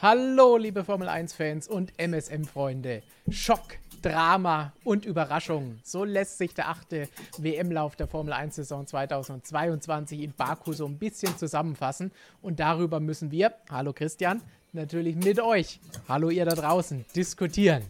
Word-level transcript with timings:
Hallo, 0.00 0.56
liebe 0.56 0.84
Formel 0.84 1.08
1-Fans 1.08 1.66
und 1.66 1.92
MSM-Freunde. 1.98 3.02
Schock, 3.30 3.78
Drama 4.00 4.72
und 4.84 5.04
Überraschung. 5.04 5.80
So 5.82 6.04
lässt 6.04 6.38
sich 6.38 6.54
der 6.54 6.68
achte 6.68 7.08
WM-Lauf 7.38 7.96
der 7.96 8.06
Formel 8.06 8.32
1-Saison 8.32 8.86
2022 8.86 10.20
in 10.20 10.32
Baku 10.34 10.72
so 10.72 10.86
ein 10.86 11.00
bisschen 11.00 11.36
zusammenfassen. 11.36 12.12
Und 12.42 12.60
darüber 12.60 13.00
müssen 13.00 13.32
wir, 13.32 13.54
hallo 13.70 13.92
Christian, 13.92 14.40
natürlich 14.72 15.16
mit 15.16 15.40
euch, 15.40 15.80
hallo 16.06 16.30
ihr 16.30 16.44
da 16.44 16.54
draußen, 16.54 17.04
diskutieren. 17.16 17.82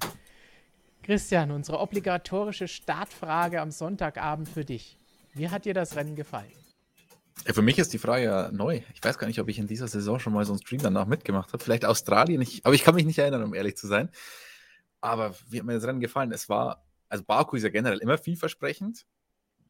Christian, 1.03 1.51
unsere 1.51 1.79
obligatorische 1.79 2.69
Startfrage 2.69 3.61
am 3.61 3.71
Sonntagabend 3.71 4.49
für 4.49 4.65
dich. 4.65 4.97
Wie 5.35 5.51
hat 5.51 5.67
dir 5.67 5.75
das 5.75 5.95
Rennen 5.95 6.17
gefallen? 6.17 6.68
Ja, 7.47 7.55
für 7.55 7.63
mich 7.63 7.79
ist 7.79 7.93
die 7.93 7.99
Frage 7.99 8.25
ja 8.25 8.51
neu. 8.53 8.83
Ich 8.95 9.03
weiß 9.03 9.19
gar 9.19 9.27
nicht, 9.27 9.41
ob 9.41 9.49
ich 9.49 9.59
in 9.59 9.67
dieser 9.67 9.89
Saison 9.89 10.19
schon 10.19 10.33
mal 10.33 10.45
so 10.45 10.53
einen 10.53 10.61
Stream 10.61 10.83
danach 10.83 11.07
mitgemacht 11.07 11.53
habe. 11.53 11.63
Vielleicht 11.63 11.85
Australien, 11.85 12.41
ich, 12.43 12.65
aber 12.65 12.75
ich 12.75 12.83
kann 12.83 12.95
mich 12.95 13.07
nicht 13.07 13.19
erinnern, 13.19 13.43
um 13.43 13.55
ehrlich 13.55 13.77
zu 13.77 13.87
sein. 13.87 14.11
Aber 15.01 15.35
wie 15.49 15.59
hat 15.59 15.67
mir 15.67 15.75
das 15.75 15.85
Rennen 15.85 16.01
gefallen? 16.01 16.33
Es 16.33 16.49
war, 16.49 16.85
also 17.09 17.25
Baku 17.25 17.57
ist 17.57 17.63
ja 17.63 17.69
generell 17.69 17.99
immer 17.99 18.19
vielversprechend. 18.19 19.07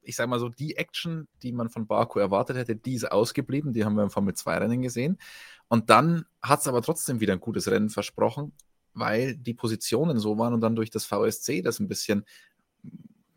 Ich 0.02 0.16
sage 0.16 0.30
mal 0.30 0.41
so, 0.41 0.48
die 0.48 0.77
Action, 0.77 1.28
die 1.42 1.52
man 1.52 1.68
von 1.68 1.86
Baku 1.86 2.18
erwartet 2.18 2.56
hätte, 2.56 2.77
die 2.77 2.94
ist 2.94 3.11
ausgeblieben. 3.11 3.72
Die 3.72 3.84
haben 3.84 3.94
wir 3.94 4.02
im 4.02 4.11
Formel 4.11 4.34
2 4.34 4.58
Rennen 4.58 4.83
gesehen. 4.83 5.19
Und 5.69 5.91
dann 5.91 6.24
hat 6.42 6.61
es 6.61 6.69
aber 6.69 6.80
trotzdem 6.80 7.20
wieder 7.20 7.34
ein 7.34 7.41
gutes 7.41 7.70
Rennen 7.70 7.91
versprochen, 7.91 8.52
weil 8.94 9.36
die 9.36 9.55
Positionen 9.55 10.19
so 10.19 10.39
waren 10.39 10.55
und 10.55 10.62
dann 10.62 10.77
durch 10.77 10.91
das 10.91 11.05
VSC 11.05 11.61
das 11.61 11.78
ein 11.78 11.89
bisschen 11.89 12.24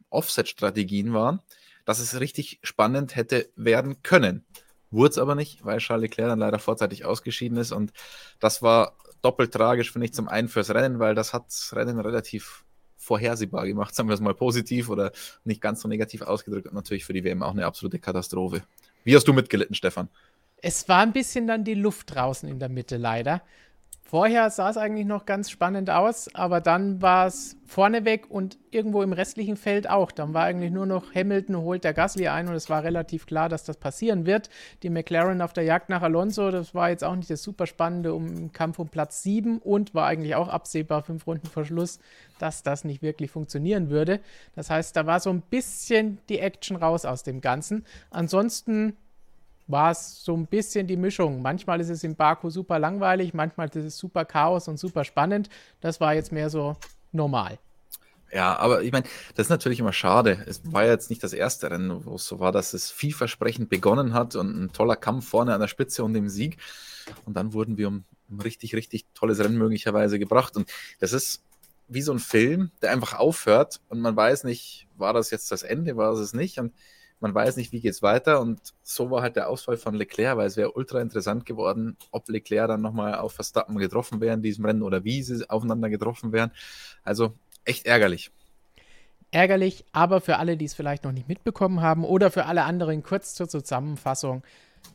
Offset-Strategien 0.09 1.14
waren 1.14 1.42
dass 1.86 2.00
es 2.00 2.20
richtig 2.20 2.60
spannend 2.64 3.16
hätte 3.16 3.50
werden 3.56 4.04
können. 4.04 4.46
Wurde 4.90 5.12
es 5.12 5.18
aber 5.18 5.36
nicht, 5.36 5.64
weil 5.64 5.80
Charles 5.80 6.04
Leclerc 6.04 6.30
dann 6.30 6.40
leider 6.40 6.60
vorzeitig 6.60 7.06
ausgeschieden 7.06 7.58
ist. 7.58 7.72
Und 7.72 7.92
das 8.40 8.62
war 8.62 8.98
doppelt 9.22 9.54
tragisch, 9.54 9.92
finde 9.92 10.06
ich, 10.06 10.14
zum 10.14 10.28
einen 10.28 10.50
fürs 10.50 10.70
Rennen, 10.72 11.00
weil 11.00 11.16
das 11.16 11.34
hat 11.34 11.46
das 11.48 11.74
Rennen 11.76 12.00
relativ 12.00 12.66
vorhersehbar 12.98 13.66
gemacht, 13.66 13.96
sagen 13.96 14.09
wir 14.09 14.14
es 14.14 14.22
mal 14.22 14.36
positiv 14.36 14.90
oder 14.90 15.12
nicht 15.44 15.62
ganz 15.62 15.82
so 15.82 15.88
negativ 15.88 16.22
ausgedrückt 16.22 16.68
und 16.68 16.74
natürlich 16.74 17.06
für 17.06 17.14
die 17.14 17.24
WM 17.24 17.44
auch 17.44 17.52
eine 17.52 17.66
absolute 17.66 18.00
Katastrophe. 18.00 18.64
Wie 19.04 19.16
hast 19.16 19.28
du 19.28 19.34
mitgelitten, 19.34 19.76
Stefan? 19.76 20.09
Es 20.58 20.88
war 20.88 21.00
ein 21.00 21.12
bisschen 21.12 21.48
dann 21.48 21.64
die 21.64 21.74
Luft 21.74 22.14
draußen 22.14 22.48
in 22.48 22.59
der 22.59 22.70
Mitte 22.70 22.98
leider. 22.98 23.42
Vorher 24.11 24.50
sah 24.50 24.70
es 24.70 24.75
eigentlich 24.75 25.06
noch 25.06 25.25
ganz 25.25 25.50
spannend 25.50 25.89
aus, 25.89 26.36
aber 26.36 26.59
dann 26.59 27.02
war 27.02 27.28
es 27.28 27.56
vorneweg 27.66 28.30
und 28.30 28.59
irgendwo 28.70 29.03
im 29.03 29.14
restlichen 29.14 29.56
Feld 29.56 29.89
auch. 29.89 30.11
Dann 30.11 30.34
war 30.34 30.44
eigentlich 30.44 30.70
nur 30.70 30.86
noch 30.86 31.16
Hamilton 31.16 31.56
holt 31.56 31.86
der 31.86 31.94
Gasly 31.94 32.28
ein 32.28 32.50
und 32.50 32.56
es 32.56 32.69
war 32.69 32.84
relativ 32.84 33.25
klar, 33.25 33.47
dass 33.47 33.64
das 33.64 33.78
passieren 33.78 34.25
wird. 34.25 34.50
Die 34.84 34.89
McLaren 34.89 35.42
auf 35.42 35.53
der 35.53 35.64
Jagd 35.64 35.88
nach 35.88 36.02
Alonso, 36.02 36.52
das 36.52 36.75
war 36.75 36.89
jetzt 36.89 37.06
auch 37.06 37.16
nicht 37.16 37.30
das 37.30 37.42
super 37.42 37.67
spannende 37.67 38.14
um 38.14 38.52
Kampf 38.52 38.80
um 38.80 38.89
Platz 38.89 39.23
7 39.23 39.59
und 39.59 39.95
war 39.95 40.08
eigentlich 40.08 40.36
auch 40.36 40.50
absehbar 40.50 41.03
fünf 41.03 41.25
Runden 41.25 41.47
vor 41.47 41.64
Schluss, 41.64 42.00
dass 42.38 42.64
das 42.64 42.84
nicht 42.84 43.02
wirklich 43.02 43.31
funktionieren 43.31 43.89
würde. 43.89 44.19
Das 44.56 44.69
heißt, 44.69 44.94
da 44.94 45.06
war 45.06 45.22
so 45.22 45.30
ein 45.30 45.39
bisschen 45.39 46.17
die 46.28 46.39
Action 46.39 46.75
raus 46.75 47.06
aus 47.06 47.23
dem 47.23 47.39
Ganzen. 47.39 47.86
Ansonsten 48.09 48.97
war 49.72 49.92
es 49.92 50.24
so 50.24 50.36
ein 50.36 50.46
bisschen 50.46 50.88
die 50.88 50.98
Mischung. 50.98 51.42
Manchmal 51.42 51.80
ist 51.82 51.90
es 51.90 52.04
in 52.04 52.16
Baku 52.16 52.50
super 52.50 52.80
langweilig, 52.80 53.34
manchmal 53.34 53.68
ist 53.70 53.76
es 53.76 53.98
super 53.98 54.26
Chaos 54.26 54.68
und 54.68 54.78
super 54.78 55.04
spannend. 55.04 55.50
Das 55.80 56.00
war 56.00 56.14
jetzt 56.14 56.32
mehr 56.32 56.50
so 56.50 56.76
normal. 57.12 57.58
Ja, 58.34 58.58
aber 58.58 58.81
ich 58.81 58.92
meine, 58.92 59.06
das 59.36 59.48
ist 59.48 59.50
natürlich 59.50 59.80
immer 59.80 59.92
schade. 59.92 60.44
Es 60.48 60.62
war 60.72 60.86
ja 60.86 60.92
jetzt 60.92 61.10
nicht 61.10 61.22
das 61.22 61.34
erste 61.34 61.70
Rennen, 61.70 62.06
wo 62.06 62.16
es 62.16 62.26
so 62.26 62.40
war, 62.40 62.52
dass 62.52 62.74
es 62.74 62.90
vielversprechend 62.90 63.70
begonnen 63.70 64.14
hat 64.14 64.36
und 64.36 64.64
ein 64.64 64.72
toller 64.72 64.96
Kampf 64.96 65.28
vorne 65.28 65.54
an 65.54 65.60
der 65.60 65.68
Spitze 65.68 66.04
und 66.04 66.14
dem 66.14 66.30
Sieg. 66.30 66.58
Und 67.26 67.36
dann 67.36 67.52
wurden 67.52 67.78
wir 67.78 67.90
um 67.90 68.06
ein 68.30 68.40
richtig, 68.40 68.74
richtig 68.74 69.06
tolles 69.14 69.40
Rennen 69.40 69.58
möglicherweise 69.58 70.18
gebracht. 70.18 70.56
Und 70.56 70.72
das 71.00 71.12
ist 71.12 71.44
wie 71.90 72.02
so 72.02 72.14
ein 72.14 72.20
Film, 72.20 72.72
der 72.81 72.92
einfach 72.92 73.20
aufhört 73.20 73.81
und 73.90 74.00
man 74.00 74.16
weiß 74.16 74.46
nicht, 74.46 74.88
war 74.96 75.12
das 75.12 75.30
jetzt 75.30 75.52
das 75.52 75.62
Ende, 75.62 75.98
war 75.98 76.14
es 76.14 76.20
es 76.20 76.34
nicht. 76.34 76.58
Und 76.58 76.74
man 77.22 77.34
weiß 77.34 77.56
nicht, 77.56 77.72
wie 77.72 77.80
geht 77.80 77.94
es 77.94 78.02
weiter. 78.02 78.42
Und 78.42 78.59
so 78.82 79.12
war 79.12 79.22
halt 79.22 79.36
der 79.36 79.48
Ausfall 79.48 79.78
von 79.78 79.94
Leclerc, 79.94 80.38
weil 80.38 80.48
es 80.48 80.58
wäre 80.58 80.72
ultra 80.72 81.00
interessant 81.02 81.46
geworden, 81.46 81.96
ob 82.12 82.28
Leclerc 82.28 82.68
dann 82.68 82.82
nochmal 82.82 83.16
auf 83.16 83.34
Verstappen 83.34 83.78
getroffen 83.78 84.20
wäre 84.20 84.34
in 84.34 84.42
diesem 84.42 84.66
Rennen 84.66 84.82
oder 84.82 85.04
wie 85.04 85.22
sie 85.22 85.50
aufeinander 85.50 85.90
getroffen 85.90 86.31
wären. 86.34 86.52
Also 87.04 87.34
echt 87.64 87.86
ärgerlich. 87.86 88.31
Ärgerlich, 89.30 89.86
aber 89.94 90.20
für 90.20 90.38
alle, 90.38 90.58
die 90.58 90.66
es 90.66 90.74
vielleicht 90.74 91.06
noch 91.06 91.14
nicht 91.14 91.30
mitbekommen 91.30 91.81
haben 91.81 92.04
oder 92.04 92.31
für 92.31 92.48
alle 92.48 92.64
anderen 92.64 93.02
kurz 93.02 93.34
zur 93.34 93.48
Zusammenfassung. 93.48 94.44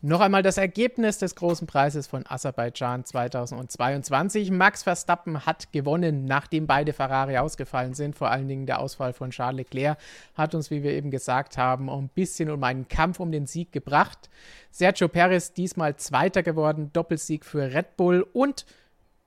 Noch 0.02 0.20
einmal 0.20 0.42
das 0.42 0.58
Ergebnis 0.58 1.18
des 1.18 1.34
großen 1.34 1.66
Preises 1.66 2.06
von 2.06 2.24
Aserbaidschan 2.28 3.04
2022. 3.04 4.50
Max 4.50 4.82
Verstappen 4.82 5.46
hat 5.46 5.72
gewonnen, 5.72 6.26
nachdem 6.26 6.66
beide 6.66 6.92
Ferrari 6.92 7.38
ausgefallen 7.38 7.94
sind. 7.94 8.14
Vor 8.14 8.30
allen 8.30 8.46
Dingen 8.46 8.66
der 8.66 8.80
Ausfall 8.80 9.12
von 9.12 9.30
Charles 9.30 9.56
Leclerc 9.56 9.98
hat 10.34 10.54
uns, 10.54 10.70
wie 10.70 10.82
wir 10.82 10.92
eben 10.92 11.10
gesagt 11.10 11.56
haben, 11.56 11.90
ein 11.90 12.08
bisschen 12.08 12.50
um 12.50 12.62
einen 12.62 12.88
Kampf 12.88 13.20
um 13.20 13.32
den 13.32 13.46
Sieg 13.46 13.72
gebracht. 13.72 14.28
Sergio 14.70 15.08
Perez 15.08 15.54
diesmal 15.54 15.96
Zweiter 15.96 16.42
geworden, 16.42 16.90
Doppelsieg 16.92 17.44
für 17.44 17.72
Red 17.72 17.96
Bull 17.96 18.26
und 18.32 18.66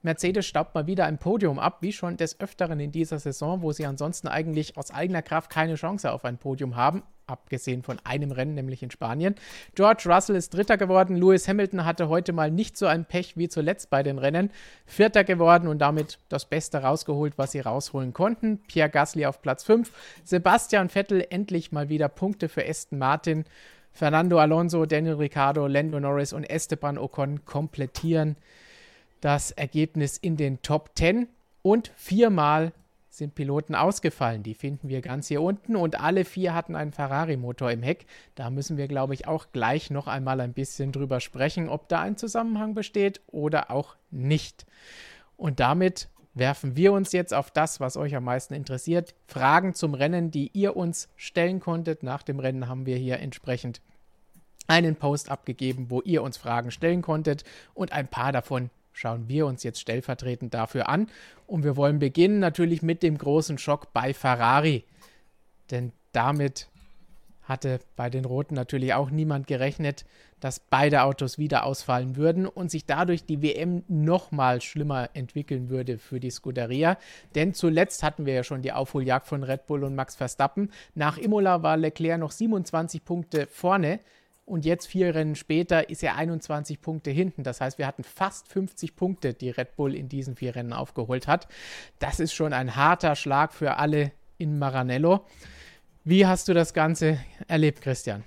Mercedes 0.02 0.46
staubt 0.46 0.76
mal 0.76 0.88
wieder 0.88 1.06
ein 1.06 1.18
Podium 1.18 1.60
ab, 1.60 1.80
wie 1.82 1.92
schon 1.92 2.16
des 2.16 2.40
Öfteren 2.40 2.80
in 2.80 2.92
dieser 2.92 3.20
Saison, 3.20 3.62
wo 3.62 3.74
sie 3.74 3.86
ansonsten 3.86 4.30
eigentlich 4.30 4.78
aus 4.78 4.92
eigener 4.92 5.22
Kraft 5.22 5.50
keine 5.50 5.76
Chance 5.76 6.14
auf 6.14 6.24
ein 6.24 6.38
Podium 6.38 6.78
haben, 6.78 7.04
abgesehen 7.28 7.84
von 7.84 8.00
einem 8.06 8.32
Rennen, 8.32 8.56
nämlich 8.56 8.82
in 8.82 8.92
Spanien. 8.92 9.36
George 9.76 10.04
Russell 10.06 10.38
ist 10.38 10.54
Dritter 10.54 10.78
geworden. 10.78 11.18
Lewis 11.18 11.50
Hamilton 11.50 11.84
hatte 11.84 12.08
heute 12.08 12.32
mal 12.32 12.50
nicht 12.50 12.78
so 12.78 12.86
ein 12.86 13.04
Pech 13.04 13.36
wie 13.36 13.50
zuletzt 13.50 13.90
bei 13.90 14.02
den 14.02 14.20
Rennen. 14.20 14.52
Vierter 14.86 15.26
geworden 15.26 15.68
und 15.68 15.80
damit 15.80 16.18
das 16.30 16.46
Beste 16.46 16.78
rausgeholt, 16.78 17.38
was 17.38 17.52
sie 17.52 17.60
rausholen 17.60 18.14
konnten. 18.14 18.60
Pierre 18.68 18.90
Gasly 18.90 19.26
auf 19.26 19.42
Platz 19.42 19.66
5. 19.66 19.92
Sebastian 20.24 20.88
Vettel 20.88 21.28
endlich 21.30 21.74
mal 21.74 21.90
wieder 21.90 22.08
Punkte 22.08 22.48
für 22.48 22.66
Aston 22.66 23.00
Martin. 23.00 23.44
Fernando 23.92 24.40
Alonso, 24.40 24.86
Daniel 24.86 25.16
Ricciardo, 25.16 25.68
Lando 25.68 26.00
Norris 26.00 26.32
und 26.32 26.46
Esteban 26.46 26.98
Ocon 26.98 27.44
komplettieren 27.44 28.38
das 29.22 29.52
Ergebnis 29.52 30.18
in 30.18 30.38
den 30.38 30.62
Top 30.62 30.92
10 30.96 31.28
und 31.62 31.92
viermal 31.96 32.74
sind 33.10 33.36
Piloten 33.36 33.76
ausgefallen. 33.76 34.44
Die 34.44 34.54
finden 34.54 34.88
wir 34.88 35.02
ganz 35.02 35.28
hier 35.28 35.42
unten 35.42 35.76
und 35.76 36.00
alle 36.00 36.26
vier 36.26 36.54
hatten 36.54 36.76
einen 36.76 36.92
Ferrari-Motor 36.92 37.72
im 37.72 37.84
Heck. 37.84 38.06
Da 38.36 38.50
müssen 38.50 38.78
wir, 38.78 38.88
glaube 38.88 39.14
ich, 39.14 39.28
auch 39.28 39.48
gleich 39.52 39.92
noch 39.92 40.08
einmal 40.08 40.40
ein 40.42 40.54
bisschen 40.54 40.92
drüber 40.92 41.20
sprechen, 41.20 41.70
ob 41.70 41.90
da 41.90 42.02
ein 42.02 42.18
Zusammenhang 42.18 42.74
besteht 42.74 43.22
oder 43.28 43.72
auch 43.72 43.96
nicht. 44.10 44.66
Und 45.38 45.60
damit 45.60 46.10
werfen 46.34 46.76
wir 46.76 46.94
uns 46.94 47.12
jetzt 47.12 47.34
auf 47.34 47.52
das, 47.52 47.80
was 47.80 47.98
euch 47.98 48.16
am 48.16 48.24
meisten 48.24 48.54
interessiert. 48.54 49.14
Fragen 49.28 49.74
zum 49.74 49.94
Rennen, 49.94 50.32
die 50.32 50.52
ihr 50.54 50.76
uns 50.76 51.10
stellen 51.16 51.60
konntet. 51.60 52.04
Nach 52.04 52.24
dem 52.24 52.40
Rennen 52.40 52.68
haben 52.68 52.86
wir 52.86 52.98
hier 52.98 53.20
entsprechend 53.20 53.82
einen 54.68 54.96
Post 54.96 55.30
abgegeben, 55.30 55.90
wo 55.90 56.02
ihr 56.02 56.22
uns 56.22 56.38
Fragen 56.38 56.72
stellen 56.72 57.02
konntet 57.02 57.44
und 57.74 57.92
ein 57.92 58.08
paar 58.08 58.32
davon 58.32 58.70
schauen 58.94 59.28
wir 59.28 59.46
uns 59.46 59.64
jetzt 59.64 59.80
stellvertretend 59.80 60.54
dafür 60.54 60.90
an. 60.90 61.08
Und 61.48 61.64
wir 61.64 61.76
wollen 61.76 62.00
beginnen 62.00 62.40
natürlich 62.40 62.82
mit 62.82 63.04
dem 63.04 63.18
großen 63.18 63.58
Schock 63.58 63.94
bei 63.94 64.14
Ferrari. 64.14 64.86
Denn 65.72 65.92
damit 66.12 66.70
hatte 67.50 67.80
bei 67.96 68.10
den 68.10 68.26
Roten 68.26 68.54
natürlich 68.54 68.94
auch 68.94 69.10
niemand 69.10 69.48
gerechnet, 69.48 70.06
dass 70.40 70.60
beide 70.60 71.02
Autos 71.04 71.38
wieder 71.38 71.66
ausfallen 71.66 72.16
würden 72.16 72.46
und 72.46 72.70
sich 72.72 72.86
dadurch 72.86 73.26
die 73.26 73.42
WM 73.42 73.84
nochmal 73.88 74.62
schlimmer 74.62 75.10
entwickeln 75.14 75.70
würde 75.70 75.98
für 75.98 76.20
die 76.20 76.30
Scuderia. 76.30 76.98
Denn 77.36 77.54
zuletzt 77.54 78.04
hatten 78.04 78.26
wir 78.26 78.34
ja 78.36 78.44
schon 78.44 78.62
die 78.62 78.72
Aufholjagd 78.72 79.28
von 79.28 79.44
Red 79.44 79.66
Bull 79.66 79.84
und 79.84 79.96
Max 79.96 80.16
Verstappen. 80.16 80.72
Nach 80.94 81.18
Imola 81.18 81.64
war 81.64 81.76
Leclerc 81.76 82.20
noch 82.20 82.32
27 82.32 83.04
Punkte 83.04 83.48
vorne 83.48 84.00
und 84.50 84.66
jetzt 84.66 84.88
vier 84.88 85.14
Rennen 85.14 85.36
später 85.36 85.90
ist 85.90 86.04
er 86.04 86.16
21 86.16 86.82
Punkte 86.82 87.12
hinten. 87.12 87.44
Das 87.44 87.62
heißt, 87.62 87.78
wir 87.78 87.88
hatten 87.88 88.04
fast 88.04 88.48
50 88.48 88.96
Punkte, 88.96 89.34
die 89.34 89.52
Red 89.52 89.76
Bull 89.76 89.94
in 89.96 90.10
diesen 90.10 90.36
vier 90.36 90.56
Rennen 90.56 90.74
aufgeholt 90.74 91.28
hat. 91.28 91.48
Das 92.00 92.20
ist 92.20 92.34
schon 92.34 92.52
ein 92.52 92.76
harter 92.76 93.16
Schlag 93.16 93.54
für 93.54 93.78
alle 93.78 94.12
in 94.38 94.58
Maranello. 94.58 95.26
Wie 96.04 96.26
hast 96.26 96.48
du 96.48 96.54
das 96.54 96.74
Ganze 96.74 97.20
erlebt, 97.48 97.82
Christian? 97.82 98.24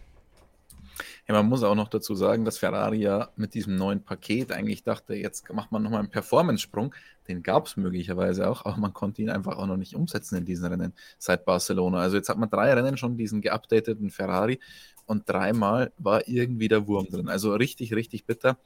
Ja, 1.28 1.34
man 1.34 1.48
muss 1.48 1.62
auch 1.62 1.74
noch 1.74 1.88
dazu 1.88 2.14
sagen, 2.14 2.44
dass 2.44 2.58
Ferrari 2.58 2.98
ja 2.98 3.30
mit 3.36 3.54
diesem 3.54 3.76
neuen 3.76 4.02
Paket 4.02 4.52
eigentlich 4.52 4.82
dachte, 4.82 5.14
jetzt 5.14 5.52
macht 5.52 5.72
man 5.72 5.82
nochmal 5.82 6.00
einen 6.00 6.10
Performance-Sprung. 6.10 6.94
Den 7.28 7.42
gab 7.42 7.66
es 7.66 7.76
möglicherweise 7.76 8.48
auch, 8.48 8.64
aber 8.64 8.76
man 8.76 8.92
konnte 8.92 9.22
ihn 9.22 9.30
einfach 9.30 9.56
auch 9.56 9.66
noch 9.66 9.76
nicht 9.76 9.94
umsetzen 9.94 10.36
in 10.36 10.44
diesen 10.44 10.66
Rennen 10.66 10.92
seit 11.18 11.44
Barcelona. 11.44 11.98
Also 11.98 12.16
jetzt 12.16 12.28
hat 12.28 12.38
man 12.38 12.50
drei 12.50 12.72
Rennen 12.72 12.96
schon 12.96 13.16
diesen 13.16 13.40
geupdateten 13.40 14.10
Ferrari 14.10 14.58
und 15.06 15.28
dreimal 15.28 15.92
war 15.98 16.26
irgendwie 16.26 16.68
der 16.68 16.86
Wurm 16.86 17.06
drin. 17.08 17.28
Also 17.28 17.54
richtig, 17.54 17.94
richtig 17.94 18.24
bitter. 18.24 18.58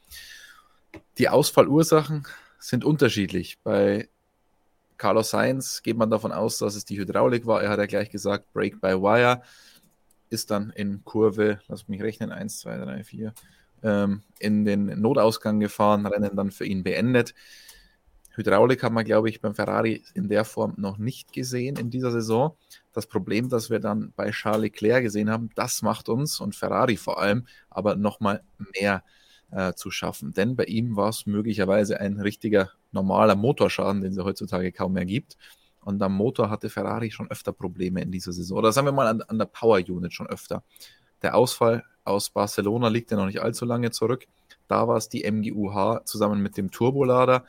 Die 1.18 1.28
Ausfallursachen 1.28 2.26
sind 2.58 2.84
unterschiedlich. 2.84 3.58
Bei 3.62 4.08
Carlos 4.96 5.30
Sainz 5.30 5.82
geht 5.82 5.96
man 5.96 6.10
davon 6.10 6.32
aus, 6.32 6.58
dass 6.58 6.74
es 6.74 6.84
die 6.84 6.98
Hydraulik 6.98 7.46
war. 7.46 7.62
Er 7.62 7.70
hat 7.70 7.78
ja 7.78 7.86
gleich 7.86 8.10
gesagt, 8.10 8.52
Break 8.52 8.80
by 8.80 9.00
Wire 9.00 9.42
ist 10.28 10.50
dann 10.50 10.70
in 10.70 11.04
Kurve, 11.04 11.60
lass 11.68 11.88
mich 11.88 12.02
rechnen, 12.02 12.32
1, 12.32 12.58
2, 12.60 12.78
3, 12.78 13.04
4, 13.04 13.34
in 14.38 14.64
den 14.64 15.00
Notausgang 15.00 15.60
gefahren, 15.60 16.06
Rennen 16.06 16.34
dann 16.34 16.50
für 16.50 16.64
ihn 16.64 16.82
beendet. 16.82 17.34
Hydraulik 18.36 18.82
haben 18.82 18.94
wir, 18.94 19.04
glaube 19.04 19.30
ich, 19.30 19.40
beim 19.40 19.54
Ferrari 19.54 20.02
in 20.14 20.28
der 20.28 20.44
Form 20.44 20.74
noch 20.76 20.98
nicht 20.98 21.32
gesehen 21.32 21.76
in 21.76 21.88
dieser 21.88 22.10
Saison. 22.10 22.54
Das 22.92 23.06
Problem, 23.06 23.48
das 23.48 23.70
wir 23.70 23.80
dann 23.80 24.12
bei 24.14 24.30
Charles 24.30 24.62
Leclerc 24.62 25.02
gesehen 25.02 25.30
haben, 25.30 25.48
das 25.54 25.80
macht 25.80 26.10
uns 26.10 26.38
und 26.40 26.54
Ferrari 26.54 26.98
vor 26.98 27.18
allem 27.18 27.46
aber 27.70 27.96
nochmal 27.96 28.42
mehr 28.78 29.02
äh, 29.50 29.72
zu 29.72 29.90
schaffen. 29.90 30.34
Denn 30.34 30.54
bei 30.54 30.64
ihm 30.64 30.96
war 30.96 31.08
es 31.08 31.24
möglicherweise 31.24 31.98
ein 31.98 32.20
richtiger 32.20 32.70
normaler 32.92 33.36
Motorschaden, 33.36 34.02
den 34.02 34.12
es 34.12 34.18
heutzutage 34.18 34.70
kaum 34.70 34.92
mehr 34.92 35.06
gibt. 35.06 35.38
Und 35.86 36.02
am 36.02 36.14
Motor 36.14 36.50
hatte 36.50 36.68
Ferrari 36.68 37.12
schon 37.12 37.30
öfter 37.30 37.52
Probleme 37.52 38.02
in 38.02 38.10
dieser 38.10 38.32
Saison. 38.32 38.58
Oder 38.58 38.72
sagen 38.72 38.88
wir 38.88 38.92
mal 38.92 39.06
an, 39.06 39.22
an 39.22 39.38
der 39.38 39.46
Power 39.46 39.78
Unit 39.78 40.12
schon 40.12 40.26
öfter. 40.26 40.64
Der 41.22 41.36
Ausfall 41.36 41.84
aus 42.04 42.28
Barcelona 42.28 42.88
liegt 42.88 43.12
ja 43.12 43.16
noch 43.16 43.26
nicht 43.26 43.40
allzu 43.40 43.64
lange 43.64 43.92
zurück. 43.92 44.26
Da 44.66 44.88
war 44.88 44.96
es 44.96 45.08
die 45.08 45.24
MGUH 45.30 46.02
zusammen 46.04 46.42
mit 46.42 46.56
dem 46.56 46.72
Turbolader 46.72 47.44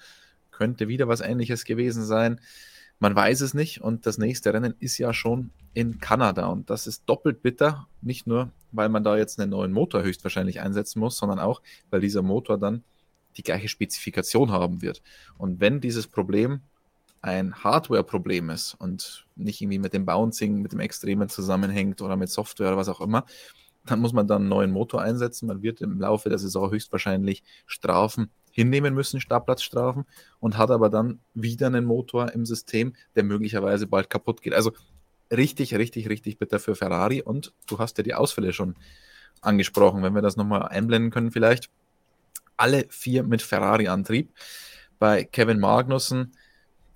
könnte 0.58 0.88
wieder 0.88 1.08
was 1.08 1.22
ähnliches 1.22 1.66
gewesen 1.66 2.04
sein. 2.04 2.42
Man 3.00 3.16
weiß 3.16 3.42
es 3.42 3.54
nicht 3.54 3.82
und 3.82 4.08
das 4.08 4.18
nächste 4.18 4.54
Rennen 4.54 4.74
ist 4.80 4.98
ja 4.98 5.14
schon 5.14 5.52
in 5.76 6.00
Kanada 6.00 6.48
und 6.48 6.72
das 6.72 6.88
ist 6.88 7.04
doppelt 7.06 7.44
bitter, 7.44 7.88
nicht 8.02 8.26
nur, 8.26 8.50
weil 8.72 8.90
man 8.90 9.04
da 9.04 9.18
jetzt 9.18 9.40
einen 9.40 9.52
neuen 9.52 9.72
Motor 9.72 10.02
höchstwahrscheinlich 10.02 10.60
einsetzen 10.60 11.00
muss, 11.00 11.16
sondern 11.16 11.38
auch, 11.38 11.62
weil 11.92 12.02
dieser 12.02 12.24
Motor 12.24 12.58
dann 12.58 12.84
die 13.38 13.44
gleiche 13.44 13.68
Spezifikation 13.68 14.52
haben 14.52 14.82
wird. 14.82 15.04
Und 15.38 15.60
wenn 15.60 15.80
dieses 15.80 16.08
Problem 16.08 16.62
ein 17.28 17.54
Hardware-Problem 17.62 18.50
ist 18.50 18.74
und 18.76 19.26
nicht 19.36 19.62
irgendwie 19.62 19.80
mit 19.80 19.94
dem 19.94 20.06
Bouncing, 20.06 20.62
mit 20.62 20.72
dem 20.72 20.80
Extremen 20.80 21.28
zusammenhängt 21.28 22.02
oder 22.02 22.16
mit 22.16 22.30
Software 22.30 22.70
oder 22.70 22.78
was 22.78 22.88
auch 22.88 23.02
immer, 23.02 23.26
dann 23.86 24.00
muss 24.00 24.14
man 24.14 24.28
dann 24.28 24.44
einen 24.44 24.50
neuen 24.50 24.72
Motor 24.72 25.02
einsetzen. 25.02 25.48
Man 25.48 25.62
wird 25.62 25.82
im 25.82 26.00
Laufe 26.00 26.30
der 26.30 26.38
Saison 26.38 26.72
höchstwahrscheinlich 26.72 27.44
Strafen 27.66 28.30
hinnehmen 28.52 28.94
müssen, 28.94 29.20
Startplatzstrafen, 29.20 30.06
und 30.40 30.58
hat 30.58 30.72
aber 30.72 30.90
dann 30.90 31.20
wieder 31.34 31.68
einen 31.68 31.84
Motor 31.84 32.32
im 32.32 32.46
System, 32.46 32.96
der 33.16 33.24
möglicherweise 33.24 33.88
bald 33.88 34.10
kaputt 34.10 34.42
geht. 34.42 34.54
Also 34.54 34.72
richtig, 35.30 35.76
richtig, 35.76 36.08
richtig 36.08 36.40
bitter 36.40 36.60
für 36.60 36.76
Ferrari. 36.76 37.22
Und 37.22 37.54
du 37.68 37.78
hast 37.78 37.98
ja 37.98 38.06
die 38.06 38.14
Ausfälle 38.16 38.54
schon 38.54 38.76
angesprochen, 39.42 40.02
wenn 40.02 40.16
wir 40.16 40.22
das 40.22 40.38
nochmal 40.38 40.64
einblenden 40.64 41.12
können 41.12 41.32
vielleicht. 41.32 41.70
Alle 42.56 42.86
vier 42.90 43.24
mit 43.24 43.42
Ferrari-Antrieb. 43.42 44.32
Bei 44.98 45.26
Kevin 45.26 45.60
Magnussen 45.60 46.32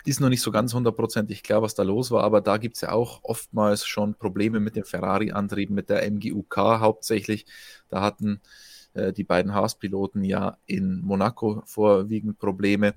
ist 0.06 0.19
noch 0.19 0.30
nicht 0.30 0.42
so 0.42 0.51
ganz 0.51 0.74
hundertprozentig 0.74 1.44
klar, 1.44 1.62
was 1.62 1.75
da 1.75 1.83
los 1.83 2.12
war, 2.12 2.24
aber 2.24 2.42
da 2.42 2.57
gibt 2.57 2.75
es 2.75 2.81
ja 2.81 2.92
auch 2.92 3.19
oftmals 3.24 3.86
schon 3.86 4.15
Probleme 4.15 4.59
mit 4.59 4.75
dem 4.75 4.83
Ferrari-Antrieb, 4.83 5.69
mit 5.69 5.89
der 5.89 6.09
MGUK 6.09 6.57
hauptsächlich. 6.57 7.45
Da 7.89 8.01
hatten 8.01 8.42
äh, 8.94 9.13
die 9.13 9.24
beiden 9.24 9.53
Haas-Piloten 9.53 10.24
ja 10.24 10.57
in 10.65 11.01
Monaco 11.01 11.63
vorwiegend 11.65 12.39
Probleme. 12.39 12.94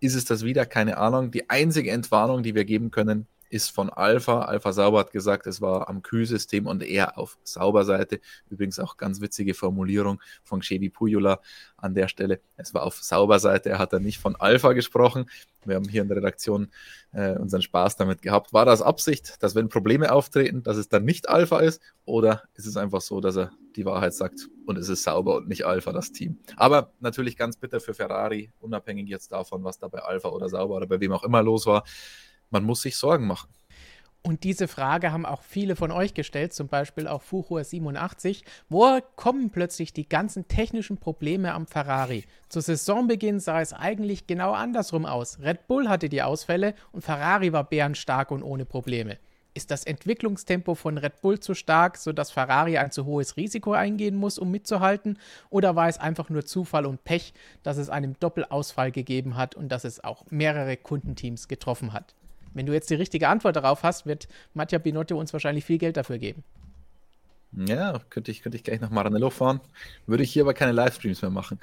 Ist 0.00 0.14
es 0.14 0.24
das 0.24 0.44
wieder? 0.44 0.66
Keine 0.66 0.98
Ahnung. 0.98 1.30
Die 1.30 1.50
einzige 1.50 1.90
Entwarnung, 1.90 2.42
die 2.42 2.54
wir 2.54 2.64
geben 2.64 2.90
können, 2.90 3.26
ist 3.50 3.70
von 3.70 3.90
Alpha. 3.90 4.42
Alpha 4.42 4.72
Sauber 4.72 5.00
hat 5.00 5.12
gesagt, 5.12 5.46
es 5.46 5.60
war 5.60 5.88
am 5.88 6.02
Kühlsystem 6.02 6.66
und 6.66 6.82
eher 6.82 7.18
auf 7.18 7.38
Sauberseite. 7.44 8.20
Übrigens 8.50 8.78
auch 8.78 8.96
ganz 8.96 9.20
witzige 9.20 9.54
Formulierung 9.54 10.20
von 10.42 10.60
Chevy 10.60 10.90
Pujula 10.90 11.40
an 11.76 11.94
der 11.94 12.08
Stelle. 12.08 12.40
Es 12.56 12.74
war 12.74 12.82
auf 12.82 13.02
Sauberseite, 13.02 13.70
er 13.70 13.78
hat 13.78 13.92
da 13.92 13.98
nicht 13.98 14.18
von 14.18 14.36
Alpha 14.36 14.72
gesprochen. 14.72 15.26
Wir 15.64 15.76
haben 15.76 15.88
hier 15.88 16.02
in 16.02 16.08
der 16.08 16.16
Redaktion 16.16 16.68
äh, 17.12 17.32
unseren 17.32 17.62
Spaß 17.62 17.96
damit 17.96 18.22
gehabt. 18.22 18.52
War 18.52 18.64
das 18.64 18.80
Absicht, 18.80 19.42
dass 19.42 19.54
wenn 19.54 19.68
Probleme 19.68 20.12
auftreten, 20.12 20.62
dass 20.62 20.76
es 20.76 20.88
dann 20.88 21.04
nicht 21.04 21.28
Alpha 21.28 21.60
ist? 21.60 21.82
Oder 22.04 22.44
ist 22.54 22.66
es 22.66 22.76
einfach 22.76 23.00
so, 23.00 23.20
dass 23.20 23.36
er 23.36 23.52
die 23.76 23.84
Wahrheit 23.84 24.14
sagt 24.14 24.48
und 24.66 24.78
es 24.78 24.88
ist 24.88 25.02
sauber 25.02 25.36
und 25.36 25.48
nicht 25.48 25.66
Alpha 25.66 25.92
das 25.92 26.12
Team? 26.12 26.38
Aber 26.56 26.92
natürlich 27.00 27.36
ganz 27.36 27.56
bitter 27.56 27.80
für 27.80 27.94
Ferrari, 27.94 28.50
unabhängig 28.60 29.08
jetzt 29.08 29.32
davon, 29.32 29.64
was 29.64 29.78
da 29.78 29.88
bei 29.88 29.98
Alpha 29.98 30.28
oder 30.28 30.48
Sauber 30.48 30.76
oder 30.76 30.86
bei 30.86 31.00
wem 31.00 31.12
auch 31.12 31.24
immer 31.24 31.42
los 31.42 31.66
war 31.66 31.84
man 32.50 32.64
muss 32.64 32.82
sich 32.82 32.96
Sorgen 32.96 33.26
machen. 33.26 33.48
Und 34.22 34.44
diese 34.44 34.68
Frage 34.68 35.12
haben 35.12 35.24
auch 35.24 35.42
viele 35.42 35.76
von 35.76 35.90
euch 35.90 36.12
gestellt, 36.12 36.52
zum 36.52 36.68
Beispiel 36.68 37.06
auch 37.06 37.22
Fuchur87. 37.22 38.42
Woher 38.68 39.00
kommen 39.16 39.50
plötzlich 39.50 39.92
die 39.92 40.08
ganzen 40.08 40.48
technischen 40.48 40.98
Probleme 40.98 41.54
am 41.54 41.66
Ferrari? 41.66 42.24
Zu 42.48 42.60
Saisonbeginn 42.60 43.40
sah 43.40 43.60
es 43.60 43.72
eigentlich 43.72 44.26
genau 44.26 44.52
andersrum 44.52 45.06
aus. 45.06 45.38
Red 45.40 45.66
Bull 45.66 45.88
hatte 45.88 46.08
die 46.08 46.22
Ausfälle 46.22 46.74
und 46.92 47.02
Ferrari 47.02 47.52
war 47.52 47.64
bärenstark 47.64 48.30
und 48.30 48.42
ohne 48.42 48.64
Probleme. 48.64 49.18
Ist 49.54 49.70
das 49.70 49.84
Entwicklungstempo 49.84 50.74
von 50.74 50.98
Red 50.98 51.20
Bull 51.22 51.40
zu 51.40 51.54
stark, 51.54 51.96
sodass 51.96 52.30
Ferrari 52.30 52.76
ein 52.76 52.90
zu 52.90 53.06
hohes 53.06 53.36
Risiko 53.36 53.72
eingehen 53.72 54.14
muss, 54.14 54.38
um 54.38 54.50
mitzuhalten? 54.50 55.18
Oder 55.48 55.74
war 55.74 55.88
es 55.88 55.98
einfach 55.98 56.28
nur 56.28 56.44
Zufall 56.44 56.86
und 56.86 57.02
Pech, 57.04 57.32
dass 57.62 57.76
es 57.76 57.88
einen 57.88 58.14
Doppelausfall 58.20 58.92
gegeben 58.92 59.36
hat 59.36 59.54
und 59.54 59.70
dass 59.70 59.84
es 59.84 60.04
auch 60.04 60.26
mehrere 60.30 60.76
Kundenteams 60.76 61.48
getroffen 61.48 61.92
hat? 61.92 62.14
Wenn 62.58 62.66
du 62.66 62.72
jetzt 62.72 62.90
die 62.90 62.96
richtige 62.96 63.28
Antwort 63.28 63.54
darauf 63.54 63.84
hast, 63.84 64.04
wird 64.04 64.26
Mattia 64.52 64.80
Binotto 64.80 65.16
uns 65.16 65.32
wahrscheinlich 65.32 65.64
viel 65.64 65.78
Geld 65.78 65.96
dafür 65.96 66.18
geben. 66.18 66.42
Ja, 67.52 68.00
könnte 68.10 68.32
ich, 68.32 68.42
könnte 68.42 68.56
ich 68.56 68.64
gleich 68.64 68.80
nach 68.80 68.90
Maranello 68.90 69.30
fahren. 69.30 69.60
Würde 70.06 70.24
ich 70.24 70.32
hier 70.32 70.42
aber 70.42 70.54
keine 70.54 70.72
Livestreams 70.72 71.22
mehr 71.22 71.30
machen. 71.30 71.60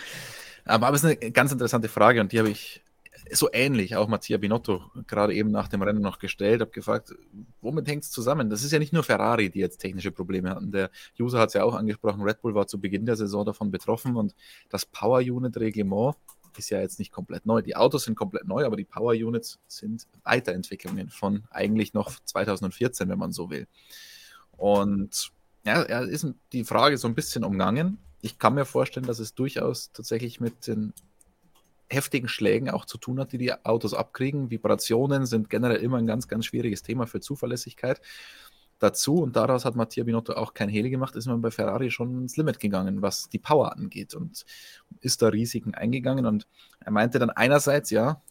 Aber, 0.63 0.87
aber 0.87 0.95
es 0.95 1.03
ist 1.03 1.21
eine 1.21 1.31
ganz 1.31 1.51
interessante 1.51 1.89
Frage 1.89 2.21
und 2.21 2.31
die 2.31 2.39
habe 2.39 2.49
ich 2.49 2.81
so 3.29 3.49
ähnlich 3.51 3.97
auch 3.97 4.07
Mattia 4.07 4.37
Binotto 4.37 4.83
gerade 5.05 5.33
eben 5.33 5.51
nach 5.51 5.67
dem 5.67 5.81
Rennen 5.81 6.01
noch 6.01 6.17
gestellt, 6.17 6.61
habe 6.61 6.71
gefragt, 6.71 7.13
womit 7.59 7.89
hängt 7.89 8.03
es 8.03 8.11
zusammen? 8.11 8.49
Das 8.49 8.63
ist 8.63 8.71
ja 8.71 8.79
nicht 8.79 8.93
nur 8.93 9.03
Ferrari, 9.03 9.49
die 9.49 9.59
jetzt 9.59 9.79
technische 9.79 10.13
Probleme 10.13 10.51
hatten. 10.51 10.71
Der 10.71 10.91
User 11.19 11.39
hat 11.39 11.49
es 11.49 11.55
ja 11.55 11.65
auch 11.65 11.75
angesprochen, 11.75 12.21
Red 12.21 12.41
Bull 12.41 12.55
war 12.55 12.67
zu 12.67 12.79
Beginn 12.79 13.05
der 13.05 13.17
Saison 13.17 13.45
davon 13.45 13.69
betroffen 13.69 14.15
und 14.15 14.33
das 14.69 14.85
Power 14.85 15.19
Unit 15.19 15.57
Reglement 15.57 16.15
ist 16.57 16.69
ja 16.69 16.79
jetzt 16.79 16.99
nicht 16.99 17.11
komplett 17.11 17.45
neu. 17.45 17.61
Die 17.61 17.75
Autos 17.75 18.03
sind 18.03 18.15
komplett 18.15 18.47
neu, 18.47 18.65
aber 18.65 18.75
die 18.75 18.85
Power 18.85 19.13
Units 19.13 19.59
sind 19.67 20.07
Weiterentwicklungen 20.23 21.09
von 21.09 21.43
eigentlich 21.49 21.93
noch 21.93 22.11
2014, 22.25 23.09
wenn 23.09 23.19
man 23.19 23.31
so 23.31 23.49
will. 23.49 23.67
Und 24.57 25.31
ja, 25.65 25.81
ist 25.81 26.27
die 26.51 26.63
Frage 26.63 26.97
so 26.97 27.07
ein 27.07 27.15
bisschen 27.15 27.43
umgangen. 27.43 27.97
Ich 28.21 28.37
kann 28.37 28.53
mir 28.53 28.65
vorstellen, 28.65 29.05
dass 29.05 29.19
es 29.19 29.33
durchaus 29.33 29.91
tatsächlich 29.91 30.39
mit 30.39 30.67
den 30.67 30.93
heftigen 31.89 32.27
Schlägen 32.27 32.69
auch 32.69 32.85
zu 32.85 32.97
tun 32.97 33.19
hat, 33.19 33.31
die 33.31 33.37
die 33.37 33.53
Autos 33.65 33.93
abkriegen. 33.93 34.49
Vibrationen 34.49 35.25
sind 35.25 35.49
generell 35.49 35.77
immer 35.77 35.97
ein 35.97 36.07
ganz, 36.07 36.27
ganz 36.27 36.45
schwieriges 36.45 36.81
Thema 36.81 37.05
für 37.05 37.19
Zuverlässigkeit 37.19 38.01
dazu, 38.79 39.21
und 39.21 39.35
daraus 39.35 39.65
hat 39.65 39.75
Mattia 39.75 40.03
Binotto 40.03 40.33
auch 40.33 40.53
kein 40.53 40.69
Heli 40.69 40.89
gemacht, 40.89 41.15
ist 41.15 41.27
man 41.27 41.41
bei 41.41 41.51
Ferrari 41.51 41.91
schon 41.91 42.23
ins 42.23 42.37
Limit 42.37 42.59
gegangen, 42.59 43.01
was 43.01 43.29
die 43.29 43.39
Power 43.39 43.73
angeht 43.73 44.13
und 44.13 44.45
ist 45.01 45.21
da 45.21 45.27
Risiken 45.27 45.73
eingegangen. 45.73 46.25
Und 46.25 46.47
er 46.79 46.91
meinte 46.91 47.19
dann 47.19 47.29
einerseits, 47.29 47.89
ja, 47.89 48.21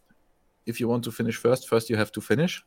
if 0.66 0.80
you 0.80 0.88
want 0.88 1.04
to 1.04 1.10
finish 1.10 1.38
first, 1.38 1.68
first 1.68 1.88
you 1.88 1.96
have 1.96 2.12
to 2.12 2.20
finish. 2.20 2.66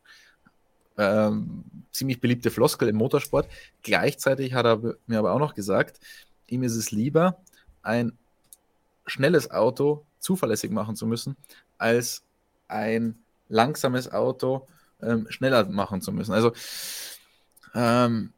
Ähm, 0.97 1.63
ziemlich 1.91 2.19
beliebte 2.19 2.49
Floskel 2.49 2.89
im 2.89 2.95
Motorsport. 2.95 3.47
Gleichzeitig 3.83 4.53
hat 4.53 4.65
er 4.65 4.95
mir 5.05 5.19
aber 5.19 5.33
auch 5.33 5.39
noch 5.39 5.53
gesagt, 5.53 5.99
ihm 6.47 6.63
ist 6.63 6.75
es 6.75 6.91
lieber, 6.91 7.39
ein 7.83 8.17
schnelles 9.05 9.51
Auto 9.51 10.05
zuverlässig 10.19 10.71
machen 10.71 10.95
zu 10.95 11.05
müssen, 11.05 11.37
als 11.77 12.23
ein 12.67 13.19
langsames 13.47 14.11
Auto 14.11 14.67
ähm, 15.01 15.27
schneller 15.29 15.65
machen 15.65 16.01
zu 16.01 16.11
müssen. 16.11 16.33
Also 16.33 16.51
ähm, 17.77 18.33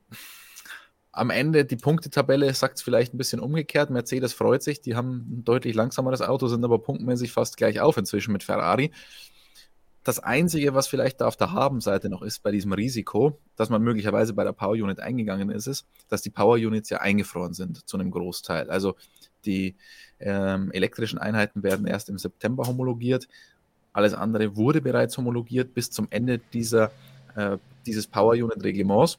am 1.11 1.29
Ende 1.29 1.65
die 1.65 1.75
Punktetabelle 1.75 2.53
sagt 2.53 2.77
es 2.77 2.81
vielleicht 2.81 3.13
ein 3.13 3.17
bisschen 3.17 3.39
umgekehrt. 3.39 3.89
Mercedes 3.89 4.33
freut 4.33 4.63
sich, 4.63 4.81
die 4.81 4.95
haben 4.95 5.39
ein 5.39 5.43
deutlich 5.43 5.75
langsameres 5.75 6.21
Auto, 6.21 6.47
sind 6.47 6.63
aber 6.63 6.79
punktmäßig 6.79 7.31
fast 7.31 7.57
gleich 7.57 7.79
auf 7.79 7.97
inzwischen 7.97 8.31
mit 8.31 8.43
Ferrari. 8.43 8.91
Das 10.03 10.19
Einzige, 10.19 10.73
was 10.73 10.87
vielleicht 10.87 11.21
da 11.21 11.27
auf 11.27 11.35
der 11.35 11.51
Habenseite 11.51 12.09
noch 12.09 12.21
ist 12.21 12.41
bei 12.41 12.51
diesem 12.51 12.71
Risiko, 12.71 13.37
dass 13.57 13.69
man 13.69 13.81
möglicherweise 13.81 14.33
bei 14.33 14.43
der 14.43 14.53
Power 14.53 14.73
Unit 14.73 14.99
eingegangen 14.99 15.49
ist, 15.49 15.67
ist, 15.67 15.85
dass 16.07 16.21
die 16.21 16.29
Power 16.29 16.55
Units 16.55 16.89
ja 16.89 16.99
eingefroren 16.99 17.53
sind 17.53 17.87
zu 17.87 17.97
einem 17.97 18.11
Großteil. 18.11 18.69
Also 18.69 18.95
die 19.45 19.75
ähm, 20.19 20.71
elektrischen 20.71 21.19
Einheiten 21.19 21.63
werden 21.63 21.85
erst 21.85 22.09
im 22.09 22.17
September 22.17 22.63
homologiert. 22.65 23.27
Alles 23.91 24.13
andere 24.13 24.55
wurde 24.55 24.81
bereits 24.81 25.17
homologiert 25.17 25.73
bis 25.73 25.91
zum 25.91 26.07
Ende 26.11 26.39
dieser, 26.53 26.91
äh, 27.35 27.57
dieses 27.85 28.07
Power 28.07 28.33
Unit 28.33 28.63
Reglements. 28.63 29.17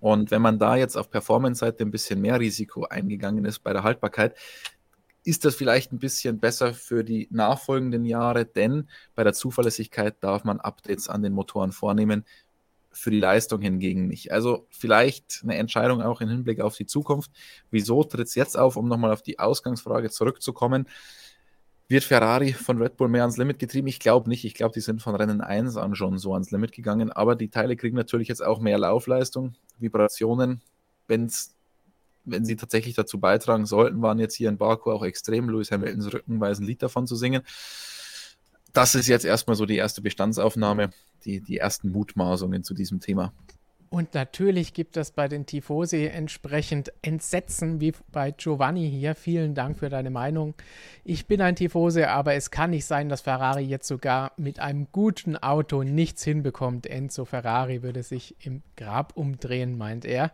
Und 0.00 0.30
wenn 0.30 0.42
man 0.42 0.58
da 0.58 0.76
jetzt 0.76 0.96
auf 0.96 1.10
Performance-Seite 1.10 1.84
ein 1.84 1.90
bisschen 1.90 2.20
mehr 2.20 2.40
Risiko 2.40 2.84
eingegangen 2.84 3.44
ist 3.44 3.60
bei 3.60 3.72
der 3.72 3.82
Haltbarkeit, 3.82 4.36
ist 5.24 5.44
das 5.44 5.56
vielleicht 5.56 5.92
ein 5.92 5.98
bisschen 5.98 6.38
besser 6.38 6.72
für 6.72 7.02
die 7.02 7.26
nachfolgenden 7.32 8.04
Jahre, 8.04 8.46
denn 8.46 8.88
bei 9.16 9.24
der 9.24 9.32
Zuverlässigkeit 9.32 10.16
darf 10.20 10.44
man 10.44 10.60
Updates 10.60 11.08
an 11.08 11.22
den 11.22 11.32
Motoren 11.32 11.72
vornehmen, 11.72 12.24
für 12.96 13.10
die 13.10 13.20
Leistung 13.20 13.60
hingegen 13.60 14.06
nicht. 14.06 14.32
Also 14.32 14.66
vielleicht 14.70 15.40
eine 15.42 15.56
Entscheidung 15.56 16.00
auch 16.00 16.20
im 16.20 16.30
Hinblick 16.30 16.60
auf 16.60 16.76
die 16.76 16.86
Zukunft. 16.86 17.30
Wieso 17.70 18.02
tritt 18.04 18.28
es 18.28 18.34
jetzt 18.34 18.56
auf, 18.56 18.76
um 18.76 18.88
nochmal 18.88 19.12
auf 19.12 19.22
die 19.22 19.38
Ausgangsfrage 19.38 20.10
zurückzukommen? 20.10 20.88
Wird 21.88 22.02
Ferrari 22.02 22.52
von 22.52 22.82
Red 22.82 22.96
Bull 22.96 23.08
mehr 23.08 23.22
ans 23.22 23.36
Limit 23.36 23.60
getrieben? 23.60 23.86
Ich 23.86 24.00
glaube 24.00 24.28
nicht. 24.28 24.44
Ich 24.44 24.54
glaube, 24.54 24.72
die 24.72 24.80
sind 24.80 25.02
von 25.02 25.14
Rennen 25.14 25.40
1 25.40 25.76
an 25.76 25.94
schon 25.94 26.18
so 26.18 26.32
ans 26.32 26.50
Limit 26.50 26.72
gegangen. 26.72 27.12
Aber 27.12 27.36
die 27.36 27.48
Teile 27.48 27.76
kriegen 27.76 27.96
natürlich 27.96 28.26
jetzt 28.26 28.44
auch 28.44 28.58
mehr 28.58 28.76
Laufleistung, 28.76 29.54
Vibrationen. 29.78 30.62
Wenn's, 31.06 31.54
wenn 32.24 32.44
sie 32.44 32.56
tatsächlich 32.56 32.96
dazu 32.96 33.20
beitragen 33.20 33.66
sollten, 33.66 34.02
waren 34.02 34.18
jetzt 34.18 34.34
hier 34.34 34.48
in 34.48 34.58
Baku 34.58 34.90
auch 34.90 35.04
extrem. 35.04 35.48
Lewis 35.48 35.70
Hamiltons 35.70 36.12
Rücken 36.12 36.40
weiß 36.40 36.58
ein 36.58 36.66
Lied 36.66 36.82
davon 36.82 37.06
zu 37.06 37.14
singen. 37.14 37.42
das 38.72 38.96
ist 38.96 39.06
jetzt 39.06 39.24
erstmal 39.24 39.56
so 39.56 39.64
die 39.64 39.76
erste 39.76 40.02
Bestandsaufnahme, 40.02 40.90
die, 41.24 41.40
die 41.40 41.58
ersten 41.58 41.90
Mutmaßungen 41.90 42.64
zu 42.64 42.74
diesem 42.74 43.00
Thema. 43.00 43.32
Und 43.96 44.12
natürlich 44.12 44.74
gibt 44.74 44.98
es 44.98 45.10
bei 45.10 45.26
den 45.26 45.46
Tifosi 45.46 46.04
entsprechend 46.04 46.92
Entsetzen, 47.00 47.80
wie 47.80 47.94
bei 48.12 48.30
Giovanni 48.30 48.90
hier. 48.90 49.14
Vielen 49.14 49.54
Dank 49.54 49.78
für 49.78 49.88
deine 49.88 50.10
Meinung. 50.10 50.52
Ich 51.02 51.24
bin 51.24 51.40
ein 51.40 51.56
Tifose, 51.56 52.10
aber 52.10 52.34
es 52.34 52.50
kann 52.50 52.68
nicht 52.68 52.84
sein, 52.84 53.08
dass 53.08 53.22
Ferrari 53.22 53.62
jetzt 53.62 53.88
sogar 53.88 54.32
mit 54.36 54.60
einem 54.60 54.88
guten 54.92 55.34
Auto 55.38 55.82
nichts 55.82 56.22
hinbekommt. 56.24 56.86
Enzo 56.86 57.24
Ferrari 57.24 57.82
würde 57.82 58.02
sich 58.02 58.36
im 58.44 58.60
Grab 58.76 59.16
umdrehen, 59.16 59.78
meint 59.78 60.04
er. 60.04 60.30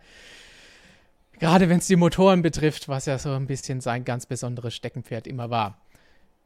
Gerade 1.39 1.69
wenn 1.69 1.79
es 1.79 1.87
die 1.87 1.95
Motoren 1.95 2.43
betrifft, 2.43 2.89
was 2.89 3.07
ja 3.07 3.17
so 3.17 3.31
ein 3.31 3.47
bisschen 3.47 3.81
sein 3.81 4.05
ganz 4.05 4.27
besonderes 4.27 4.75
Steckenpferd 4.75 5.29
immer 5.29 5.51
war. 5.51 5.79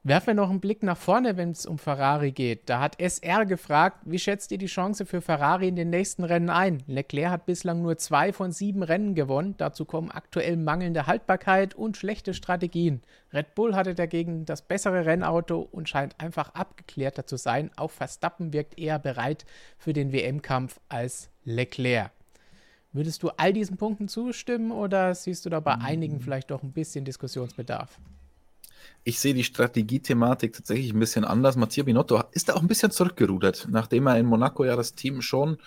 Werfen 0.09 0.29
wir 0.29 0.35
noch 0.35 0.51
einen 0.51 0.61
Blick 0.61 0.85
nach 0.85 0.97
vorne, 0.97 1.37
wenn 1.37 1.51
es 1.51 1.67
um 1.67 1.79
Ferrari 1.79 2.31
geht. 2.31 2.71
Da 2.71 2.79
hat 2.79 3.01
SR 3.01 3.45
gefragt, 3.45 3.99
wie 4.05 4.21
schätzt 4.21 4.53
ihr 4.53 4.59
die 4.59 4.67
Chance 4.67 5.05
für 5.05 5.21
Ferrari 5.21 5.67
in 5.67 5.75
den 5.75 5.91
nächsten 5.91 6.23
Rennen 6.23 6.49
ein? 6.49 6.85
Leclerc 6.87 7.33
hat 7.33 7.47
bislang 7.47 7.83
nur 7.83 7.99
zwei 7.99 8.33
von 8.33 8.53
sieben 8.53 8.85
Rennen 8.85 9.17
gewonnen. 9.17 9.57
Dazu 9.57 9.85
kommen 9.85 10.13
aktuell 10.13 10.59
mangelnde 10.59 11.09
Haltbarkeit 11.09 11.75
und 11.75 11.97
schlechte 11.97 12.35
Strategien. 12.35 13.03
Red 13.33 13.57
Bull 13.57 13.75
hatte 13.75 13.97
dagegen 13.97 14.45
das 14.45 14.63
bessere 14.63 15.07
Rennauto 15.07 15.69
und 15.73 15.89
scheint 15.89 16.21
einfach 16.21 16.55
abgeklärter 16.55 17.27
zu 17.27 17.37
sein. 17.37 17.73
Auch 17.75 17.91
Verstappen 17.91 18.53
wirkt 18.53 18.79
eher 18.79 19.01
bereit 19.01 19.45
für 19.77 19.93
den 19.93 20.13
WM-Kampf 20.13 20.79
als 20.89 21.31
Leclerc. 21.43 22.13
Würdest 22.93 23.25
du 23.25 23.31
all 23.31 23.53
diesen 23.53 23.77
Punkten 23.77 24.07
zustimmen 24.07 24.71
oder 24.71 25.17
siehst 25.17 25.45
du 25.47 25.51
da 25.51 25.59
bei 25.59 25.75
einigen 25.75 26.21
vielleicht 26.21 26.53
doch 26.53 26.63
ein 26.63 26.71
bisschen 26.71 27.05
Diskussionsbedarf? 27.05 27.99
Ich 29.05 29.21
sehe 29.21 29.35
die 29.35 29.45
Strategiethematik 29.45 30.53
tatsächlich 30.53 30.93
ein 30.93 30.99
bisschen 30.99 31.25
anders. 31.25 31.57
Mattia 31.57 31.85
Binotto 31.85 32.23
ist 32.33 32.49
da 32.49 32.55
auch 32.55 32.63
ein 32.63 32.69
bisschen 32.69 32.91
zurückgerudert, 32.91 33.69
nachdem 33.71 34.07
er 34.07 34.19
in 34.19 34.27
Monaco 34.27 34.65
ja 34.65 34.77
das 34.77 34.95
Team 34.95 35.23
schon 35.23 35.59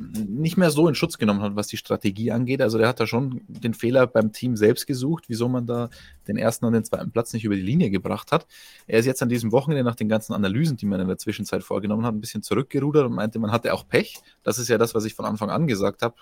nicht 0.00 0.56
mehr 0.56 0.70
so 0.70 0.88
in 0.88 0.94
Schutz 0.94 1.18
genommen 1.18 1.42
hat, 1.42 1.56
was 1.56 1.66
die 1.66 1.76
Strategie 1.76 2.32
angeht. 2.32 2.62
Also 2.62 2.78
der 2.78 2.88
hat 2.88 3.00
da 3.00 3.06
schon 3.06 3.42
den 3.48 3.74
Fehler 3.74 4.06
beim 4.06 4.32
Team 4.32 4.56
selbst 4.56 4.86
gesucht, 4.86 5.24
wieso 5.28 5.48
man 5.48 5.66
da 5.66 5.90
den 6.26 6.36
ersten 6.36 6.64
und 6.64 6.72
den 6.72 6.84
zweiten 6.84 7.10
Platz 7.10 7.32
nicht 7.32 7.44
über 7.44 7.54
die 7.54 7.60
Linie 7.60 7.90
gebracht 7.90 8.32
hat. 8.32 8.46
Er 8.86 8.98
ist 8.98 9.06
jetzt 9.06 9.22
an 9.22 9.28
diesem 9.28 9.52
Wochenende 9.52 9.84
nach 9.84 9.96
den 9.96 10.08
ganzen 10.08 10.32
Analysen, 10.32 10.76
die 10.76 10.86
man 10.86 11.00
in 11.00 11.08
der 11.08 11.18
Zwischenzeit 11.18 11.62
vorgenommen 11.62 12.06
hat, 12.06 12.14
ein 12.14 12.20
bisschen 12.20 12.42
zurückgerudert 12.42 13.06
und 13.06 13.14
meinte, 13.14 13.38
man 13.38 13.52
hatte 13.52 13.74
auch 13.74 13.86
Pech. 13.86 14.18
Das 14.42 14.58
ist 14.58 14.68
ja 14.68 14.78
das, 14.78 14.94
was 14.94 15.04
ich 15.04 15.14
von 15.14 15.26
Anfang 15.26 15.50
an 15.50 15.66
gesagt 15.66 16.02
habe 16.02 16.14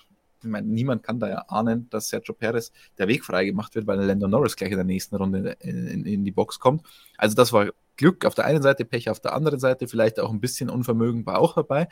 ich 0.42 0.48
meine, 0.48 0.66
niemand 0.66 1.02
kann 1.02 1.20
da 1.20 1.28
ja 1.28 1.44
ahnen, 1.48 1.88
dass 1.90 2.08
Sergio 2.08 2.34
Perez 2.34 2.72
der 2.98 3.08
Weg 3.08 3.24
freigemacht 3.24 3.74
wird, 3.74 3.86
weil 3.86 4.00
Lando 4.00 4.28
Norris 4.28 4.56
gleich 4.56 4.70
in 4.70 4.76
der 4.76 4.84
nächsten 4.84 5.16
Runde 5.16 5.56
in, 5.60 5.86
in, 5.86 6.04
in, 6.04 6.24
die 6.24 6.30
Box 6.30 6.58
kommt. 6.60 6.82
Also 7.16 7.34
das 7.34 7.52
war 7.52 7.70
Glück 7.96 8.24
auf 8.24 8.34
der 8.34 8.44
einen 8.44 8.62
Seite, 8.62 8.84
Pech 8.84 9.10
auf 9.10 9.20
der 9.20 9.34
anderen 9.34 9.58
Seite, 9.58 9.88
vielleicht 9.88 10.20
auch 10.20 10.30
ein 10.30 10.40
bisschen 10.40 10.70
Unvermögen 10.70 11.26
war 11.26 11.38
auch 11.38 11.54
dabei. 11.54 11.88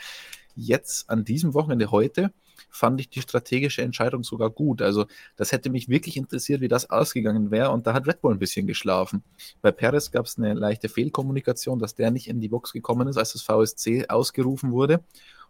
Jetzt 0.54 1.10
an 1.10 1.24
diesem 1.24 1.52
Wochenende 1.52 1.90
heute 1.90 2.32
fand 2.70 3.00
ich 3.00 3.10
die 3.10 3.20
strategische 3.20 3.82
Entscheidung 3.82 4.22
sogar 4.22 4.50
gut. 4.50 4.82
Also 4.82 5.06
das 5.36 5.52
hätte 5.52 5.70
mich 5.70 5.88
wirklich 5.88 6.16
interessiert, 6.16 6.60
wie 6.60 6.68
das 6.68 6.88
ausgegangen 6.88 7.50
wäre. 7.50 7.70
Und 7.70 7.86
da 7.86 7.92
hat 7.92 8.06
Red 8.06 8.20
Bull 8.20 8.32
ein 8.32 8.38
bisschen 8.38 8.66
geschlafen. 8.66 9.22
Bei 9.60 9.72
Perez 9.72 10.10
gab 10.10 10.26
es 10.26 10.38
eine 10.38 10.54
leichte 10.54 10.88
Fehlkommunikation, 10.88 11.78
dass 11.78 11.94
der 11.94 12.10
nicht 12.10 12.28
in 12.28 12.40
die 12.40 12.48
Box 12.48 12.72
gekommen 12.72 13.08
ist, 13.08 13.16
als 13.16 13.32
das 13.32 13.42
VSC 13.42 14.08
ausgerufen 14.08 14.72
wurde. 14.72 15.02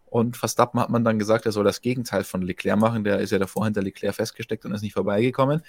Und 0.09 0.37
Verstappen 0.37 0.79
hat 0.79 0.89
man 0.89 1.03
dann 1.03 1.19
gesagt, 1.19 1.45
er 1.45 1.51
soll 1.51 1.63
das 1.63 1.81
Gegenteil 1.81 2.23
von 2.23 2.41
Leclerc 2.41 2.79
machen. 2.79 3.03
Der 3.03 3.19
ist 3.19 3.31
ja 3.31 3.39
davor 3.39 3.65
hinter 3.65 3.81
Leclerc 3.81 4.15
festgesteckt 4.15 4.65
und 4.65 4.73
ist 4.73 4.81
nicht 4.81 4.93
vorbeigekommen. 4.93 5.61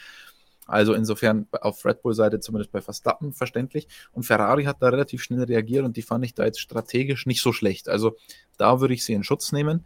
Also 0.67 0.93
insofern 0.93 1.47
auf 1.53 1.85
Red 1.85 2.03
Bull-Seite 2.03 2.41
zumindest 2.41 2.71
bei 2.71 2.81
Verstappen 2.81 3.33
verständlich. 3.33 3.89
Und 4.13 4.25
Ferrari 4.25 4.65
hat 4.65 4.83
da 4.83 4.89
relativ 4.91 5.23
schnell 5.23 5.43
reagiert 5.43 5.85
und 5.85 5.97
die 5.97 6.03
fand 6.03 6.25
ich 6.25 6.35
da 6.35 6.45
jetzt 6.45 6.61
strategisch 6.61 7.27
nicht 7.27 7.43
so 7.43 7.53
schlecht. 7.53 7.89
Also 7.89 8.17
da 8.59 8.81
würde 8.81 8.95
ich 8.95 9.05
sie 9.05 9.15
in 9.15 9.25
Schutz 9.25 9.51
nehmen. 9.51 9.85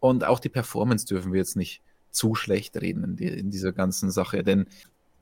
Und 0.00 0.24
auch 0.24 0.40
die 0.40 0.48
Performance 0.48 1.06
dürfen 1.06 1.32
wir 1.32 1.38
jetzt 1.38 1.56
nicht 1.56 1.82
zu 2.10 2.34
schlecht 2.34 2.76
reden 2.80 3.04
in, 3.04 3.16
die, 3.16 3.26
in 3.26 3.50
dieser 3.50 3.72
ganzen 3.72 4.10
Sache. 4.10 4.42
Denn 4.42 4.66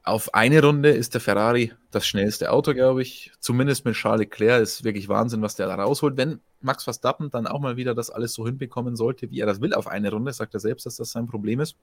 auf 0.07 0.35
eine 0.35 0.63
Runde 0.63 0.91
ist 0.91 1.15
der 1.15 1.21
Ferrari 1.21 1.73
das 1.91 2.07
schnellste 2.07 2.53
Auto, 2.53 2.75
glaube 2.75 3.03
ich. 3.03 3.33
Zumindest 3.41 3.85
mit 3.85 3.97
Charles 3.97 4.21
Leclerc 4.21 4.63
ist 4.63 4.85
wirklich 4.85 5.09
Wahnsinn, 5.09 5.43
was 5.43 5.57
der 5.57 5.67
da 5.67 5.75
rausholt. 5.75 6.17
Wenn 6.17 6.41
Max 6.61 6.85
Verstappen 6.85 7.29
dann 7.31 7.49
auch 7.49 7.59
mal 7.59 7.77
wieder 7.77 7.93
das 7.93 8.11
alles 8.11 8.33
so 8.33 8.47
hinbekommen 8.47 8.95
sollte, 8.95 9.33
wie 9.33 9.41
er 9.41 9.47
das 9.47 9.61
will 9.61 9.75
auf 9.75 9.89
eine 9.89 10.13
Runde, 10.13 10.33
sagt 10.33 10.55
er 10.55 10.61
selbst, 10.61 10.87
dass 10.87 10.97
das 10.97 11.11
sein 11.11 11.27
Problem 11.27 11.59
ist, 11.59 11.77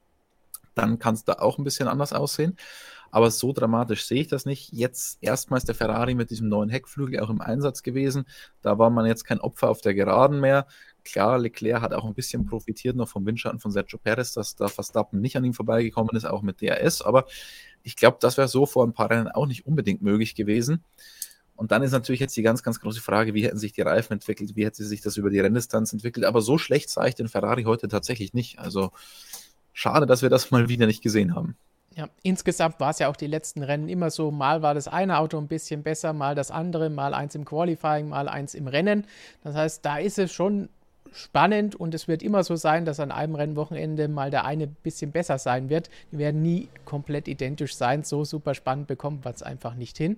dann 0.73 0.99
kann 0.99 1.15
es 1.15 1.25
da 1.25 1.33
auch 1.33 1.57
ein 1.57 1.65
bisschen 1.65 1.89
anders 1.89 2.13
aussehen. 2.13 2.55
Aber 3.11 3.29
so 3.29 3.53
dramatisch 3.53 4.05
sehe 4.05 4.21
ich 4.21 4.27
das 4.27 4.45
nicht. 4.45 4.71
Jetzt 4.71 5.19
erstmals 5.21 5.65
der 5.65 5.75
Ferrari 5.75 6.15
mit 6.15 6.31
diesem 6.31 6.47
neuen 6.47 6.69
Heckflügel 6.69 7.19
auch 7.19 7.29
im 7.29 7.41
Einsatz 7.41 7.83
gewesen. 7.83 8.25
Da 8.61 8.79
war 8.79 8.89
man 8.89 9.05
jetzt 9.05 9.25
kein 9.25 9.39
Opfer 9.39 9.69
auf 9.69 9.81
der 9.81 9.93
Geraden 9.93 10.39
mehr. 10.39 10.65
Klar, 11.03 11.37
Leclerc 11.37 11.81
hat 11.81 11.93
auch 11.93 12.05
ein 12.05 12.15
bisschen 12.15 12.45
profitiert 12.45 12.95
noch 12.95 13.09
vom 13.09 13.25
Windschatten 13.25 13.59
von 13.59 13.69
Sergio 13.69 13.99
Perez, 13.99 14.31
dass 14.31 14.55
da 14.55 14.67
Verstappen 14.67 15.21
nicht 15.21 15.35
an 15.37 15.43
ihm 15.43 15.53
vorbeigekommen 15.53 16.15
ist, 16.15 16.25
auch 16.25 16.41
mit 16.41 16.59
DRS. 16.61 17.03
Aber 17.03 17.25
ich 17.83 17.95
glaube, 17.95 18.17
das 18.19 18.37
wäre 18.37 18.47
so 18.47 18.65
vor 18.65 18.85
ein 18.85 18.93
paar 18.93 19.09
Rennen 19.09 19.27
auch 19.27 19.45
nicht 19.45 19.65
unbedingt 19.65 20.01
möglich 20.01 20.35
gewesen. 20.35 20.83
Und 21.55 21.71
dann 21.71 21.83
ist 21.83 21.91
natürlich 21.91 22.19
jetzt 22.19 22.35
die 22.35 22.41
ganz, 22.41 22.63
ganz 22.63 22.79
große 22.79 23.01
Frage, 23.01 23.33
wie 23.33 23.43
hätten 23.43 23.59
sich 23.59 23.73
die 23.73 23.81
Reifen 23.81 24.13
entwickelt, 24.13 24.55
wie 24.55 24.65
hätte 24.65 24.83
sich 24.83 25.01
das 25.01 25.17
über 25.17 25.29
die 25.29 25.39
Renndistanz 25.39 25.93
entwickelt. 25.93 26.25
Aber 26.25 26.41
so 26.41 26.57
schlecht 26.57 26.89
sah 26.89 27.05
ich 27.05 27.15
den 27.15 27.27
Ferrari 27.27 27.63
heute 27.63 27.87
tatsächlich 27.87 28.33
nicht. 28.33 28.59
Also 28.59 28.91
schade, 29.71 30.07
dass 30.07 30.21
wir 30.21 30.29
das 30.29 30.49
mal 30.49 30.67
wieder 30.67 30.87
nicht 30.87 31.03
gesehen 31.03 31.35
haben. 31.35 31.55
Ja, 31.95 32.09
insgesamt 32.23 32.79
war 32.79 32.89
es 32.89 32.97
ja 32.97 33.07
auch 33.07 33.15
die 33.15 33.27
letzten 33.27 33.61
Rennen 33.61 33.87
immer 33.87 34.09
so, 34.09 34.31
mal 34.31 34.63
war 34.63 34.73
das 34.73 34.87
eine 34.87 35.19
Auto 35.19 35.37
ein 35.37 35.47
bisschen 35.47 35.83
besser, 35.83 36.11
mal 36.11 36.33
das 36.33 36.49
andere, 36.49 36.89
mal 36.89 37.13
eins 37.13 37.35
im 37.35 37.45
Qualifying, 37.45 38.09
mal 38.09 38.27
eins 38.27 38.55
im 38.55 38.67
Rennen. 38.67 39.05
Das 39.43 39.55
heißt, 39.55 39.85
da 39.85 39.97
ist 39.99 40.17
es 40.17 40.31
schon 40.31 40.69
spannend 41.13 41.75
und 41.75 41.93
es 41.93 42.07
wird 42.07 42.23
immer 42.23 42.43
so 42.43 42.55
sein, 42.55 42.85
dass 42.85 42.99
an 42.99 43.11
einem 43.11 43.35
Rennwochenende 43.35 44.07
mal 44.07 44.31
der 44.31 44.45
eine 44.45 44.65
ein 44.65 44.77
bisschen 44.83 45.11
besser 45.11 45.37
sein 45.37 45.69
wird. 45.69 45.89
Die 46.11 46.17
werden 46.17 46.41
nie 46.41 46.69
komplett 46.85 47.27
identisch 47.27 47.75
sein. 47.75 48.03
So 48.03 48.25
super 48.25 48.53
spannend 48.55 48.87
bekommt 48.87 49.23
man 49.25 49.33
es 49.33 49.43
einfach 49.43 49.75
nicht 49.75 49.97
hin. 49.97 50.17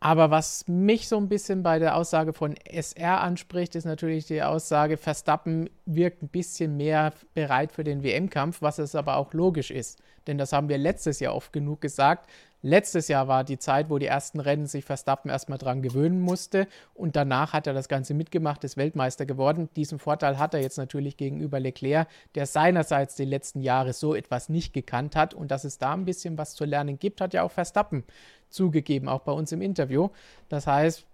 Aber 0.00 0.30
was 0.30 0.64
mich 0.68 1.08
so 1.08 1.16
ein 1.16 1.28
bisschen 1.28 1.64
bei 1.64 1.80
der 1.80 1.96
Aussage 1.96 2.32
von 2.32 2.54
SR 2.64 3.20
anspricht, 3.20 3.74
ist 3.74 3.84
natürlich 3.84 4.26
die 4.26 4.42
Aussage, 4.42 4.96
Verstappen 4.96 5.68
wirkt 5.86 6.22
ein 6.22 6.28
bisschen 6.28 6.76
mehr 6.76 7.12
bereit 7.34 7.72
für 7.72 7.82
den 7.82 8.04
WM-Kampf, 8.04 8.62
was 8.62 8.78
es 8.78 8.94
aber 8.94 9.16
auch 9.16 9.32
logisch 9.32 9.72
ist. 9.72 9.98
Denn 10.28 10.38
das 10.38 10.52
haben 10.52 10.68
wir 10.68 10.78
letztes 10.78 11.18
Jahr 11.18 11.34
oft 11.34 11.52
genug 11.52 11.80
gesagt. 11.80 12.30
Letztes 12.62 13.06
Jahr 13.06 13.28
war 13.28 13.44
die 13.44 13.58
Zeit, 13.58 13.88
wo 13.88 13.98
die 13.98 14.06
ersten 14.06 14.40
Rennen 14.40 14.66
sich 14.66 14.84
Verstappen 14.84 15.30
erstmal 15.30 15.58
dran 15.58 15.80
gewöhnen 15.80 16.20
musste 16.20 16.66
und 16.92 17.14
danach 17.14 17.52
hat 17.52 17.68
er 17.68 17.72
das 17.72 17.88
Ganze 17.88 18.14
mitgemacht, 18.14 18.64
ist 18.64 18.76
Weltmeister 18.76 19.26
geworden. 19.26 19.68
Diesen 19.76 20.00
Vorteil 20.00 20.38
hat 20.38 20.54
er 20.54 20.60
jetzt 20.60 20.76
natürlich 20.76 21.16
gegenüber 21.16 21.60
Leclerc, 21.60 22.08
der 22.34 22.46
seinerseits 22.46 23.14
die 23.14 23.24
letzten 23.24 23.60
Jahre 23.60 23.92
so 23.92 24.12
etwas 24.12 24.48
nicht 24.48 24.72
gekannt 24.72 25.14
hat 25.14 25.34
und 25.34 25.52
dass 25.52 25.62
es 25.62 25.78
da 25.78 25.92
ein 25.92 26.04
bisschen 26.04 26.36
was 26.36 26.54
zu 26.54 26.64
lernen 26.64 26.98
gibt, 26.98 27.20
hat 27.20 27.32
ja 27.32 27.44
auch 27.44 27.52
Verstappen 27.52 28.02
zugegeben, 28.48 29.08
auch 29.08 29.20
bei 29.20 29.32
uns 29.32 29.52
im 29.52 29.62
Interview. 29.62 30.08
Das 30.48 30.66
heißt, 30.66 31.06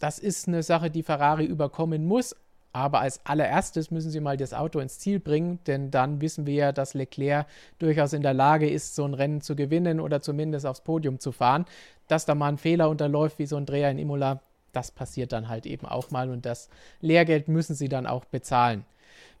das 0.00 0.18
ist 0.18 0.48
eine 0.48 0.62
Sache, 0.62 0.90
die 0.90 1.02
Ferrari 1.02 1.46
überkommen 1.46 2.04
muss, 2.04 2.36
aber 2.72 3.00
als 3.00 3.24
allererstes 3.24 3.90
müssen 3.90 4.10
sie 4.10 4.20
mal 4.20 4.36
das 4.36 4.54
Auto 4.54 4.78
ins 4.78 4.98
Ziel 4.98 5.20
bringen, 5.20 5.58
denn 5.66 5.90
dann 5.90 6.20
wissen 6.20 6.46
wir 6.46 6.54
ja, 6.54 6.72
dass 6.72 6.94
Leclerc 6.94 7.46
durchaus 7.78 8.12
in 8.12 8.22
der 8.22 8.34
Lage 8.34 8.68
ist, 8.68 8.94
so 8.94 9.04
ein 9.04 9.14
Rennen 9.14 9.40
zu 9.40 9.56
gewinnen 9.56 10.00
oder 10.00 10.20
zumindest 10.20 10.66
aufs 10.66 10.82
Podium 10.82 11.18
zu 11.18 11.32
fahren. 11.32 11.64
Dass 12.08 12.24
da 12.24 12.34
mal 12.34 12.48
ein 12.48 12.58
Fehler 12.58 12.88
unterläuft, 12.88 13.38
wie 13.38 13.46
so 13.46 13.56
ein 13.56 13.66
Dreher 13.66 13.90
in 13.90 13.98
Imola, 13.98 14.40
das 14.72 14.90
passiert 14.90 15.32
dann 15.32 15.48
halt 15.48 15.66
eben 15.66 15.86
auch 15.86 16.10
mal 16.10 16.30
und 16.30 16.46
das 16.46 16.68
Lehrgeld 17.00 17.48
müssen 17.48 17.74
sie 17.74 17.88
dann 17.88 18.06
auch 18.06 18.24
bezahlen. 18.26 18.84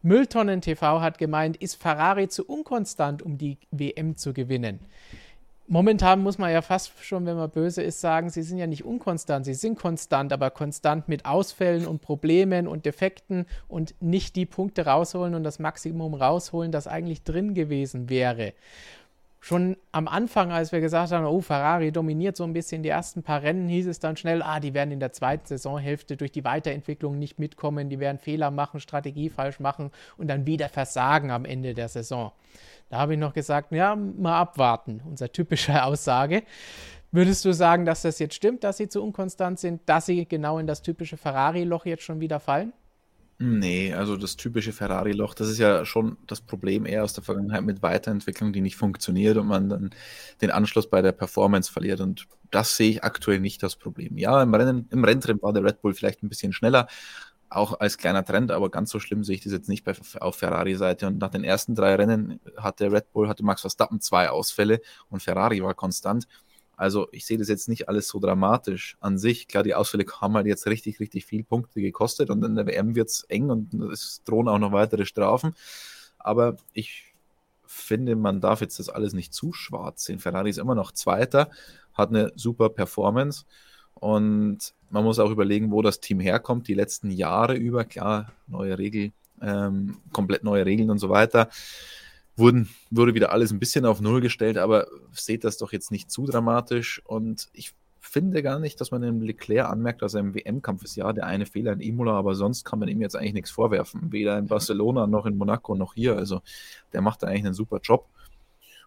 Mülltonnen 0.02 0.60
TV 0.60 1.00
hat 1.00 1.18
gemeint, 1.18 1.56
ist 1.56 1.74
Ferrari 1.74 2.28
zu 2.28 2.44
unkonstant, 2.44 3.20
um 3.20 3.36
die 3.36 3.58
WM 3.70 4.16
zu 4.16 4.32
gewinnen? 4.32 4.80
Momentan 5.70 6.22
muss 6.22 6.38
man 6.38 6.50
ja 6.50 6.62
fast 6.62 6.92
schon, 7.04 7.26
wenn 7.26 7.36
man 7.36 7.50
böse 7.50 7.82
ist, 7.82 8.00
sagen, 8.00 8.30
sie 8.30 8.42
sind 8.42 8.56
ja 8.56 8.66
nicht 8.66 8.86
unkonstant, 8.86 9.44
sie 9.44 9.52
sind 9.52 9.78
konstant, 9.78 10.32
aber 10.32 10.50
konstant 10.50 11.08
mit 11.08 11.26
Ausfällen 11.26 11.86
und 11.86 12.00
Problemen 12.00 12.66
und 12.66 12.86
Defekten 12.86 13.44
und 13.68 13.94
nicht 14.00 14.34
die 14.34 14.46
Punkte 14.46 14.86
rausholen 14.86 15.34
und 15.34 15.44
das 15.44 15.58
Maximum 15.58 16.14
rausholen, 16.14 16.72
das 16.72 16.86
eigentlich 16.86 17.22
drin 17.22 17.52
gewesen 17.52 18.08
wäre. 18.08 18.54
Schon 19.40 19.76
am 19.92 20.08
Anfang, 20.08 20.50
als 20.50 20.72
wir 20.72 20.80
gesagt 20.80 21.12
haben, 21.12 21.24
oh, 21.24 21.40
Ferrari 21.40 21.92
dominiert 21.92 22.36
so 22.36 22.44
ein 22.44 22.52
bisschen 22.52 22.82
die 22.82 22.88
ersten 22.88 23.22
paar 23.22 23.42
Rennen, 23.42 23.68
hieß 23.68 23.86
es 23.86 24.00
dann 24.00 24.16
schnell, 24.16 24.42
ah, 24.42 24.58
die 24.58 24.74
werden 24.74 24.90
in 24.90 24.98
der 24.98 25.12
zweiten 25.12 25.46
Saisonhälfte 25.46 26.16
durch 26.16 26.32
die 26.32 26.44
Weiterentwicklung 26.44 27.18
nicht 27.18 27.38
mitkommen, 27.38 27.88
die 27.88 28.00
werden 28.00 28.18
Fehler 28.18 28.50
machen, 28.50 28.80
Strategie 28.80 29.30
falsch 29.30 29.60
machen 29.60 29.92
und 30.16 30.28
dann 30.28 30.46
wieder 30.46 30.68
versagen 30.68 31.30
am 31.30 31.44
Ende 31.44 31.74
der 31.74 31.88
Saison. 31.88 32.32
Da 32.88 32.98
habe 32.98 33.14
ich 33.14 33.20
noch 33.20 33.32
gesagt, 33.32 33.70
ja, 33.72 33.94
mal 33.94 34.40
abwarten, 34.40 35.02
unsere 35.04 35.30
typische 35.30 35.82
Aussage. 35.84 36.42
Würdest 37.10 37.44
du 37.44 37.52
sagen, 37.52 37.86
dass 37.86 38.02
das 38.02 38.18
jetzt 38.18 38.34
stimmt, 38.34 38.64
dass 38.64 38.76
sie 38.76 38.88
zu 38.88 39.02
unkonstant 39.02 39.58
sind, 39.58 39.88
dass 39.88 40.06
sie 40.06 40.26
genau 40.26 40.58
in 40.58 40.66
das 40.66 40.82
typische 40.82 41.16
Ferrari-Loch 41.16 41.86
jetzt 41.86 42.02
schon 42.02 42.20
wieder 42.20 42.40
fallen? 42.40 42.72
Nee, 43.40 43.94
also 43.94 44.16
das 44.16 44.34
typische 44.36 44.72
Ferrari-Loch, 44.72 45.32
das 45.34 45.48
ist 45.48 45.58
ja 45.58 45.84
schon 45.84 46.18
das 46.26 46.40
Problem 46.40 46.84
eher 46.86 47.04
aus 47.04 47.12
der 47.12 47.22
Vergangenheit 47.22 47.62
mit 47.62 47.82
Weiterentwicklung, 47.82 48.52
die 48.52 48.60
nicht 48.60 48.74
funktioniert 48.74 49.36
und 49.36 49.46
man 49.46 49.68
dann 49.68 49.90
den 50.40 50.50
Anschluss 50.50 50.90
bei 50.90 51.02
der 51.02 51.12
Performance 51.12 51.70
verliert. 51.70 52.00
Und 52.00 52.26
das 52.50 52.76
sehe 52.76 52.90
ich 52.90 53.04
aktuell 53.04 53.38
nicht 53.38 53.62
das 53.62 53.76
Problem. 53.76 54.18
Ja, 54.18 54.42
im 54.42 54.52
Rennen, 54.52 54.88
im 54.90 55.04
Renntrim 55.04 55.40
war 55.40 55.52
der 55.52 55.62
Red 55.62 55.80
Bull 55.82 55.94
vielleicht 55.94 56.24
ein 56.24 56.28
bisschen 56.28 56.52
schneller, 56.52 56.88
auch 57.48 57.78
als 57.78 57.96
kleiner 57.96 58.24
Trend, 58.24 58.50
aber 58.50 58.70
ganz 58.70 58.90
so 58.90 58.98
schlimm 58.98 59.22
sehe 59.22 59.36
ich 59.36 59.42
das 59.42 59.52
jetzt 59.52 59.68
nicht 59.68 59.84
bei, 59.84 59.92
auf 60.20 60.36
Ferrari-Seite. 60.36 61.06
Und 61.06 61.18
nach 61.18 61.30
den 61.30 61.44
ersten 61.44 61.76
drei 61.76 61.94
Rennen 61.94 62.40
hatte 62.56 62.90
Red 62.90 63.12
Bull, 63.12 63.28
hatte 63.28 63.44
Max 63.44 63.60
Verstappen 63.60 64.00
zwei 64.00 64.30
Ausfälle 64.30 64.80
und 65.10 65.22
Ferrari 65.22 65.62
war 65.62 65.74
konstant. 65.74 66.26
Also 66.78 67.08
ich 67.10 67.26
sehe 67.26 67.38
das 67.38 67.48
jetzt 67.48 67.68
nicht 67.68 67.88
alles 67.88 68.06
so 68.06 68.20
dramatisch 68.20 68.96
an 69.00 69.18
sich. 69.18 69.48
Klar, 69.48 69.64
die 69.64 69.74
Ausfälle 69.74 70.04
haben 70.20 70.34
halt 70.34 70.46
jetzt 70.46 70.64
richtig, 70.68 71.00
richtig 71.00 71.26
viel 71.26 71.42
Punkte 71.42 71.80
gekostet 71.80 72.30
und 72.30 72.44
in 72.44 72.54
der 72.54 72.68
WM 72.68 72.94
wird 72.94 73.08
es 73.08 73.24
eng 73.24 73.50
und 73.50 73.74
es 73.74 74.22
drohen 74.24 74.46
auch 74.46 74.60
noch 74.60 74.70
weitere 74.70 75.04
Strafen. 75.04 75.56
Aber 76.20 76.56
ich 76.72 77.12
finde, 77.66 78.14
man 78.14 78.40
darf 78.40 78.60
jetzt 78.60 78.78
das 78.78 78.88
alles 78.90 79.12
nicht 79.12 79.34
zu 79.34 79.52
schwarz 79.52 80.04
sehen. 80.04 80.20
Ferrari 80.20 80.50
ist 80.50 80.58
immer 80.58 80.76
noch 80.76 80.92
Zweiter, 80.92 81.50
hat 81.94 82.10
eine 82.10 82.30
super 82.36 82.68
Performance 82.68 83.44
und 83.94 84.72
man 84.90 85.02
muss 85.02 85.18
auch 85.18 85.32
überlegen, 85.32 85.72
wo 85.72 85.82
das 85.82 85.98
Team 85.98 86.20
herkommt. 86.20 86.68
Die 86.68 86.74
letzten 86.74 87.10
Jahre 87.10 87.56
über, 87.56 87.84
klar, 87.86 88.30
neue 88.46 88.78
Regel, 88.78 89.10
ähm, 89.42 89.96
komplett 90.12 90.44
neue 90.44 90.64
Regeln 90.64 90.90
und 90.90 91.00
so 91.00 91.08
weiter 91.08 91.50
wurden, 92.38 92.68
wurde 92.90 93.14
wieder 93.14 93.32
alles 93.32 93.50
ein 93.50 93.58
bisschen 93.58 93.84
auf 93.84 94.00
Null 94.00 94.20
gestellt, 94.20 94.58
aber 94.58 94.86
seht 95.12 95.44
das 95.44 95.58
doch 95.58 95.72
jetzt 95.72 95.90
nicht 95.90 96.10
zu 96.10 96.26
dramatisch. 96.26 97.02
Und 97.04 97.48
ich 97.52 97.74
finde 98.00 98.42
gar 98.42 98.58
nicht, 98.58 98.80
dass 98.80 98.90
man 98.90 99.02
dem 99.02 99.20
Leclerc 99.20 99.68
anmerkt, 99.68 100.02
dass 100.02 100.14
er 100.14 100.20
im 100.20 100.34
WM-Kampf 100.34 100.84
ist. 100.84 100.96
Ja, 100.96 101.12
der 101.12 101.26
eine 101.26 101.46
Fehler 101.46 101.72
in 101.72 101.80
Imola, 101.80 102.12
aber 102.12 102.34
sonst 102.34 102.64
kann 102.64 102.78
man 102.78 102.88
ihm 102.88 103.02
jetzt 103.02 103.16
eigentlich 103.16 103.34
nichts 103.34 103.50
vorwerfen. 103.50 104.12
Weder 104.12 104.38
in 104.38 104.46
Barcelona 104.46 105.06
noch 105.06 105.26
in 105.26 105.36
Monaco 105.36 105.74
noch 105.74 105.94
hier. 105.94 106.16
Also 106.16 106.40
der 106.92 107.02
macht 107.02 107.22
da 107.22 107.26
eigentlich 107.26 107.44
einen 107.44 107.54
super 107.54 107.80
Job. 107.82 108.06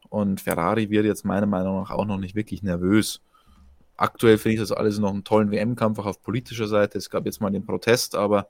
Und 0.09 0.41
Ferrari 0.41 0.89
wird 0.89 1.05
jetzt 1.05 1.23
meiner 1.23 1.45
Meinung 1.45 1.81
nach 1.81 1.91
auch 1.91 2.05
noch 2.05 2.17
nicht 2.17 2.35
wirklich 2.35 2.63
nervös. 2.63 3.21
Aktuell 3.95 4.37
finde 4.37 4.55
ich 4.55 4.59
das 4.59 4.71
alles 4.71 4.97
noch 4.97 5.11
einen 5.11 5.23
tollen 5.23 5.51
WM-Kampf, 5.51 5.99
auch 5.99 6.07
auf 6.07 6.21
politischer 6.21 6.67
Seite. 6.67 6.97
Es 6.97 7.09
gab 7.09 7.25
jetzt 7.25 7.39
mal 7.39 7.51
den 7.51 7.65
Protest, 7.65 8.15
aber 8.15 8.47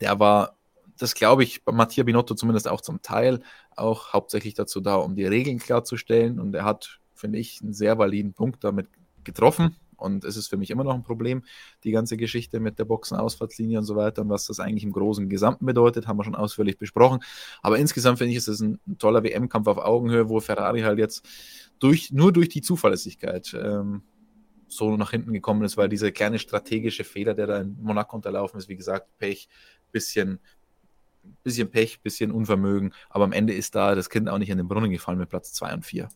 der 0.00 0.18
war 0.18 0.56
das 0.98 1.14
glaube 1.14 1.44
ich 1.44 1.62
Mattia 1.70 2.04
Binotto 2.04 2.34
zumindest 2.34 2.68
auch 2.68 2.80
zum 2.80 3.02
Teil 3.02 3.40
auch 3.76 4.12
hauptsächlich 4.12 4.54
dazu 4.54 4.80
da, 4.80 4.96
um 4.96 5.14
die 5.14 5.24
Regeln 5.24 5.58
klarzustellen. 5.58 6.40
Und 6.40 6.54
er 6.54 6.64
hat, 6.64 7.00
finde 7.14 7.38
ich, 7.38 7.60
einen 7.62 7.72
sehr 7.72 7.98
validen 7.98 8.32
Punkt 8.32 8.64
damit 8.64 8.88
getroffen. 9.24 9.76
Und 9.96 10.24
es 10.24 10.36
ist 10.36 10.48
für 10.48 10.56
mich 10.56 10.70
immer 10.70 10.84
noch 10.84 10.94
ein 10.94 11.02
Problem, 11.02 11.42
die 11.84 11.90
ganze 11.90 12.16
Geschichte 12.16 12.60
mit 12.60 12.78
der 12.78 12.84
Boxenausfahrtslinie 12.84 13.78
und 13.78 13.84
so 13.84 13.96
weiter 13.96 14.22
und 14.22 14.28
was 14.28 14.46
das 14.46 14.60
eigentlich 14.60 14.84
im 14.84 14.92
großen 14.92 15.28
Gesamten 15.28 15.64
bedeutet, 15.64 16.06
haben 16.06 16.18
wir 16.18 16.24
schon 16.24 16.34
ausführlich 16.34 16.78
besprochen. 16.78 17.20
Aber 17.62 17.78
insgesamt 17.78 18.18
finde 18.18 18.32
ich, 18.32 18.36
ist 18.36 18.48
es 18.48 18.60
ein, 18.60 18.78
ein 18.86 18.98
toller 18.98 19.24
WM-Kampf 19.24 19.66
auf 19.68 19.78
Augenhöhe, 19.78 20.28
wo 20.28 20.40
Ferrari 20.40 20.82
halt 20.82 20.98
jetzt 20.98 21.26
durch, 21.78 22.10
nur 22.12 22.32
durch 22.32 22.50
die 22.50 22.60
Zuverlässigkeit 22.60 23.56
ähm, 23.58 24.02
so 24.68 24.96
nach 24.96 25.12
hinten 25.12 25.32
gekommen 25.32 25.62
ist, 25.64 25.76
weil 25.76 25.88
dieser 25.88 26.12
kleine 26.12 26.38
strategische 26.38 27.04
Fehler, 27.04 27.34
der 27.34 27.46
da 27.46 27.60
in 27.60 27.78
Monaco 27.80 28.16
unterlaufen 28.16 28.58
ist, 28.58 28.68
wie 28.68 28.76
gesagt, 28.76 29.06
Pech, 29.18 29.48
bisschen 29.92 30.40
bisschen 31.42 31.70
Pech, 31.70 32.00
bisschen 32.00 32.30
Unvermögen, 32.30 32.92
aber 33.10 33.24
am 33.24 33.32
Ende 33.32 33.52
ist 33.52 33.74
da 33.74 33.94
das 33.94 34.10
Kind 34.10 34.28
auch 34.28 34.38
nicht 34.38 34.50
in 34.50 34.58
den 34.58 34.68
Brunnen 34.68 34.90
gefallen 34.90 35.18
mit 35.18 35.28
Platz 35.28 35.52
2 35.52 35.74
und 35.74 35.84
4. 35.84 36.08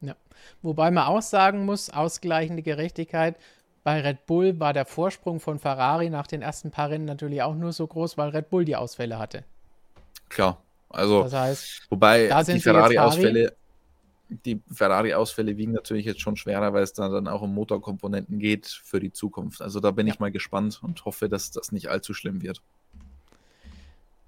Ja. 0.00 0.16
Wobei 0.62 0.90
man 0.90 1.04
auch 1.04 1.22
sagen 1.22 1.64
muss, 1.64 1.90
ausgleichende 1.90 2.62
Gerechtigkeit, 2.62 3.36
bei 3.84 4.00
Red 4.00 4.26
Bull 4.26 4.58
war 4.58 4.72
der 4.72 4.86
Vorsprung 4.86 5.40
von 5.40 5.58
Ferrari 5.58 6.08
nach 6.08 6.26
den 6.26 6.42
ersten 6.42 6.70
paar 6.70 6.88
Rennen 6.88 7.04
natürlich 7.04 7.42
auch 7.42 7.54
nur 7.54 7.72
so 7.72 7.86
groß, 7.86 8.16
weil 8.16 8.30
Red 8.30 8.48
Bull 8.48 8.64
die 8.64 8.76
Ausfälle 8.76 9.18
hatte. 9.18 9.44
Klar, 10.30 10.62
also 10.88 11.24
das 11.24 11.34
heißt, 11.34 11.86
wobei 11.90 12.28
die 12.46 12.60
Ferrari-Ausfälle, 12.60 13.54
die 14.28 14.60
Ferrari-Ausfälle 14.72 15.56
wiegen 15.58 15.72
natürlich 15.72 16.06
jetzt 16.06 16.22
schon 16.22 16.36
schwerer, 16.36 16.72
weil 16.72 16.82
es 16.82 16.94
da 16.94 17.10
dann 17.10 17.28
auch 17.28 17.42
um 17.42 17.54
Motorkomponenten 17.54 18.38
geht 18.38 18.66
für 18.66 19.00
die 19.00 19.12
Zukunft. 19.12 19.60
Also 19.60 19.80
da 19.80 19.90
bin 19.90 20.06
ja. 20.06 20.14
ich 20.14 20.20
mal 20.20 20.32
gespannt 20.32 20.80
und 20.82 21.04
hoffe, 21.04 21.28
dass 21.28 21.50
das 21.50 21.70
nicht 21.70 21.88
allzu 21.88 22.14
schlimm 22.14 22.42
wird. 22.42 22.62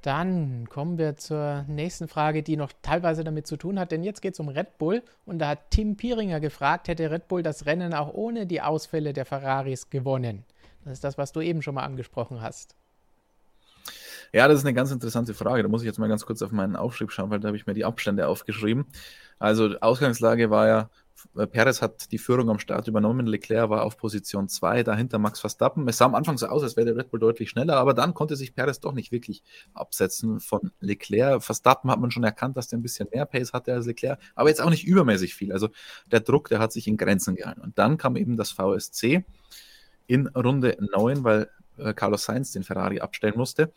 Dann 0.07 0.69
kommen 0.69 0.99
wir 0.99 1.17
zur 1.17 1.65
nächsten 1.67 2.07
Frage, 2.07 2.45
die 2.45 2.57
noch 2.57 2.71
teilweise 2.81 3.25
damit 3.25 3.49
zu 3.49 3.57
tun 3.57 3.77
hat, 3.77 3.91
denn 3.91 4.05
jetzt 4.05 4.23
geht 4.23 4.35
es 4.35 4.39
um 4.39 4.49
Red 4.49 4.79
Bull 4.79 5.03
und 5.25 5.41
da 5.41 5.49
hat 5.49 5.73
Tim 5.73 5.97
Pieringer 5.97 6.39
gefragt, 6.39 6.87
hätte 6.87 7.11
Red 7.11 7.27
Bull 7.27 7.43
das 7.43 7.67
Rennen 7.67 7.93
auch 7.93 8.15
ohne 8.15 8.47
die 8.47 8.61
Ausfälle 8.61 9.13
der 9.13 9.25
Ferraris 9.25 9.91
gewonnen? 9.91 10.45
Das 10.85 10.93
ist 10.93 11.03
das, 11.03 11.19
was 11.19 11.33
du 11.33 11.41
eben 11.41 11.61
schon 11.61 11.75
mal 11.75 11.83
angesprochen 11.83 12.41
hast. 12.41 12.77
Ja, 14.33 14.47
das 14.47 14.59
ist 14.59 14.65
eine 14.65 14.75
ganz 14.75 14.93
interessante 14.93 15.35
Frage. 15.35 15.65
Da 15.65 15.69
muss 15.69 15.83
ich 15.83 15.87
jetzt 15.87 15.99
mal 15.99 16.09
ganz 16.09 16.25
kurz 16.25 16.41
auf 16.41 16.53
meinen 16.53 16.77
Aufschrieb 16.77 17.11
schauen, 17.11 17.31
weil 17.31 17.41
da 17.41 17.49
habe 17.49 17.57
ich 17.57 17.67
mir 17.67 17.75
die 17.75 17.85
Abstände 17.85 18.29
aufgeschrieben. 18.29 18.87
Also 19.41 19.77
Ausgangslage 19.81 20.51
war 20.51 20.69
ja 20.69 20.91
Perez 21.51 21.83
hat 21.83 22.13
die 22.13 22.19
Führung 22.19 22.51
am 22.51 22.59
Start 22.59 22.89
übernommen, 22.89 23.27
Leclerc 23.27 23.71
war 23.71 23.83
auf 23.83 23.97
Position 23.97 24.49
2, 24.49 24.83
dahinter 24.83 25.19
Max 25.19 25.41
Verstappen. 25.41 25.87
Es 25.89 25.99
sah 25.99 26.07
am 26.07 26.15
Anfang 26.15 26.39
so 26.39 26.47
aus, 26.47 26.63
als 26.63 26.77
wäre 26.77 26.87
der 26.87 26.97
Red 26.97 27.11
Bull 27.11 27.21
deutlich 27.21 27.51
schneller, 27.51 27.77
aber 27.77 27.95
dann 27.95 28.15
konnte 28.15 28.37
sich 28.37 28.55
Perez 28.55 28.81
doch 28.81 28.93
nicht 28.93 29.13
wirklich 29.13 29.43
absetzen 29.75 30.41
von 30.41 30.73
Leclerc. 30.81 31.43
Verstappen 31.43 31.91
hat 31.91 32.01
man 32.01 32.11
schon 32.11 32.25
erkannt, 32.25 32.57
dass 32.57 32.69
der 32.69 32.79
ein 32.79 32.83
bisschen 32.83 33.09
mehr 33.13 33.27
Pace 33.27 33.53
hatte 33.53 33.73
als 33.73 33.87
Leclerc, 33.87 34.19
aber 34.35 34.49
jetzt 34.49 34.61
auch 34.61 34.71
nicht 34.71 34.87
übermäßig 34.87 35.35
viel. 35.35 35.53
Also 35.53 35.69
der 36.11 36.21
Druck, 36.21 36.49
der 36.49 36.59
hat 36.59 36.73
sich 36.73 36.87
in 36.87 36.97
Grenzen 36.97 37.37
gehalten. 37.37 37.61
Und 37.61 37.79
dann 37.79 37.97
kam 37.97 38.17
eben 38.17 38.37
das 38.37 38.51
VSC 38.51 39.25
in 40.07 40.29
Runde 40.29 40.77
9, 40.81 41.25
weil 41.25 41.51
äh, 41.79 41.95
Carlos 41.95 42.25
Sainz 42.25 42.53
den 42.53 42.65
Ferrari 42.65 43.01
abstellen 43.01 43.35
musste. 43.37 43.73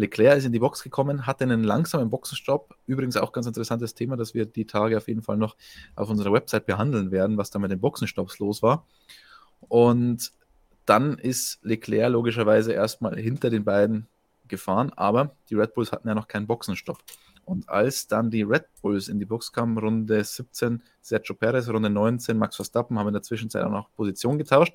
Leclerc 0.00 0.38
ist 0.38 0.46
in 0.46 0.52
die 0.52 0.58
Box 0.58 0.82
gekommen, 0.82 1.26
hatte 1.26 1.44
einen 1.44 1.62
langsamen 1.62 2.10
Boxenstopp. 2.10 2.74
Übrigens 2.86 3.16
auch 3.16 3.32
ganz 3.32 3.46
interessantes 3.46 3.94
Thema, 3.94 4.16
das 4.16 4.34
wir 4.34 4.46
die 4.46 4.66
Tage 4.66 4.96
auf 4.96 5.08
jeden 5.08 5.22
Fall 5.22 5.36
noch 5.36 5.56
auf 5.94 6.08
unserer 6.08 6.32
Website 6.32 6.66
behandeln 6.66 7.10
werden, 7.10 7.36
was 7.36 7.50
da 7.50 7.58
mit 7.58 7.70
den 7.70 7.80
Boxenstopps 7.80 8.38
los 8.38 8.62
war. 8.62 8.86
Und 9.60 10.32
dann 10.86 11.18
ist 11.18 11.60
Leclerc 11.62 12.10
logischerweise 12.10 12.72
erstmal 12.72 13.16
hinter 13.16 13.50
den 13.50 13.64
beiden 13.64 14.08
gefahren, 14.48 14.90
aber 14.96 15.36
die 15.48 15.54
Red 15.54 15.74
Bulls 15.74 15.92
hatten 15.92 16.08
ja 16.08 16.14
noch 16.14 16.26
keinen 16.28 16.46
Boxenstopp. 16.46 16.98
Und 17.44 17.68
als 17.68 18.06
dann 18.06 18.30
die 18.30 18.42
Red 18.42 18.66
Bulls 18.80 19.08
in 19.08 19.18
die 19.18 19.24
Box 19.24 19.52
kamen, 19.52 19.76
Runde 19.76 20.24
17 20.24 20.82
Sergio 21.00 21.34
Perez, 21.34 21.68
Runde 21.68 21.90
19 21.90 22.38
Max 22.38 22.56
Verstappen, 22.56 22.98
haben 22.98 23.08
in 23.08 23.12
der 23.12 23.22
Zwischenzeit 23.22 23.62
auch 23.64 23.70
noch 23.70 23.92
Position 23.94 24.38
getauscht 24.38 24.74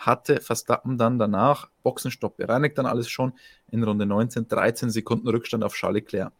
hatte 0.00 0.40
Verstappen 0.40 0.96
dann 0.96 1.18
danach 1.18 1.68
Boxenstopp 1.82 2.38
bereinigt, 2.38 2.78
dann 2.78 2.86
alles 2.86 3.10
schon 3.10 3.34
in 3.70 3.84
Runde 3.84 4.06
19, 4.06 4.48
13 4.48 4.90
Sekunden 4.90 5.28
Rückstand 5.28 5.62
auf 5.62 5.74
Charles 5.74 6.02
Leclerc. 6.02 6.32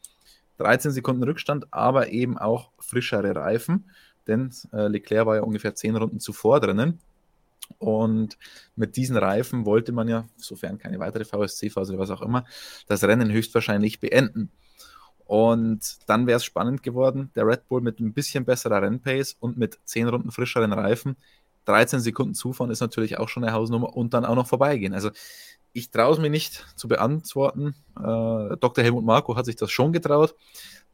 13 0.59 0.91
Sekunden 0.93 1.23
Rückstand, 1.23 1.67
aber 1.71 2.09
eben 2.09 2.39
auch 2.39 2.71
frischere 2.79 3.37
Reifen, 3.37 3.91
denn 4.27 4.51
äh, 4.73 4.89
Leclerc 4.89 5.27
war 5.27 5.37
ja 5.37 5.43
ungefähr 5.43 5.75
10 5.75 5.97
Runden 5.97 6.21
zuvor 6.21 6.61
drinnen. 6.61 6.99
Und 7.79 8.37
mit 8.77 8.97
diesen 8.97 9.17
Reifen 9.17 9.65
wollte 9.65 9.93
man 9.93 10.09
ja, 10.09 10.27
sofern 10.37 10.79
keine 10.79 10.99
weitere 10.99 11.25
VSC-Phase 11.25 11.93
oder 11.93 12.03
was 12.03 12.11
auch 12.11 12.23
immer, 12.23 12.45
das 12.89 13.05
Rennen 13.05 13.31
höchstwahrscheinlich 13.31 14.01
beenden. 14.01 14.51
Und 15.25 15.99
dann 16.07 16.27
wäre 16.27 16.39
es 16.39 16.45
spannend 16.45 16.83
geworden. 16.83 17.31
Der 17.37 17.47
Red 17.47 17.69
Bull 17.69 17.81
mit 17.81 18.01
ein 18.01 18.13
bisschen 18.13 18.45
besserer 18.45 18.83
Rennpace 18.83 19.37
und 19.39 19.57
mit 19.57 19.79
10 19.85 20.09
Runden 20.09 20.33
frischeren 20.33 20.73
Reifen 20.73 21.17
13 21.67 22.01
Sekunden 22.01 22.35
zufahren 22.35 22.71
ist 22.71 22.81
natürlich 22.81 23.19
auch 23.19 23.29
schon 23.29 23.45
eine 23.45 23.53
Hausnummer 23.53 23.97
und 23.97 24.15
dann 24.15 24.25
auch 24.25 24.35
noch 24.35 24.47
vorbeigehen. 24.47 24.95
Also 24.95 25.11
ich 25.73 25.91
traue 25.91 26.15
es 26.15 26.19
mir 26.19 26.31
nicht 26.31 26.67
zu 26.77 26.89
beantworten. 26.89 27.75
Äh, 27.97 28.57
Dr. 28.57 28.83
Helmut 28.83 29.05
Marko 29.05 29.37
hat 29.37 29.47
sich 29.47 29.57
das 29.57 29.71
schon 29.71 29.93
getraut. 29.93 30.35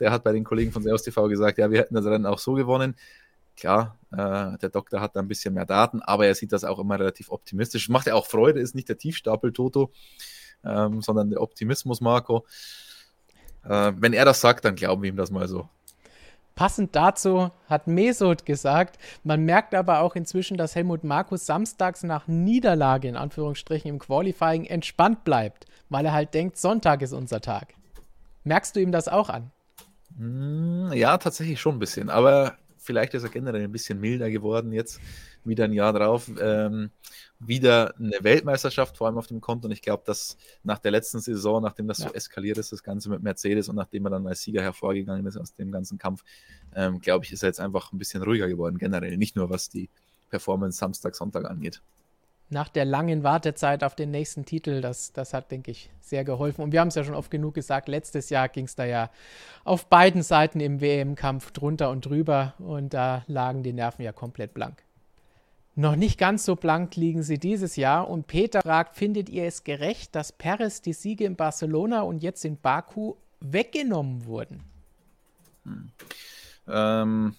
Der 0.01 0.13
hat 0.13 0.25
bei 0.25 0.33
den 0.33 0.45
Kollegen 0.45 0.73
von 0.73 0.83
Seos 0.83 1.03
TV 1.03 1.29
gesagt, 1.29 1.59
ja, 1.59 1.71
wir 1.71 1.79
hätten 1.79 1.95
das 1.95 2.05
Rennen 2.05 2.27
auch 2.27 2.39
so 2.39 2.55
gewonnen. 2.55 2.97
Klar, 3.57 3.97
äh, 4.13 4.59
der 4.59 4.69
Doktor 4.69 5.01
hat 5.01 5.17
da 5.17 5.21
ein 5.21 5.29
bisschen 5.29 5.55
mehr 5.55 5.65
Daten, 5.65 6.03
aber 6.03 6.27
er 6.27 6.35
sieht 6.35 6.53
das 6.53 6.65
auch 6.65 6.79
immer 6.79 6.99
relativ 6.99 7.31
optimistisch. 7.31 7.89
Macht 7.89 8.07
ja 8.07 8.15
auch 8.15 8.27
Freude, 8.27 8.61
ist 8.61 8.75
nicht 8.75 8.91
der 8.91 8.99
Tiefstapel 8.99 9.53
Toto, 9.53 9.93
ähm, 10.63 11.01
sondern 11.01 11.31
der 11.31 11.41
Optimismus 11.41 12.03
Marco. 12.03 12.45
Äh, 13.65 13.93
wenn 13.97 14.13
er 14.13 14.27
das 14.27 14.43
sagt, 14.43 14.67
dann 14.67 14.75
glauben 14.75 15.03
wir 15.03 15.09
ihm 15.09 15.17
das 15.17 15.31
mal 15.31 15.49
so. 15.49 15.71
Passend 16.57 16.97
dazu 16.97 17.51
hat 17.69 17.87
Mesut 17.87 18.47
gesagt, 18.47 18.99
man 19.23 19.45
merkt 19.45 19.75
aber 19.75 20.01
auch 20.01 20.17
inzwischen, 20.17 20.57
dass 20.57 20.75
Helmut 20.75 21.05
Markus 21.05 21.45
samstags 21.45 22.03
nach 22.03 22.29
Niederlage 22.29 23.09
in 23.09 23.17
Anführungsstrichen 23.17 23.91
im 23.91 23.99
Qualifying 23.99 24.65
entspannt 24.65 25.23
bleibt, 25.23 25.67
weil 25.91 26.07
er 26.07 26.15
halt 26.15 26.33
denkt, 26.33 26.57
Sonntag 26.57 27.03
ist 27.03 27.13
unser 27.13 27.43
Tag. 27.43 27.75
Merkst 28.45 28.75
du 28.75 28.81
ihm 28.81 28.91
das 28.91 29.07
auch 29.07 29.29
an? 29.29 29.51
Hm, 30.17 30.93
ja, 30.95 31.19
tatsächlich 31.19 31.61
schon 31.61 31.77
ein 31.77 31.79
bisschen, 31.79 32.09
aber 32.09 32.57
vielleicht 32.87 33.15
ist 33.15 33.25
er 33.25 33.29
generell 33.29 33.65
ein 33.65 33.73
bisschen 33.73 34.01
milder 34.01 34.31
geworden 34.31 34.73
jetzt, 34.73 35.01
wieder 35.45 35.65
ein 35.65 35.73
Jahr 35.73 35.93
drauf. 35.93 36.31
Ähm, 36.41 36.91
wieder 37.39 37.95
eine 37.99 38.19
Weltmeisterschaft 38.23 38.97
vor 38.97 39.09
allem 39.09 39.19
auf 39.19 39.27
dem 39.27 39.41
Konto. 39.41 39.67
Und 39.67 39.73
ich 39.73 39.83
glaube, 39.83 40.05
dass 40.07 40.37
nach 40.63 40.79
der 40.79 40.93
letzten 40.93 41.21
Saison, 41.21 41.63
nachdem 41.63 41.89
das 41.89 41.99
ja. 41.99 42.09
so 42.09 42.15
eskaliert 42.15 42.59
ist, 42.59 42.73
das 42.73 42.83
Ganze 42.83 43.11
mit 43.11 43.23
Mercedes 43.23 43.69
und 43.69 43.77
nachdem 43.77 44.07
er 44.07 44.11
dann 44.11 44.27
als 44.27 44.43
Sieger 44.43 44.63
hervorgegangen 44.63 45.27
ist 45.27 45.37
aus 45.37 45.55
dem 45.55 45.71
ganzen 45.71 45.99
Kampf, 45.99 46.23
ähm, 46.75 47.01
glaube 47.01 47.25
ich, 47.25 47.33
ist 47.33 47.43
er 47.43 47.49
jetzt 47.49 47.61
einfach 47.61 47.93
ein 47.93 47.99
bisschen 47.99 48.23
ruhiger 48.23 48.49
geworden, 48.49 48.79
generell. 48.79 49.17
Nicht 49.17 49.37
nur 49.37 49.51
was 49.51 49.69
die 49.69 49.91
Performance 50.31 50.79
Samstag, 50.79 51.15
Sonntag 51.15 51.45
angeht. 51.45 51.83
Nach 52.49 52.69
der 52.69 52.85
langen 52.85 53.23
Wartezeit 53.25 53.83
auf 53.83 53.95
den 53.95 54.11
nächsten 54.11 54.45
Titel, 54.45 54.81
das, 54.81 55.13
das 55.13 55.35
hat, 55.35 55.51
denke 55.51 55.73
ich, 55.73 55.91
sehr 56.01 56.25
geholfen. 56.25 56.63
Und 56.63 56.73
wir 56.73 56.81
haben 56.81 56.89
es 56.89 56.95
ja 56.95 57.05
schon 57.05 57.15
oft 57.15 57.31
genug 57.31 57.55
gesagt, 57.55 57.89
letztes 57.89 58.31
Jahr 58.31 58.49
ging 58.49 58.67
es 58.67 58.77
da 58.77 58.85
ja 58.85 59.11
auf 59.65 59.87
beiden 59.87 60.23
Seiten 60.23 60.61
im 60.61 60.81
WM-Kampf 60.81 61.51
drunter 61.51 61.91
und 61.91 62.07
drüber 62.07 62.55
und 62.59 62.95
da 62.95 63.25
lagen 63.27 63.63
die 63.63 63.73
Nerven 63.73 64.05
ja 64.05 64.13
komplett 64.13 64.55
blank. 64.55 64.83
Noch 65.75 65.97
nicht 65.97 66.19
ganz 66.19 66.45
so 66.45 66.57
blank 66.57 66.97
liegen 66.97 67.23
sie 67.23 67.39
dieses 67.39 67.77
Jahr 67.77 68.09
und 68.09 68.29
Peter 68.29 68.63
fragt, 68.63 68.97
findet 68.97 69.29
ihr 69.29 69.45
es 69.45 69.63
gerecht, 69.63 70.15
dass 70.15 70.33
Perez 70.33 70.81
die 70.81 70.95
Siege 70.95 71.25
in 71.25 71.37
Barcelona 71.37 72.03
und 72.03 72.23
jetzt 72.23 72.45
in 72.45 72.57
Baku 72.57 73.17
weggenommen 73.41 74.25
wurden? 74.25 74.63
Hm. 75.65 75.91
Ähm, 76.69 77.35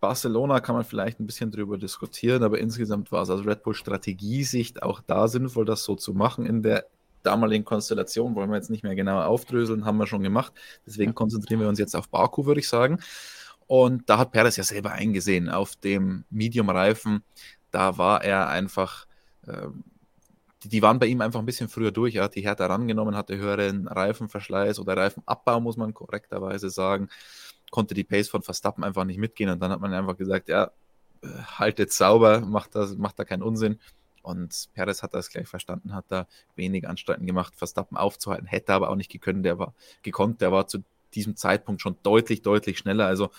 Barcelona 0.00 0.60
kann 0.60 0.74
man 0.74 0.84
vielleicht 0.84 1.20
ein 1.20 1.26
bisschen 1.26 1.50
drüber 1.50 1.76
diskutieren, 1.76 2.42
aber 2.42 2.58
insgesamt 2.58 3.10
war 3.10 3.22
es 3.22 3.30
aus 3.30 3.44
Red 3.44 3.62
Bull 3.62 3.74
Strategiesicht 3.74 4.82
auch 4.82 5.00
da 5.06 5.28
sinnvoll, 5.28 5.64
das 5.64 5.84
so 5.84 5.96
zu 5.96 6.14
machen. 6.14 6.46
In 6.46 6.62
der 6.62 6.86
damaligen 7.22 7.64
Konstellation 7.64 8.34
wollen 8.34 8.50
wir 8.50 8.56
jetzt 8.56 8.70
nicht 8.70 8.84
mehr 8.84 8.94
genau 8.94 9.20
aufdröseln, 9.20 9.84
haben 9.84 9.98
wir 9.98 10.06
schon 10.06 10.22
gemacht. 10.22 10.52
Deswegen 10.86 11.14
konzentrieren 11.14 11.60
wir 11.60 11.68
uns 11.68 11.78
jetzt 11.78 11.96
auf 11.96 12.08
Baku, 12.08 12.46
würde 12.46 12.60
ich 12.60 12.68
sagen. 12.68 13.00
Und 13.66 14.08
da 14.08 14.18
hat 14.18 14.32
Perez 14.32 14.56
ja 14.56 14.64
selber 14.64 14.92
eingesehen, 14.92 15.48
auf 15.48 15.76
dem 15.76 16.24
Medium-Reifen, 16.30 17.22
da 17.70 17.98
war 17.98 18.24
er 18.24 18.48
einfach, 18.48 19.06
äh, 19.46 19.66
die, 20.62 20.68
die, 20.68 20.80
waren 20.80 20.98
bei 20.98 21.06
ihm 21.06 21.20
einfach 21.20 21.40
ein 21.40 21.46
bisschen 21.46 21.68
früher 21.68 21.90
durch. 21.90 22.14
Er 22.14 22.24
hat 22.24 22.34
die 22.34 22.40
Härte 22.40 22.62
herangenommen, 22.62 23.14
hatte 23.14 23.36
höheren 23.36 23.86
Reifenverschleiß 23.86 24.78
oder 24.78 24.96
Reifenabbau, 24.96 25.60
muss 25.60 25.76
man 25.76 25.92
korrekterweise 25.92 26.70
sagen 26.70 27.10
konnte 27.70 27.94
die 27.94 28.04
Pace 28.04 28.28
von 28.28 28.42
Verstappen 28.42 28.84
einfach 28.84 29.04
nicht 29.04 29.18
mitgehen 29.18 29.50
und 29.50 29.60
dann 29.60 29.70
hat 29.70 29.80
man 29.80 29.92
einfach 29.92 30.16
gesagt, 30.16 30.48
ja, 30.48 30.70
äh, 31.22 31.28
haltet 31.58 31.92
sauber, 31.92 32.40
macht, 32.40 32.74
das, 32.74 32.96
macht 32.96 33.18
da 33.18 33.24
keinen 33.24 33.42
Unsinn. 33.42 33.78
Und 34.22 34.68
Perez 34.74 35.02
hat 35.02 35.14
das 35.14 35.30
gleich 35.30 35.48
verstanden, 35.48 35.94
hat 35.94 36.06
da 36.08 36.26
wenig 36.54 36.86
Anstalten 36.86 37.26
gemacht, 37.26 37.54
Verstappen 37.56 37.96
aufzuhalten, 37.96 38.46
hätte 38.46 38.74
aber 38.74 38.90
auch 38.90 38.96
nicht 38.96 39.10
gekonnt, 39.10 39.44
der 39.44 39.58
war 39.58 39.74
gekonnt, 40.02 40.40
der 40.40 40.52
war 40.52 40.66
zu 40.66 40.84
diesem 41.14 41.36
Zeitpunkt 41.36 41.80
schon 41.80 41.96
deutlich, 42.02 42.42
deutlich 42.42 42.78
schneller. 42.78 43.06
Also 43.06 43.30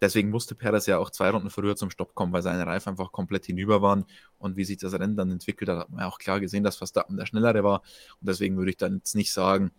deswegen 0.00 0.30
musste 0.30 0.54
Perez 0.54 0.86
ja 0.86 0.98
auch 0.98 1.10
zwei 1.10 1.30
Runden 1.30 1.50
früher 1.50 1.76
zum 1.76 1.90
Stopp 1.90 2.14
kommen, 2.14 2.32
weil 2.32 2.42
seine 2.42 2.66
Reifen 2.66 2.90
einfach 2.90 3.12
komplett 3.12 3.46
hinüber 3.46 3.82
waren. 3.82 4.04
Und 4.38 4.56
wie 4.56 4.64
sich 4.64 4.76
das 4.76 4.92
Rennen 4.92 5.16
dann 5.16 5.30
entwickelt 5.30 5.70
hat, 5.70 5.78
hat 5.78 5.90
man 5.90 6.00
ja 6.00 6.08
auch 6.08 6.18
klar 6.18 6.40
gesehen, 6.40 6.64
dass 6.64 6.76
Verstappen 6.76 7.16
der 7.16 7.26
Schnellere 7.26 7.64
war. 7.64 7.82
Und 8.20 8.28
deswegen 8.28 8.56
würde 8.56 8.70
ich 8.70 8.76
dann 8.76 8.96
jetzt 8.96 9.14
nicht 9.14 9.32
sagen, 9.32 9.72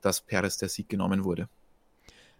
dass 0.00 0.20
Perez 0.20 0.56
der 0.58 0.68
Sieg 0.68 0.88
genommen 0.88 1.24
wurde. 1.24 1.48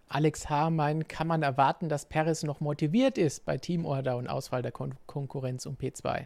Alex 0.09 0.49
H. 0.49 0.69
meint, 0.69 1.09
kann 1.09 1.27
man 1.27 1.43
erwarten, 1.43 1.89
dass 1.89 2.07
Paris 2.07 2.43
noch 2.43 2.59
motiviert 2.61 3.17
ist 3.17 3.45
bei 3.45 3.57
Teamorder 3.57 4.17
und 4.17 4.27
Auswahl 4.27 4.61
der 4.61 4.71
Kon 4.71 4.95
Konkurrenz 5.05 5.65
um 5.65 5.75
P2? 5.75 6.25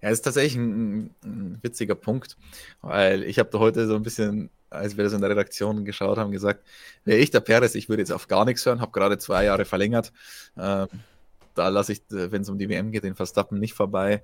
Ja, 0.00 0.10
ist 0.10 0.22
tatsächlich 0.22 0.56
ein, 0.56 1.10
ein 1.24 1.58
witziger 1.62 1.96
Punkt, 1.96 2.36
weil 2.82 3.24
ich 3.24 3.38
habe 3.40 3.50
da 3.50 3.58
heute 3.58 3.88
so 3.88 3.96
ein 3.96 4.02
bisschen, 4.02 4.48
als 4.70 4.96
wir 4.96 5.02
das 5.02 5.12
in 5.12 5.20
der 5.20 5.30
Redaktion 5.30 5.84
geschaut 5.84 6.18
haben, 6.18 6.30
gesagt, 6.30 6.64
wäre 7.04 7.18
ich 7.18 7.30
der 7.30 7.40
Perez, 7.40 7.74
ich 7.74 7.88
würde 7.88 8.02
jetzt 8.02 8.12
auf 8.12 8.28
gar 8.28 8.44
nichts 8.44 8.64
hören, 8.64 8.80
habe 8.80 8.92
gerade 8.92 9.18
zwei 9.18 9.44
Jahre 9.44 9.64
verlängert. 9.64 10.12
Äh, 10.56 10.86
da 11.54 11.68
lasse 11.68 11.92
ich, 11.92 12.02
wenn 12.08 12.42
es 12.42 12.48
um 12.48 12.58
die 12.58 12.68
WM 12.68 12.92
geht, 12.92 13.02
den 13.02 13.16
Verstappen 13.16 13.58
nicht 13.58 13.74
vorbei. 13.74 14.22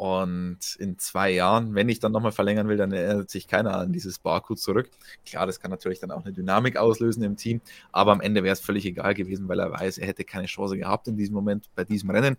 Und 0.00 0.76
in 0.78 0.98
zwei 0.98 1.30
Jahren, 1.30 1.74
wenn 1.74 1.90
ich 1.90 2.00
dann 2.00 2.10
nochmal 2.10 2.32
verlängern 2.32 2.68
will, 2.68 2.78
dann 2.78 2.90
erinnert 2.90 3.28
sich 3.28 3.46
keiner 3.46 3.76
an 3.76 3.92
dieses 3.92 4.18
Barcode 4.18 4.58
zurück. 4.58 4.88
Klar, 5.26 5.46
das 5.46 5.60
kann 5.60 5.70
natürlich 5.70 6.00
dann 6.00 6.10
auch 6.10 6.24
eine 6.24 6.32
Dynamik 6.32 6.78
auslösen 6.78 7.22
im 7.22 7.36
Team, 7.36 7.60
aber 7.92 8.12
am 8.12 8.22
Ende 8.22 8.42
wäre 8.42 8.54
es 8.54 8.60
völlig 8.60 8.86
egal 8.86 9.12
gewesen, 9.12 9.46
weil 9.46 9.60
er 9.60 9.70
weiß, 9.70 9.98
er 9.98 10.06
hätte 10.06 10.24
keine 10.24 10.46
Chance 10.46 10.78
gehabt 10.78 11.06
in 11.06 11.18
diesem 11.18 11.34
Moment 11.34 11.68
bei 11.74 11.84
diesem 11.84 12.08
Rennen. 12.08 12.38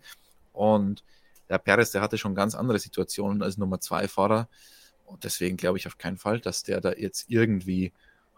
Und 0.52 1.04
der 1.48 1.58
Perez, 1.58 1.92
der 1.92 2.00
hatte 2.00 2.18
schon 2.18 2.34
ganz 2.34 2.56
andere 2.56 2.80
Situationen 2.80 3.44
als 3.44 3.58
Nummer 3.58 3.78
zwei 3.78 4.08
Fahrer. 4.08 4.48
Und 5.04 5.22
deswegen 5.22 5.56
glaube 5.56 5.78
ich 5.78 5.86
auf 5.86 5.98
keinen 5.98 6.18
Fall, 6.18 6.40
dass 6.40 6.64
der 6.64 6.80
da 6.80 6.90
jetzt 6.90 7.30
irgendwie 7.30 7.84
äh, 7.84 7.92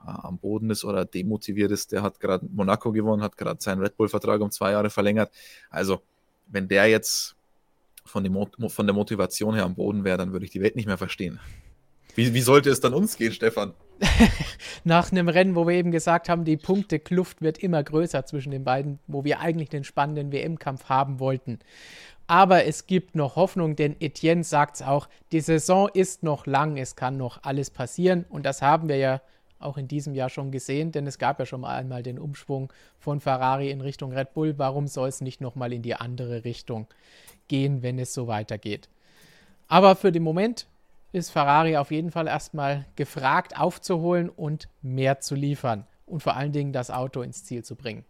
am 0.05 0.37
Boden 0.37 0.69
ist 0.69 0.85
oder 0.85 1.07
demotiviert 1.07 1.71
ist. 1.71 1.93
Der 1.93 2.03
hat 2.03 2.21
gerade 2.21 2.47
Monaco 2.53 2.93
gewonnen, 2.93 3.23
hat 3.23 3.39
gerade 3.39 3.63
seinen 3.63 3.81
Red 3.81 3.97
Bull-Vertrag 3.97 4.43
um 4.43 4.51
zwei 4.51 4.73
Jahre 4.73 4.91
verlängert. 4.91 5.33
Also, 5.71 6.03
wenn 6.47 6.69
der 6.69 6.89
jetzt 6.89 7.34
von, 8.05 8.25
dem, 8.25 8.37
von 8.69 8.87
der 8.87 8.95
Motivation 8.95 9.55
her 9.55 9.65
am 9.65 9.75
Boden 9.75 10.05
wäre, 10.05 10.19
dann 10.19 10.33
würde 10.33 10.45
ich 10.45 10.51
die 10.51 10.61
Welt 10.61 10.77
nicht 10.77 10.87
mehr 10.87 10.99
verstehen. 10.99 11.41
Wie, 12.15 12.33
wie 12.33 12.41
sollte 12.41 12.71
es 12.71 12.81
dann 12.81 12.95
uns 12.95 13.17
gehen, 13.17 13.33
Stefan? 13.33 13.75
Nach 14.85 15.11
einem 15.11 15.29
Rennen, 15.29 15.57
wo 15.57 15.67
wir 15.67 15.75
eben 15.75 15.91
gesagt 15.91 16.29
haben, 16.29 16.45
die 16.45 16.57
Punktekluft 16.57 17.43
wird 17.43 17.59
immer 17.59 17.83
größer 17.83 18.25
zwischen 18.25 18.51
den 18.51 18.65
beiden, 18.65 19.01
wo 19.07 19.25
wir 19.25 19.41
eigentlich 19.41 19.69
den 19.69 19.85
spannenden 19.85 20.31
WM-Kampf 20.31 20.89
haben 20.89 21.19
wollten. 21.19 21.59
Aber 22.27 22.65
es 22.65 22.87
gibt 22.87 23.17
noch 23.17 23.37
Hoffnung, 23.37 23.77
denn 23.77 23.97
Etienne 24.01 24.45
sagt 24.45 24.77
es 24.77 24.83
auch, 24.83 25.09
die 25.33 25.41
Saison 25.41 25.89
ist 25.93 26.23
noch 26.23 26.47
lang, 26.47 26.77
es 26.77 26.97
kann 26.97 27.17
noch 27.17 27.41
alles 27.43 27.71
passieren. 27.71 28.25
Und 28.29 28.47
das 28.47 28.63
haben 28.63 28.89
wir 28.89 28.97
ja 28.97 29.21
auch 29.59 29.77
in 29.77 29.89
diesem 29.89 30.15
Jahr 30.15 30.29
schon 30.29 30.51
gesehen, 30.51 30.93
denn 30.93 31.07
es 31.07 31.19
gab 31.19 31.39
ja 31.39 31.47
schon 31.47 31.63
mal 31.63 31.77
einmal 31.77 32.03
den 32.03 32.19
Umschwung 32.19 32.73
von 32.99 33.21
Ferrari 33.21 33.71
in 33.71 33.81
Richtung 33.81 34.13
Red 34.13 34.35
Bull. 34.35 34.55
Warum 34.59 34.87
soll 34.87 35.09
es 35.09 35.21
nicht 35.21 35.41
nochmal 35.41 35.73
in 35.73 35.83
die 35.83 35.95
andere 35.95 36.45
Richtung 36.45 36.87
gehen, 37.49 37.83
wenn 37.83 37.99
es 37.99 38.15
so 38.15 38.27
weitergeht? 38.27 38.89
Aber 39.69 39.97
für 39.97 40.13
den 40.13 40.23
Moment 40.23 40.67
ist 41.13 41.31
Ferrari 41.31 41.77
auf 41.77 41.91
jeden 41.91 42.11
Fall 42.11 42.27
erstmal 42.27 42.87
gefragt, 42.97 43.59
aufzuholen 43.59 44.29
und 44.29 44.69
mehr 44.83 45.21
zu 45.21 45.35
liefern 45.35 45.87
und 46.07 46.23
vor 46.23 46.37
allen 46.37 46.53
Dingen 46.53 46.73
das 46.73 46.91
Auto 46.91 47.23
ins 47.23 47.45
Ziel 47.45 47.65
zu 47.65 47.77
bringen. 47.77 48.05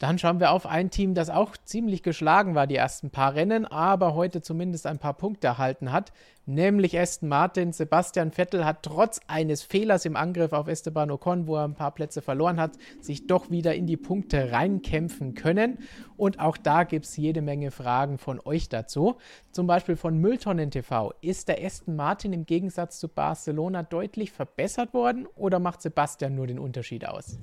Dann 0.00 0.18
schauen 0.18 0.40
wir 0.40 0.52
auf 0.52 0.64
ein 0.64 0.88
Team, 0.88 1.12
das 1.12 1.28
auch 1.28 1.58
ziemlich 1.58 2.02
geschlagen 2.02 2.54
war 2.54 2.66
die 2.66 2.76
ersten 2.76 3.10
paar 3.10 3.34
Rennen, 3.34 3.66
aber 3.66 4.14
heute 4.14 4.40
zumindest 4.40 4.86
ein 4.86 4.98
paar 4.98 5.12
Punkte 5.12 5.48
erhalten 5.48 5.92
hat, 5.92 6.14
nämlich 6.46 6.98
Aston 6.98 7.28
Martin. 7.28 7.74
Sebastian 7.74 8.32
Vettel 8.32 8.64
hat 8.64 8.82
trotz 8.82 9.20
eines 9.26 9.62
Fehlers 9.62 10.06
im 10.06 10.16
Angriff 10.16 10.54
auf 10.54 10.68
Esteban 10.68 11.10
Ocon, 11.10 11.46
wo 11.46 11.56
er 11.56 11.64
ein 11.64 11.74
paar 11.74 11.90
Plätze 11.90 12.22
verloren 12.22 12.58
hat, 12.58 12.78
sich 13.02 13.26
doch 13.26 13.50
wieder 13.50 13.74
in 13.74 13.86
die 13.86 13.98
Punkte 13.98 14.52
reinkämpfen 14.52 15.34
können. 15.34 15.80
Und 16.16 16.40
auch 16.40 16.56
da 16.56 16.84
gibt 16.84 17.04
es 17.04 17.18
jede 17.18 17.42
Menge 17.42 17.70
Fragen 17.70 18.16
von 18.16 18.40
euch 18.42 18.70
dazu. 18.70 19.16
Zum 19.52 19.66
Beispiel 19.66 19.96
von 19.96 20.16
Mülltonnen 20.16 20.70
TV. 20.70 21.12
Ist 21.20 21.48
der 21.48 21.62
Aston 21.62 21.94
Martin 21.94 22.32
im 22.32 22.46
Gegensatz 22.46 23.00
zu 23.00 23.08
Barcelona 23.08 23.82
deutlich 23.82 24.32
verbessert 24.32 24.94
worden 24.94 25.26
oder 25.36 25.58
macht 25.58 25.82
Sebastian 25.82 26.34
nur 26.34 26.46
den 26.46 26.58
Unterschied 26.58 27.06
aus? 27.06 27.38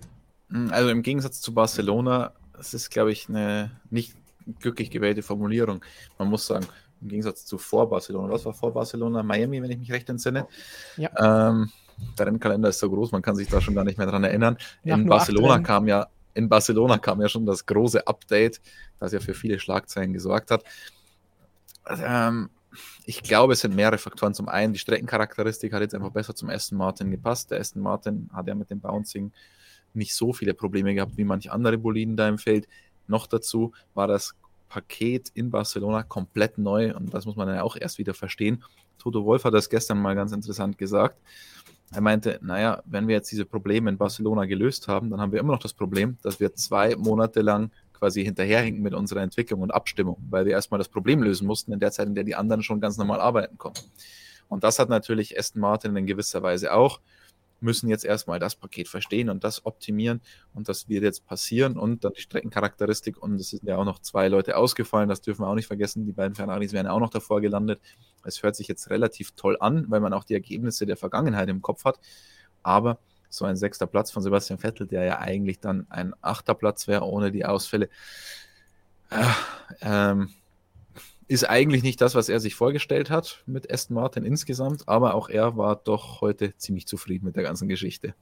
Also 0.71 0.89
im 0.89 1.03
Gegensatz 1.03 1.41
zu 1.41 1.53
Barcelona 1.53 2.33
das 2.57 2.73
ist, 2.73 2.89
glaube 2.89 3.11
ich, 3.11 3.29
eine 3.29 3.71
nicht 3.89 4.15
glücklich 4.59 4.91
gewählte 4.91 5.21
Formulierung. 5.21 5.83
Man 6.17 6.29
muss 6.29 6.47
sagen, 6.47 6.65
im 7.01 7.09
Gegensatz 7.09 7.45
zu 7.45 7.57
vor 7.57 7.89
Barcelona. 7.89 8.33
Was 8.33 8.45
war 8.45 8.53
vor 8.53 8.73
Barcelona? 8.73 9.23
Miami, 9.23 9.61
wenn 9.61 9.71
ich 9.71 9.77
mich 9.77 9.91
recht 9.91 10.09
entsinne. 10.09 10.47
Ja. 10.97 11.51
Ähm, 11.51 11.69
der 12.17 12.27
Rennkalender 12.27 12.69
ist 12.69 12.79
so 12.79 12.89
groß, 12.89 13.11
man 13.11 13.21
kann 13.21 13.35
sich 13.35 13.47
da 13.47 13.61
schon 13.61 13.75
gar 13.75 13.83
nicht 13.83 13.97
mehr 13.97 14.07
dran 14.07 14.23
erinnern. 14.23 14.57
Nach 14.83 14.97
in 14.97 15.07
Barcelona 15.07 15.59
kam 15.59 15.87
ja, 15.87 16.07
in 16.33 16.49
Barcelona 16.49 16.97
kam 16.97 17.21
ja 17.21 17.29
schon 17.29 17.45
das 17.45 17.65
große 17.65 18.05
Update, 18.05 18.61
das 18.99 19.11
ja 19.13 19.19
für 19.19 19.33
viele 19.33 19.59
Schlagzeilen 19.59 20.13
gesorgt 20.13 20.51
hat. 20.51 20.63
Ähm, 21.89 22.49
ich 23.05 23.23
glaube, 23.23 23.53
es 23.53 23.61
sind 23.61 23.75
mehrere 23.75 23.97
Faktoren. 23.97 24.33
Zum 24.33 24.47
einen, 24.47 24.73
die 24.73 24.79
Streckencharakteristik 24.79 25.73
hat 25.73 25.81
jetzt 25.81 25.95
einfach 25.95 26.11
besser 26.11 26.35
zum 26.35 26.49
Aston 26.49 26.77
Martin 26.77 27.09
gepasst. 27.09 27.49
Der 27.49 27.59
Aston 27.59 27.81
Martin 27.81 28.29
hat 28.33 28.47
ja 28.47 28.53
mit 28.53 28.69
dem 28.69 28.79
Bouncing 28.79 29.31
nicht 29.93 30.15
so 30.15 30.33
viele 30.33 30.53
Probleme 30.53 30.93
gehabt 30.93 31.17
wie 31.17 31.23
manche 31.23 31.51
andere 31.51 31.77
Boliden 31.77 32.15
da 32.15 32.27
im 32.27 32.37
Feld. 32.37 32.67
Noch 33.07 33.27
dazu 33.27 33.73
war 33.93 34.07
das 34.07 34.35
Paket 34.69 35.31
in 35.33 35.49
Barcelona 35.49 36.03
komplett 36.03 36.57
neu 36.57 36.95
und 36.95 37.13
das 37.13 37.25
muss 37.25 37.35
man 37.35 37.47
ja 37.47 37.63
auch 37.63 37.75
erst 37.75 37.97
wieder 37.97 38.13
verstehen. 38.13 38.63
Toto 38.97 39.25
Wolf 39.25 39.43
hat 39.43 39.53
das 39.53 39.69
gestern 39.69 40.01
mal 40.01 40.15
ganz 40.15 40.31
interessant 40.31 40.77
gesagt. 40.77 41.17
Er 41.93 42.01
meinte, 42.01 42.39
naja, 42.41 42.83
wenn 42.85 43.07
wir 43.07 43.15
jetzt 43.15 43.31
diese 43.31 43.45
Probleme 43.45 43.89
in 43.89 43.97
Barcelona 43.97 44.45
gelöst 44.45 44.89
haben, 44.89 45.09
dann 45.09 45.21
haben 45.21 45.31
wir 45.31 45.39
immer 45.39 45.53
noch 45.53 45.61
das 45.61 45.73
Problem, 45.73 46.17
dass 46.21 46.39
wir 46.39 46.53
zwei 46.53 46.95
Monate 46.97 47.41
lang 47.41 47.71
quasi 47.93 48.23
hinterherhinken 48.23 48.83
mit 48.83 48.93
unserer 48.93 49.21
Entwicklung 49.21 49.61
und 49.61 49.71
Abstimmung, 49.71 50.17
weil 50.29 50.45
wir 50.45 50.51
erstmal 50.51 50.77
das 50.77 50.89
Problem 50.89 51.23
lösen 51.23 51.47
mussten 51.47 51.71
in 51.71 51.79
der 51.79 51.91
Zeit, 51.91 52.07
in 52.07 52.15
der 52.15 52.25
die 52.25 52.35
anderen 52.35 52.61
schon 52.61 52.81
ganz 52.81 52.97
normal 52.97 53.21
arbeiten 53.21 53.57
konnten. 53.57 53.81
Und 54.49 54.63
das 54.63 54.79
hat 54.79 54.89
natürlich 54.89 55.37
Aston 55.37 55.61
Martin 55.61 55.95
in 55.95 56.05
gewisser 56.05 56.43
Weise 56.43 56.73
auch 56.73 56.99
müssen 57.59 57.89
jetzt 57.89 58.05
erstmal 58.05 58.39
das 58.39 58.55
Paket 58.55 58.87
verstehen 58.87 59.29
und 59.29 59.43
das 59.43 59.65
optimieren 59.65 60.21
und 60.53 60.69
das 60.69 60.87
wird 60.89 61.03
jetzt 61.03 61.25
passieren 61.25 61.77
und 61.77 62.03
dann 62.03 62.13
die 62.13 62.21
Streckencharakteristik 62.21 63.21
und 63.21 63.35
es 63.35 63.49
sind 63.49 63.63
ja 63.63 63.77
auch 63.77 63.85
noch 63.85 63.99
zwei 63.99 64.27
Leute 64.27 64.57
ausgefallen, 64.57 65.09
das 65.09 65.21
dürfen 65.21 65.43
wir 65.43 65.47
auch 65.47 65.55
nicht 65.55 65.67
vergessen, 65.67 66.05
die 66.05 66.11
beiden 66.11 66.35
Ferraris 66.35 66.73
wären 66.73 66.87
auch 66.87 66.99
noch 66.99 67.09
davor 67.09 67.41
gelandet. 67.41 67.81
Es 68.23 68.43
hört 68.43 68.55
sich 68.55 68.67
jetzt 68.67 68.89
relativ 68.89 69.31
toll 69.31 69.57
an, 69.59 69.85
weil 69.89 69.99
man 69.99 70.13
auch 70.13 70.23
die 70.23 70.33
Ergebnisse 70.33 70.85
der 70.85 70.97
Vergangenheit 70.97 71.49
im 71.49 71.61
Kopf 71.61 71.85
hat, 71.85 71.99
aber 72.63 72.99
so 73.29 73.45
ein 73.45 73.55
sechster 73.55 73.87
Platz 73.87 74.11
von 74.11 74.23
Sebastian 74.23 74.59
Vettel, 74.59 74.87
der 74.87 75.03
ja 75.03 75.19
eigentlich 75.19 75.59
dann 75.59 75.85
ein 75.89 76.13
achter 76.21 76.53
Platz 76.53 76.87
wäre 76.87 77.03
ohne 77.03 77.31
die 77.31 77.45
Ausfälle, 77.45 77.89
äh, 79.09 79.23
ähm, 79.81 80.29
ist 81.27 81.49
eigentlich 81.49 81.83
nicht 81.83 81.99
das, 82.01 82.15
was 82.15 82.29
er 82.29 82.39
sich 82.39 82.55
vorgestellt 82.55 83.09
hat 83.09 83.43
mit 83.45 83.71
Aston 83.71 83.95
Martin 83.95 84.23
insgesamt, 84.23 84.87
aber 84.87 85.13
auch 85.13 85.29
er 85.29 85.57
war 85.57 85.75
doch 85.75 86.21
heute 86.21 86.55
ziemlich 86.57 86.87
zufrieden 86.87 87.25
mit 87.25 87.35
der 87.35 87.43
ganzen 87.43 87.67
Geschichte. 87.67 88.15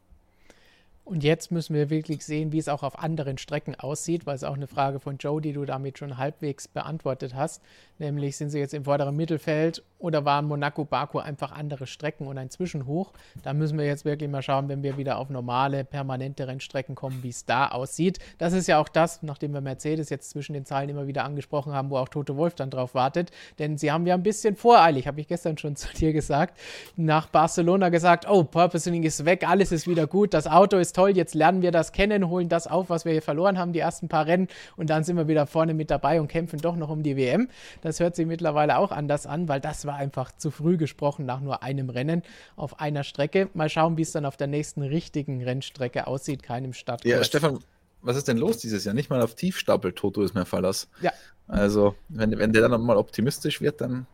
Und 1.05 1.23
jetzt 1.23 1.51
müssen 1.51 1.75
wir 1.75 1.91
wirklich 1.91 2.25
sehen, 2.25 2.51
wie 2.51 2.57
es 2.57 2.67
auch 2.67 2.81
auf 2.81 2.97
anderen 2.97 3.37
Strecken 3.37 3.75
aussieht, 3.75 4.25
weil 4.25 4.33
es 4.33 4.43
auch 4.43 4.55
eine 4.55 4.65
Frage 4.65 4.99
von 4.99 5.17
Joe, 5.17 5.39
die 5.39 5.53
du 5.53 5.63
damit 5.63 5.99
schon 5.99 6.17
halbwegs 6.17 6.67
beantwortet 6.67 7.35
hast. 7.35 7.61
Nämlich 7.99 8.37
sind 8.37 8.49
sie 8.49 8.57
jetzt 8.57 8.73
im 8.73 8.85
vorderen 8.85 9.15
Mittelfeld 9.15 9.83
oder 9.99 10.25
waren 10.25 10.45
Monaco, 10.45 10.83
Baku 10.83 11.19
einfach 11.19 11.51
andere 11.51 11.85
Strecken 11.85 12.25
und 12.25 12.39
ein 12.39 12.49
Zwischenhoch? 12.49 13.13
Da 13.43 13.53
müssen 13.53 13.77
wir 13.77 13.85
jetzt 13.85 14.03
wirklich 14.03 14.29
mal 14.29 14.41
schauen, 14.41 14.67
wenn 14.67 14.81
wir 14.81 14.97
wieder 14.97 15.17
auf 15.19 15.29
normale, 15.29 15.85
permanente 15.85 16.47
Rennstrecken 16.47 16.95
kommen, 16.95 17.21
wie 17.21 17.29
es 17.29 17.45
da 17.45 17.67
aussieht. 17.67 18.17
Das 18.39 18.53
ist 18.53 18.67
ja 18.67 18.79
auch 18.79 18.89
das, 18.89 19.21
nachdem 19.21 19.53
wir 19.53 19.61
Mercedes 19.61 20.09
jetzt 20.09 20.31
zwischen 20.31 20.53
den 20.53 20.65
Zeilen 20.65 20.89
immer 20.89 21.05
wieder 21.05 21.23
angesprochen 21.23 21.71
haben, 21.71 21.91
wo 21.91 21.97
auch 21.97 22.09
Toto 22.09 22.35
Wolf 22.35 22.55
dann 22.55 22.71
drauf 22.71 22.95
wartet. 22.95 23.31
Denn 23.59 23.77
sie 23.77 23.91
haben 23.91 24.07
ja 24.07 24.15
ein 24.15 24.23
bisschen 24.23 24.55
voreilig, 24.55 25.05
habe 25.05 25.21
ich 25.21 25.27
gestern 25.27 25.57
schon 25.59 25.75
zu 25.75 25.87
dir 25.93 26.13
gesagt, 26.13 26.59
nach 26.95 27.27
Barcelona 27.27 27.89
gesagt, 27.89 28.27
oh, 28.27 28.43
Purposing 28.43 29.03
ist 29.03 29.23
weg, 29.23 29.47
alles 29.47 29.71
ist 29.71 29.87
wieder 29.87 30.07
gut, 30.07 30.33
das 30.33 30.47
Auto 30.47 30.77
ist 30.77 30.94
toll, 30.95 31.15
jetzt 31.15 31.35
lernen 31.35 31.61
wir 31.61 31.71
das 31.71 31.91
kennen, 31.91 32.29
holen 32.29 32.49
das 32.49 32.67
auf, 32.67 32.89
was 32.89 33.05
wir 33.05 33.11
hier 33.11 33.21
verloren 33.21 33.59
haben, 33.59 33.73
die 33.73 33.79
ersten 33.79 34.07
paar 34.07 34.25
Rennen 34.25 34.47
und 34.77 34.89
dann 34.89 35.03
sind 35.03 35.17
wir 35.17 35.27
wieder 35.27 35.45
vorne 35.45 35.73
mit 35.73 35.91
dabei 35.91 36.19
und 36.19 36.27
kämpfen 36.27 36.59
doch 36.59 36.75
noch 36.75 36.89
um 36.89 37.03
die 37.03 37.17
WM. 37.17 37.49
Das 37.81 37.99
hört 37.99 38.15
sich 38.15 38.25
mittlerweile 38.25 38.77
auch 38.77 38.91
anders 38.91 39.27
an, 39.27 39.47
weil 39.47 39.59
das 39.59 39.85
war 39.85 39.95
einfach 39.95 40.31
zu 40.31 40.51
früh 40.51 40.77
gesprochen 40.77 41.25
nach 41.25 41.41
nur 41.41 41.63
einem 41.63 41.89
Rennen 41.89 42.23
auf 42.55 42.79
einer 42.79 43.03
Strecke. 43.03 43.49
Mal 43.53 43.69
schauen, 43.69 43.97
wie 43.97 44.01
es 44.01 44.11
dann 44.11 44.25
auf 44.25 44.37
der 44.37 44.47
nächsten 44.47 44.81
richtigen 44.81 45.43
Rennstrecke 45.43 46.07
aussieht, 46.07 46.43
keinem 46.43 46.73
Stadtkurs. 46.73 47.11
Ja, 47.11 47.23
Stefan, 47.23 47.59
was 48.01 48.15
ist 48.15 48.27
denn 48.27 48.37
los 48.37 48.57
dieses 48.57 48.85
Jahr? 48.85 48.93
Nicht 48.93 49.09
mal 49.09 49.21
auf 49.21 49.35
Tiefstapel 49.35 49.93
Toto 49.93 50.21
ist 50.21 50.33
mehr 50.33 50.45
Verlass. 50.45 50.87
Ja. 51.01 51.11
Also, 51.47 51.95
wenn, 52.09 52.37
wenn 52.37 52.53
der 52.53 52.67
dann 52.67 52.81
mal 52.81 52.97
optimistisch 52.97 53.61
wird, 53.61 53.81
dann 53.81 54.07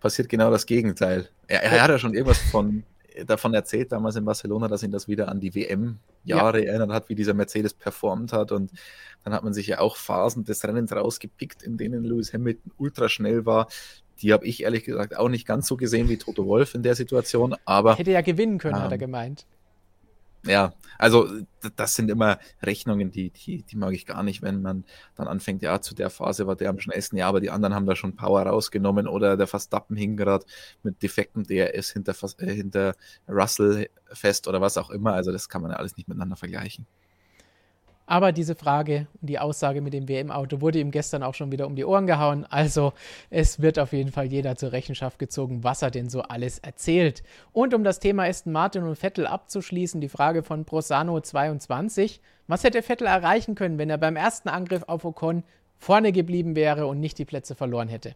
passiert 0.00 0.28
genau 0.28 0.50
das 0.50 0.66
Gegenteil. 0.66 1.28
Er, 1.46 1.62
er 1.62 1.82
hat 1.82 1.90
ja 1.90 1.98
schon 1.98 2.14
irgendwas 2.14 2.38
von 2.38 2.84
davon 3.26 3.54
erzählt 3.54 3.92
damals 3.92 4.16
in 4.16 4.24
Barcelona, 4.24 4.68
dass 4.68 4.82
ihn 4.82 4.90
das 4.90 5.08
wieder 5.08 5.28
an 5.28 5.40
die 5.40 5.54
WM-Jahre 5.54 6.62
ja. 6.62 6.70
erinnert 6.70 6.90
hat, 6.90 7.08
wie 7.08 7.14
dieser 7.14 7.34
Mercedes 7.34 7.74
performt 7.74 8.32
hat. 8.32 8.52
Und 8.52 8.70
dann 9.24 9.34
hat 9.34 9.44
man 9.44 9.52
sich 9.52 9.66
ja 9.66 9.80
auch 9.80 9.96
Phasen 9.96 10.44
des 10.44 10.64
Rennens 10.64 10.92
rausgepickt, 10.92 11.62
in 11.62 11.76
denen 11.76 12.04
Lewis 12.04 12.32
Hamilton 12.32 12.72
ultra 12.78 13.08
schnell 13.08 13.46
war. 13.46 13.68
Die 14.20 14.32
habe 14.32 14.46
ich 14.46 14.62
ehrlich 14.62 14.84
gesagt 14.84 15.16
auch 15.16 15.28
nicht 15.28 15.46
ganz 15.46 15.66
so 15.66 15.76
gesehen 15.76 16.08
wie 16.08 16.16
Toto 16.16 16.46
Wolf 16.46 16.74
in 16.74 16.82
der 16.82 16.94
Situation. 16.94 17.56
Aber 17.64 17.96
hätte 17.96 18.12
ja 18.12 18.20
gewinnen 18.20 18.58
können, 18.58 18.76
ähm, 18.76 18.82
hat 18.82 18.90
er 18.90 18.94
ähm, 18.94 19.00
gemeint 19.00 19.46
ja, 20.44 20.72
also 20.98 21.28
das 21.76 21.94
sind 21.94 22.10
immer 22.10 22.38
Rechnungen, 22.62 23.10
die, 23.10 23.30
die, 23.30 23.62
die 23.62 23.76
mag 23.76 23.92
ich 23.92 24.06
gar 24.06 24.22
nicht, 24.22 24.42
wenn 24.42 24.62
man 24.62 24.84
dann 25.16 25.28
anfängt, 25.28 25.62
ja, 25.62 25.80
zu 25.80 25.94
der 25.94 26.10
Phase 26.10 26.46
war 26.46 26.56
der 26.56 26.70
am 26.70 26.80
schnellsten, 26.80 27.16
ja, 27.16 27.28
aber 27.28 27.40
die 27.40 27.50
anderen 27.50 27.74
haben 27.74 27.86
da 27.86 27.96
schon 27.96 28.16
Power 28.16 28.42
rausgenommen 28.42 29.06
oder 29.06 29.36
der 29.36 29.46
Verstappen 29.46 29.96
hing 29.96 30.16
gerade 30.16 30.44
mit 30.82 31.02
defektem 31.02 31.44
DRS 31.44 31.90
hinter, 31.90 32.14
äh, 32.38 32.52
hinter 32.52 32.94
Russell 33.28 33.88
fest 34.12 34.48
oder 34.48 34.60
was 34.60 34.78
auch 34.78 34.90
immer. 34.90 35.14
Also 35.14 35.32
das 35.32 35.48
kann 35.48 35.62
man 35.62 35.70
ja 35.70 35.76
alles 35.76 35.96
nicht 35.96 36.08
miteinander 36.08 36.36
vergleichen. 36.36 36.86
Aber 38.06 38.32
diese 38.32 38.54
Frage 38.54 39.06
und 39.20 39.28
die 39.28 39.38
Aussage 39.38 39.80
mit 39.80 39.94
dem 39.94 40.08
WM-Auto 40.08 40.60
wurde 40.60 40.80
ihm 40.80 40.90
gestern 40.90 41.22
auch 41.22 41.34
schon 41.34 41.52
wieder 41.52 41.66
um 41.66 41.76
die 41.76 41.84
Ohren 41.84 42.06
gehauen. 42.06 42.44
Also 42.50 42.92
es 43.30 43.62
wird 43.62 43.78
auf 43.78 43.92
jeden 43.92 44.10
Fall 44.10 44.26
jeder 44.26 44.56
zur 44.56 44.72
Rechenschaft 44.72 45.18
gezogen, 45.18 45.62
was 45.62 45.82
er 45.82 45.90
denn 45.90 46.08
so 46.08 46.22
alles 46.22 46.58
erzählt. 46.58 47.22
Und 47.52 47.74
um 47.74 47.84
das 47.84 48.00
Thema 48.00 48.24
Aston 48.24 48.52
Martin 48.52 48.82
und 48.82 48.96
Vettel 48.96 49.26
abzuschließen, 49.26 50.00
die 50.00 50.08
Frage 50.08 50.42
von 50.42 50.64
Brosano 50.64 51.20
22. 51.20 52.20
Was 52.48 52.64
hätte 52.64 52.82
Vettel 52.82 53.06
erreichen 53.06 53.54
können, 53.54 53.78
wenn 53.78 53.90
er 53.90 53.98
beim 53.98 54.16
ersten 54.16 54.48
Angriff 54.48 54.82
auf 54.88 55.04
Ocon 55.04 55.44
vorne 55.78 56.12
geblieben 56.12 56.56
wäre 56.56 56.86
und 56.86 57.00
nicht 57.00 57.18
die 57.18 57.24
Plätze 57.24 57.54
verloren 57.54 57.88
hätte? 57.88 58.14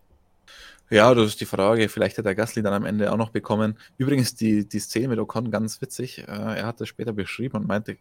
Ja, 0.89 1.13
das 1.15 1.27
ist 1.27 1.41
die 1.41 1.47
Frage. 1.47 1.89
Vielleicht 1.89 2.17
hat 2.17 2.27
der 2.27 2.37
Gasly 2.37 2.63
dann 2.63 2.73
am 2.73 2.85
Ende 2.85 3.11
auch 3.13 3.17
noch 3.17 3.31
bekommen. 3.31 3.77
Übrigens, 3.99 4.37
die, 4.37 4.69
die 4.69 4.79
Szene 4.79 5.09
mit 5.09 5.19
Ocon 5.19 5.51
ganz 5.51 5.81
witzig. 5.81 6.21
Äh, 6.21 6.31
er 6.31 6.67
hat 6.67 6.81
das 6.81 6.87
später 6.87 7.13
beschrieben 7.13 7.57
und 7.57 7.67
meinte, 7.67 7.97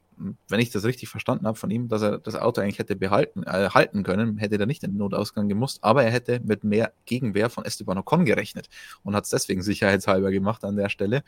wenn 0.48 0.60
ich 0.60 0.70
das 0.70 0.84
richtig 0.84 1.10
verstanden 1.10 1.48
habe 1.48 1.58
von 1.58 1.72
ihm, 1.72 1.88
dass 1.88 2.04
er 2.04 2.20
das 2.20 2.36
Auto 2.36 2.62
eigentlich 2.62 2.78
hätte 2.78 2.96
behalten, 2.96 3.42
äh, 3.42 3.70
halten 3.70 4.04
können, 4.04 4.38
hätte 4.38 4.60
er 4.60 4.68
nicht 4.68 4.84
in 4.84 4.92
den 4.92 5.00
Notausgang 5.00 5.50
gemusst, 5.50 5.80
aber 5.82 6.04
er 6.04 6.12
hätte 6.12 6.42
mit 6.44 6.64
mehr 6.64 6.94
Gegenwehr 7.06 7.50
von 7.50 7.66
Esteban 7.66 7.98
Ocon 7.98 8.24
gerechnet 8.24 8.70
und 9.02 9.16
hat 9.16 9.24
es 9.24 9.32
deswegen 9.32 9.64
sicherheitshalber 9.64 10.30
gemacht 10.30 10.64
an 10.64 10.76
der 10.76 10.90
Stelle. 10.90 11.24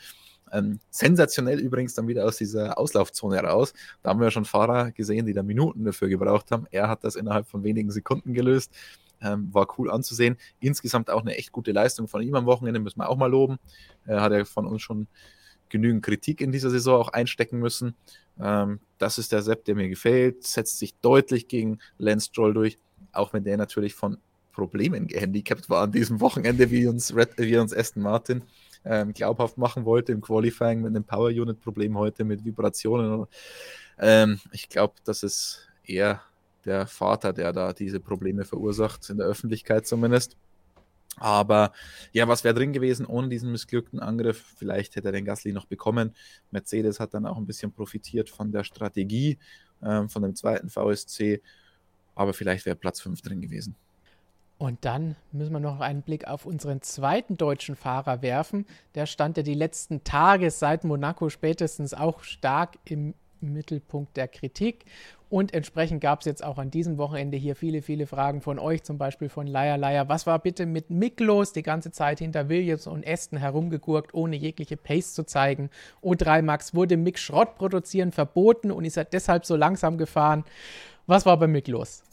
Ähm, 0.52 0.80
sensationell 0.92 1.60
übrigens 1.60 1.96
dann 1.96 2.08
wieder 2.08 2.26
aus 2.26 2.38
dieser 2.38 2.78
Auslaufzone 2.78 3.40
raus. 3.40 3.74
Da 4.04 4.12
haben 4.12 4.22
wir 4.22 4.30
schon 4.30 4.46
Fahrer 4.46 4.92
gesehen, 4.92 5.26
die 5.26 5.34
da 5.34 5.42
Minuten 5.42 5.84
dafür 5.86 6.08
gebraucht 6.08 6.52
haben. 6.52 6.68
Er 6.70 6.88
hat 6.88 7.04
das 7.04 7.16
innerhalb 7.16 7.48
von 7.48 7.64
wenigen 7.64 7.90
Sekunden 7.90 8.34
gelöst. 8.34 8.72
Ähm, 9.22 9.54
war 9.54 9.68
cool 9.78 9.90
anzusehen. 9.90 10.38
Insgesamt 10.60 11.10
auch 11.10 11.22
eine 11.22 11.36
echt 11.36 11.52
gute 11.52 11.72
Leistung 11.72 12.08
von 12.08 12.22
ihm 12.22 12.36
am 12.36 12.46
Wochenende, 12.46 12.80
müssen 12.80 13.00
wir 13.00 13.10
auch 13.10 13.18
mal 13.18 13.32
loben. 13.32 13.58
Er 14.06 14.22
hat 14.22 14.32
ja 14.32 14.46
von 14.46 14.68
uns 14.68 14.82
schon 14.82 15.08
genügend 15.70 16.04
Kritik 16.04 16.42
in 16.42 16.52
dieser 16.52 16.70
Saison 16.70 17.02
auch 17.02 17.10
einstecken 17.10 17.60
müssen. 17.60 17.96
Ähm, 18.40 18.80
das 18.98 19.18
ist 19.18 19.32
der 19.32 19.42
Sepp, 19.42 19.66
der 19.66 19.76
mir 19.76 19.90
gefällt, 19.90 20.44
setzt 20.44 20.80
sich 20.80 20.96
deutlich 21.02 21.48
gegen 21.48 21.80
Lance 21.98 22.28
Stroll 22.28 22.54
durch, 22.54 22.78
auch 23.12 23.34
wenn 23.34 23.44
der 23.44 23.58
natürlich 23.58 23.94
von 23.94 24.18
Problemen 24.54 25.08
gehandicapt 25.08 25.70
war 25.70 25.84
an 25.84 25.92
diesem 25.92 26.20
Wochenende, 26.20 26.72
wie 26.72 26.88
uns, 26.88 27.16
Red, 27.16 27.38
wie 27.38 27.58
uns 27.58 27.76
Aston 27.76 28.02
Martin 28.02 28.42
ähm, 28.86 29.14
glaubhaft 29.14 29.58
machen 29.58 29.86
wollte 29.86 30.12
im 30.14 30.22
Qualifying 30.22 30.82
mit 30.82 30.96
einem 30.96 31.04
Power 31.04 31.30
Unit 31.30 31.62
Problem 31.62 31.98
heute 31.98 32.24
mit 32.24 32.44
Vibrationen. 32.44 33.28
Ähm, 34.00 34.40
ich 34.52 34.70
glaube, 34.70 34.96
das 35.04 35.24
ist 35.24 35.68
eher 35.84 36.22
der 36.68 36.86
Vater, 36.86 37.34
der 37.34 37.54
da 37.54 37.74
diese 37.74 38.00
Probleme 38.00 38.46
verursacht, 38.46 39.10
in 39.10 39.18
der 39.18 39.26
Öffentlichkeit 39.26 39.88
zumindest. 39.88 40.38
Aber 41.20 41.72
ja, 42.12 42.28
was 42.28 42.44
wäre 42.44 42.54
drin 42.54 42.74
gewesen 42.74 43.06
ohne 43.06 43.30
diesen 43.30 43.52
missglückten 43.52 44.00
Angriff? 44.00 44.54
Vielleicht 44.58 44.96
hätte 44.96 45.08
er 45.08 45.14
den 45.14 45.26
Gasly 45.26 45.52
noch 45.52 45.66
bekommen. 45.66 46.16
Mercedes 46.52 47.00
hat 47.00 47.16
dann 47.16 47.26
auch 47.26 47.38
ein 47.38 47.48
bisschen 47.48 47.72
profitiert 47.72 48.30
von 48.30 48.52
der 48.52 48.64
Strategie 48.64 49.40
ähm, 49.82 50.10
von 50.10 50.22
dem 50.22 50.36
zweiten 50.36 50.70
VSC. 50.70 51.42
Aber 52.14 52.34
vielleicht 52.34 52.66
wäre 52.66 52.76
Platz 52.76 53.02
5 53.02 53.22
drin 53.22 53.42
gewesen. 53.42 53.76
Und 54.60 54.86
dann 54.86 55.16
müssen 55.32 55.54
wir 55.54 55.60
noch 55.60 55.80
einen 55.80 56.02
Blick 56.02 56.28
auf 56.28 56.46
unseren 56.46 56.82
zweiten 56.82 57.38
deutschen 57.38 57.76
Fahrer 57.76 58.22
werfen. 58.22 58.66
Der 58.96 59.06
stand 59.06 59.38
ja 59.38 59.44
die 59.44 59.54
letzten 59.54 60.04
Tage 60.04 60.50
seit 60.50 60.84
Monaco 60.84 61.30
spätestens 61.30 61.94
auch 61.94 62.24
stark 62.24 62.78
im 62.86 63.14
Mittelpunkt 63.42 64.18
der 64.18 64.28
Kritik. 64.28 64.86
Und 65.30 65.54
entsprechend 65.54 66.00
gab 66.02 66.22
es 66.22 66.26
jetzt 66.26 66.44
auch 66.44 66.58
an 66.58 66.72
diesem 66.72 66.98
Wochenende 66.98 67.36
hier 67.36 67.56
viele, 67.56 67.82
viele 67.82 68.08
Fragen 68.08 68.42
von 68.42 68.60
euch, 68.60 68.84
zum 68.84 68.98
Beispiel 68.98 69.28
von 69.28 69.46
Leier 69.46 69.78
Leier. 69.78 70.08
Was 70.08 70.26
war 70.26 70.40
bitte 70.40 70.66
mit 70.66 70.90
Mick 70.90 71.20
los? 71.20 71.52
Die 71.52 71.64
ganze 71.64 71.92
Zeit 71.92 72.20
hinter 72.20 72.48
Williams 72.48 72.88
und 72.88 73.06
Aston 73.06 73.38
herumgegurkt, 73.38 74.14
ohne 74.14 74.38
jegliche 74.38 74.78
Pace 74.78 75.14
zu 75.14 75.26
zeigen. 75.26 75.70
O3 76.02 76.42
Max 76.42 76.74
wurde 76.74 76.96
Mick 76.96 77.20
Schrott 77.20 77.56
produzieren 77.56 78.12
verboten 78.12 78.72
und 78.72 78.86
ist 78.86 78.98
er 78.98 79.06
deshalb 79.06 79.46
so 79.46 79.56
langsam 79.56 79.98
gefahren. 79.98 80.46
Was 81.08 81.26
war 81.26 81.38
bei 81.38 81.48
Mick 81.48 81.68
los? 81.68 82.04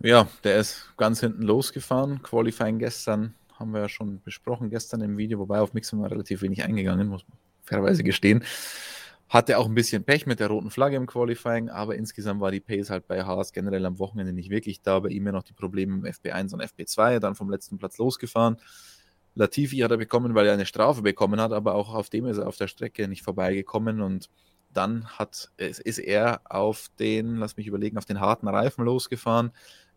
Ja, 0.00 0.26
der 0.42 0.56
ist 0.56 0.92
ganz 0.96 1.20
hinten 1.20 1.42
losgefahren. 1.42 2.22
Qualifying 2.22 2.80
gestern 2.80 3.34
haben 3.56 3.72
wir 3.72 3.82
ja 3.82 3.88
schon 3.88 4.20
besprochen, 4.22 4.68
gestern 4.68 5.00
im 5.02 5.16
Video, 5.16 5.38
wobei 5.38 5.60
auf 5.60 5.74
Mick 5.74 5.84
sind 5.84 6.00
wir 6.00 6.10
relativ 6.10 6.42
wenig 6.42 6.64
eingegangen, 6.64 7.06
muss 7.06 7.24
man 7.28 7.38
fairerweise 7.62 8.02
gestehen. 8.02 8.42
Hatte 9.32 9.56
auch 9.56 9.64
ein 9.64 9.74
bisschen 9.74 10.04
Pech 10.04 10.26
mit 10.26 10.40
der 10.40 10.48
roten 10.48 10.68
Flagge 10.70 10.96
im 10.96 11.06
Qualifying, 11.06 11.70
aber 11.70 11.96
insgesamt 11.96 12.42
war 12.42 12.50
die 12.50 12.60
Pace 12.60 12.90
halt 12.90 13.08
bei 13.08 13.24
Haas 13.24 13.54
generell 13.54 13.86
am 13.86 13.98
Wochenende 13.98 14.34
nicht 14.34 14.50
wirklich 14.50 14.82
da. 14.82 15.00
Bei 15.00 15.08
ihm 15.08 15.24
ja 15.24 15.32
noch 15.32 15.42
die 15.42 15.54
Probleme 15.54 15.94
im 15.94 16.04
FP1 16.04 16.52
und 16.52 16.60
FP2, 16.60 17.18
dann 17.18 17.34
vom 17.34 17.48
letzten 17.48 17.78
Platz 17.78 17.96
losgefahren. 17.96 18.58
Latifi 19.34 19.78
hat 19.78 19.90
er 19.90 19.96
bekommen, 19.96 20.34
weil 20.34 20.46
er 20.46 20.52
eine 20.52 20.66
Strafe 20.66 21.00
bekommen 21.00 21.40
hat, 21.40 21.52
aber 21.52 21.76
auch 21.76 21.94
auf 21.94 22.10
dem 22.10 22.26
ist 22.26 22.36
er 22.36 22.46
auf 22.46 22.58
der 22.58 22.68
Strecke 22.68 23.08
nicht 23.08 23.22
vorbeigekommen 23.22 24.02
und 24.02 24.28
dann 24.74 25.06
hat, 25.06 25.50
ist 25.56 25.98
er 25.98 26.42
auf 26.44 26.90
den, 26.98 27.36
lass 27.36 27.56
mich 27.56 27.66
überlegen, 27.66 27.96
auf 27.96 28.04
den 28.04 28.20
harten 28.20 28.48
Reifen 28.48 28.84
losgefahren, 28.84 29.52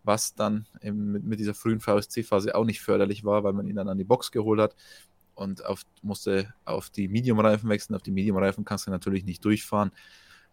was 0.06 0.34
dann 0.36 0.66
mit, 0.82 1.26
mit 1.26 1.40
dieser 1.42 1.56
frühen 1.56 1.82
VSC-Phase 1.82 2.56
auch 2.56 2.64
nicht 2.64 2.80
förderlich 2.80 3.26
war, 3.26 3.44
weil 3.44 3.52
man 3.52 3.68
ihn 3.68 3.76
dann 3.76 3.90
an 3.90 3.98
die 3.98 4.06
Box 4.06 4.32
geholt 4.32 4.62
hat 4.62 4.76
und 5.36 5.66
auf, 5.66 5.84
musste 6.02 6.54
auf 6.66 6.90
die 6.90 7.08
Medium-Reifen 7.08 7.70
wechseln. 7.70 7.96
Auf 7.96 8.02
die 8.02 8.12
Medium-Reifen 8.12 8.66
kannst 8.66 8.88
du 8.88 8.92
natürlich 8.92 9.26
nicht 9.26 9.44
durchfahren. 9.46 9.92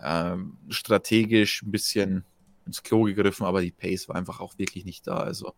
Ähm, 0.01 0.59
strategisch 0.69 1.63
ein 1.63 1.71
bisschen 1.71 2.25
ins 2.67 2.83
Klo 2.83 3.05
gegriffen, 3.05 3.47
aber 3.47 3.61
die 3.61 3.71
Pace 3.71 4.09
war 4.09 4.17
einfach 4.17 4.41
auch 4.41 4.59
wirklich 4.59 4.85
nicht 4.85 5.07
da. 5.07 5.19
Also 5.19 5.55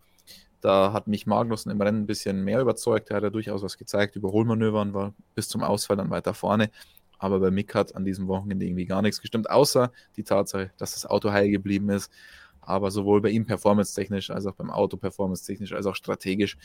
da 0.61 0.93
hat 0.93 1.07
mich 1.07 1.27
Magnussen 1.27 1.71
im 1.71 1.81
Rennen 1.81 2.03
ein 2.03 2.07
bisschen 2.07 2.43
mehr 2.43 2.61
überzeugt. 2.61 3.09
Er 3.09 3.17
hat 3.17 3.23
ja 3.23 3.29
durchaus 3.29 3.61
was 3.61 3.77
gezeigt. 3.77 4.15
Überholmanövern 4.15 4.93
war 4.93 5.13
bis 5.35 5.47
zum 5.47 5.63
Ausfall 5.63 5.97
dann 5.97 6.09
weiter 6.09 6.33
vorne. 6.33 6.71
Aber 7.17 7.39
bei 7.39 7.51
Mick 7.51 7.73
hat 7.75 7.95
an 7.95 8.05
diesem 8.05 8.27
Wochenende 8.27 8.65
irgendwie 8.65 8.85
gar 8.85 9.01
nichts 9.01 9.21
gestimmt, 9.21 9.49
außer 9.49 9.91
die 10.17 10.23
Tatsache, 10.23 10.71
dass 10.77 10.93
das 10.93 11.05
Auto 11.05 11.31
heil 11.31 11.49
geblieben 11.49 11.89
ist. 11.89 12.11
Aber 12.61 12.89
sowohl 12.91 13.21
bei 13.21 13.29
ihm 13.29 13.45
performance-technisch 13.45 14.31
als 14.31 14.45
auch 14.47 14.55
beim 14.55 14.71
Auto 14.71 14.97
performance-technisch 14.97 15.73
als 15.73 15.85
auch 15.85 15.95
strategisch 15.95 16.57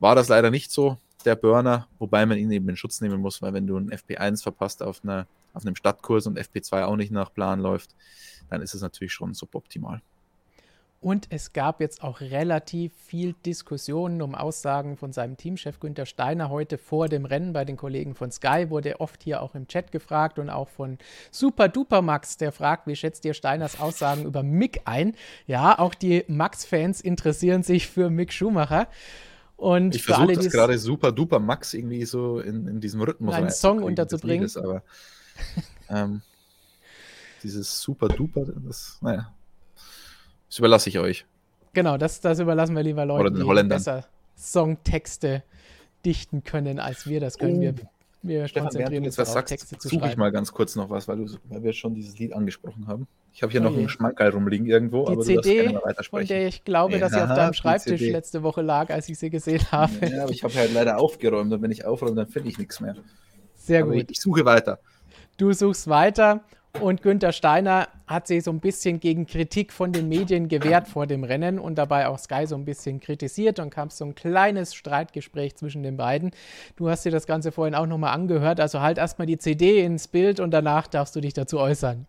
war 0.00 0.14
das 0.14 0.28
leider 0.28 0.50
nicht 0.50 0.70
so 0.70 0.98
der 1.24 1.36
Burner, 1.36 1.88
wobei 1.98 2.26
man 2.26 2.38
ihn 2.38 2.50
eben 2.50 2.68
in 2.68 2.76
Schutz 2.76 3.00
nehmen 3.00 3.20
muss, 3.20 3.42
weil 3.42 3.52
wenn 3.52 3.66
du 3.66 3.76
ein 3.76 3.90
FP1 3.90 4.42
verpasst 4.42 4.82
auf, 4.82 5.00
einer, 5.02 5.26
auf 5.52 5.64
einem 5.64 5.76
Stadtkurs 5.76 6.26
und 6.26 6.38
FP2 6.38 6.84
auch 6.84 6.96
nicht 6.96 7.10
nach 7.10 7.32
Plan 7.32 7.60
läuft, 7.60 7.94
dann 8.50 8.62
ist 8.62 8.74
es 8.74 8.82
natürlich 8.82 9.12
schon 9.12 9.34
suboptimal. 9.34 10.00
Und 11.00 11.28
es 11.30 11.52
gab 11.52 11.80
jetzt 11.80 12.02
auch 12.02 12.20
relativ 12.20 12.92
viel 12.96 13.34
Diskussionen 13.46 14.20
um 14.20 14.34
Aussagen 14.34 14.96
von 14.96 15.12
seinem 15.12 15.36
Teamchef 15.36 15.78
Günther 15.78 16.06
Steiner 16.06 16.50
heute 16.50 16.76
vor 16.76 17.08
dem 17.08 17.24
Rennen 17.24 17.52
bei 17.52 17.64
den 17.64 17.76
Kollegen 17.76 18.16
von 18.16 18.32
Sky. 18.32 18.66
Wurde 18.68 19.00
oft 19.00 19.22
hier 19.22 19.40
auch 19.40 19.54
im 19.54 19.68
Chat 19.68 19.92
gefragt 19.92 20.40
und 20.40 20.50
auch 20.50 20.68
von 20.68 20.98
Super 21.30 21.68
Duper 21.68 22.02
Max, 22.02 22.36
der 22.36 22.50
fragt, 22.50 22.88
wie 22.88 22.96
schätzt 22.96 23.24
ihr 23.24 23.34
Steiners 23.34 23.78
Aussagen 23.78 24.24
über 24.24 24.42
Mick 24.42 24.80
ein? 24.86 25.14
Ja, 25.46 25.78
auch 25.78 25.94
die 25.94 26.24
Max-Fans 26.26 27.00
interessieren 27.00 27.62
sich 27.62 27.86
für 27.86 28.10
Mick 28.10 28.32
Schumacher. 28.32 28.88
Und 29.58 29.96
ich 29.96 30.04
versuche 30.04 30.34
das 30.34 30.50
gerade 30.50 30.78
Super 30.78 31.10
Duper 31.10 31.40
Max 31.40 31.74
irgendwie 31.74 32.04
so 32.04 32.38
in, 32.38 32.68
in 32.68 32.80
diesem 32.80 33.02
Rhythmus 33.02 33.34
einen 33.34 33.50
Song 33.50 33.82
unterzubringen. 33.82 34.42
Liedes, 34.42 34.56
aber 34.56 34.84
ähm, 35.90 36.22
dieses 37.42 37.82
Super 37.82 38.06
Duper, 38.06 38.44
das, 38.44 38.98
naja, 39.00 39.34
das 40.48 40.58
überlasse 40.60 40.88
ich 40.88 41.00
euch. 41.00 41.26
Genau, 41.72 41.98
das, 41.98 42.20
das 42.20 42.38
überlassen 42.38 42.76
wir 42.76 42.84
lieber 42.84 43.04
Leuten, 43.04 43.34
die 43.34 43.62
besser 43.64 44.04
Songtexte 44.36 45.42
dichten 46.04 46.44
können, 46.44 46.78
als 46.78 47.08
wir 47.08 47.18
das 47.18 47.36
können. 47.36 47.56
Oh. 47.56 47.60
Wir, 47.60 47.74
wir 48.22 48.46
Stefan, 48.46 48.68
konzentrieren 48.68 49.06
uns 49.06 49.16
darauf, 49.16 49.34
sagst, 49.34 49.48
Texte 49.48 49.76
zu 49.76 49.88
schreiben. 49.88 50.02
Suche 50.02 50.10
ich 50.12 50.16
mal 50.16 50.30
ganz 50.30 50.52
kurz 50.52 50.76
noch 50.76 50.88
was, 50.88 51.08
weil, 51.08 51.16
du, 51.16 51.36
weil 51.48 51.64
wir 51.64 51.72
schon 51.72 51.96
dieses 51.96 52.16
Lied 52.16 52.32
angesprochen 52.32 52.86
haben. 52.86 53.08
Ich 53.38 53.42
habe 53.44 53.52
hier 53.52 53.60
oh 53.60 53.64
noch 53.70 53.76
einen 53.76 53.88
Schmankerl 53.88 54.30
rumliegen 54.30 54.66
irgendwo, 54.66 55.06
die 55.06 55.12
aber 55.12 55.22
CD, 55.22 55.68
du 55.68 55.74
darfst 55.74 56.10
von 56.10 56.26
der 56.26 56.48
ich 56.48 56.64
glaube, 56.64 56.94
ja, 56.94 56.98
dass 56.98 57.12
sie 57.12 57.22
auf 57.22 57.28
deinem 57.28 57.52
Schreibtisch 57.52 58.00
letzte 58.00 58.42
Woche 58.42 58.62
lag, 58.62 58.90
als 58.90 59.08
ich 59.08 59.16
sie 59.16 59.30
gesehen 59.30 59.62
habe. 59.70 59.92
Ja, 60.08 60.24
aber 60.24 60.32
ich 60.32 60.42
habe 60.42 60.52
halt 60.54 60.74
leider 60.74 60.98
aufgeräumt 60.98 61.52
und 61.52 61.62
wenn 61.62 61.70
ich 61.70 61.84
aufräume, 61.84 62.16
dann 62.16 62.26
finde 62.26 62.48
ich 62.48 62.58
nichts 62.58 62.80
mehr. 62.80 62.96
Sehr 63.54 63.82
aber 63.82 63.92
gut. 63.92 64.10
Ich, 64.10 64.16
ich 64.16 64.20
suche 64.20 64.44
weiter. 64.44 64.80
Du 65.36 65.52
suchst 65.52 65.86
weiter 65.86 66.40
und 66.80 67.00
Günther 67.02 67.30
Steiner 67.30 67.86
hat 68.08 68.26
sich 68.26 68.42
so 68.42 68.50
ein 68.50 68.58
bisschen 68.58 68.98
gegen 68.98 69.24
Kritik 69.24 69.72
von 69.72 69.92
den 69.92 70.08
Medien 70.08 70.48
gewehrt 70.48 70.88
vor 70.88 71.06
dem 71.06 71.22
Rennen 71.22 71.60
und 71.60 71.76
dabei 71.76 72.08
auch 72.08 72.18
Sky 72.18 72.44
so 72.44 72.56
ein 72.56 72.64
bisschen 72.64 72.98
kritisiert 72.98 73.60
und 73.60 73.70
kam 73.70 73.90
so 73.90 74.04
ein 74.04 74.16
kleines 74.16 74.74
Streitgespräch 74.74 75.54
zwischen 75.54 75.84
den 75.84 75.96
beiden. 75.96 76.32
Du 76.74 76.90
hast 76.90 77.04
dir 77.04 77.12
das 77.12 77.28
Ganze 77.28 77.52
vorhin 77.52 77.76
auch 77.76 77.86
nochmal 77.86 78.14
angehört, 78.14 78.58
also 78.58 78.80
halt 78.80 78.98
erstmal 78.98 79.28
die 79.28 79.38
CD 79.38 79.84
ins 79.84 80.08
Bild 80.08 80.40
und 80.40 80.50
danach 80.50 80.88
darfst 80.88 81.14
du 81.14 81.20
dich 81.20 81.34
dazu 81.34 81.60
äußern. 81.60 82.04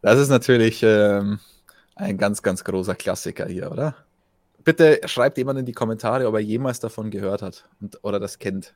Das 0.00 0.18
ist 0.18 0.28
natürlich 0.28 0.82
ähm, 0.82 1.38
ein 1.94 2.18
ganz, 2.18 2.42
ganz 2.42 2.64
großer 2.64 2.94
Klassiker 2.94 3.46
hier, 3.46 3.70
oder? 3.70 3.96
Bitte 4.64 5.00
schreibt 5.06 5.38
jemand 5.38 5.58
in 5.58 5.66
die 5.66 5.72
Kommentare, 5.72 6.26
ob 6.26 6.34
er 6.34 6.40
jemals 6.40 6.80
davon 6.80 7.10
gehört 7.10 7.42
hat 7.42 7.68
und, 7.80 7.98
oder 8.02 8.20
das 8.20 8.38
kennt. 8.38 8.74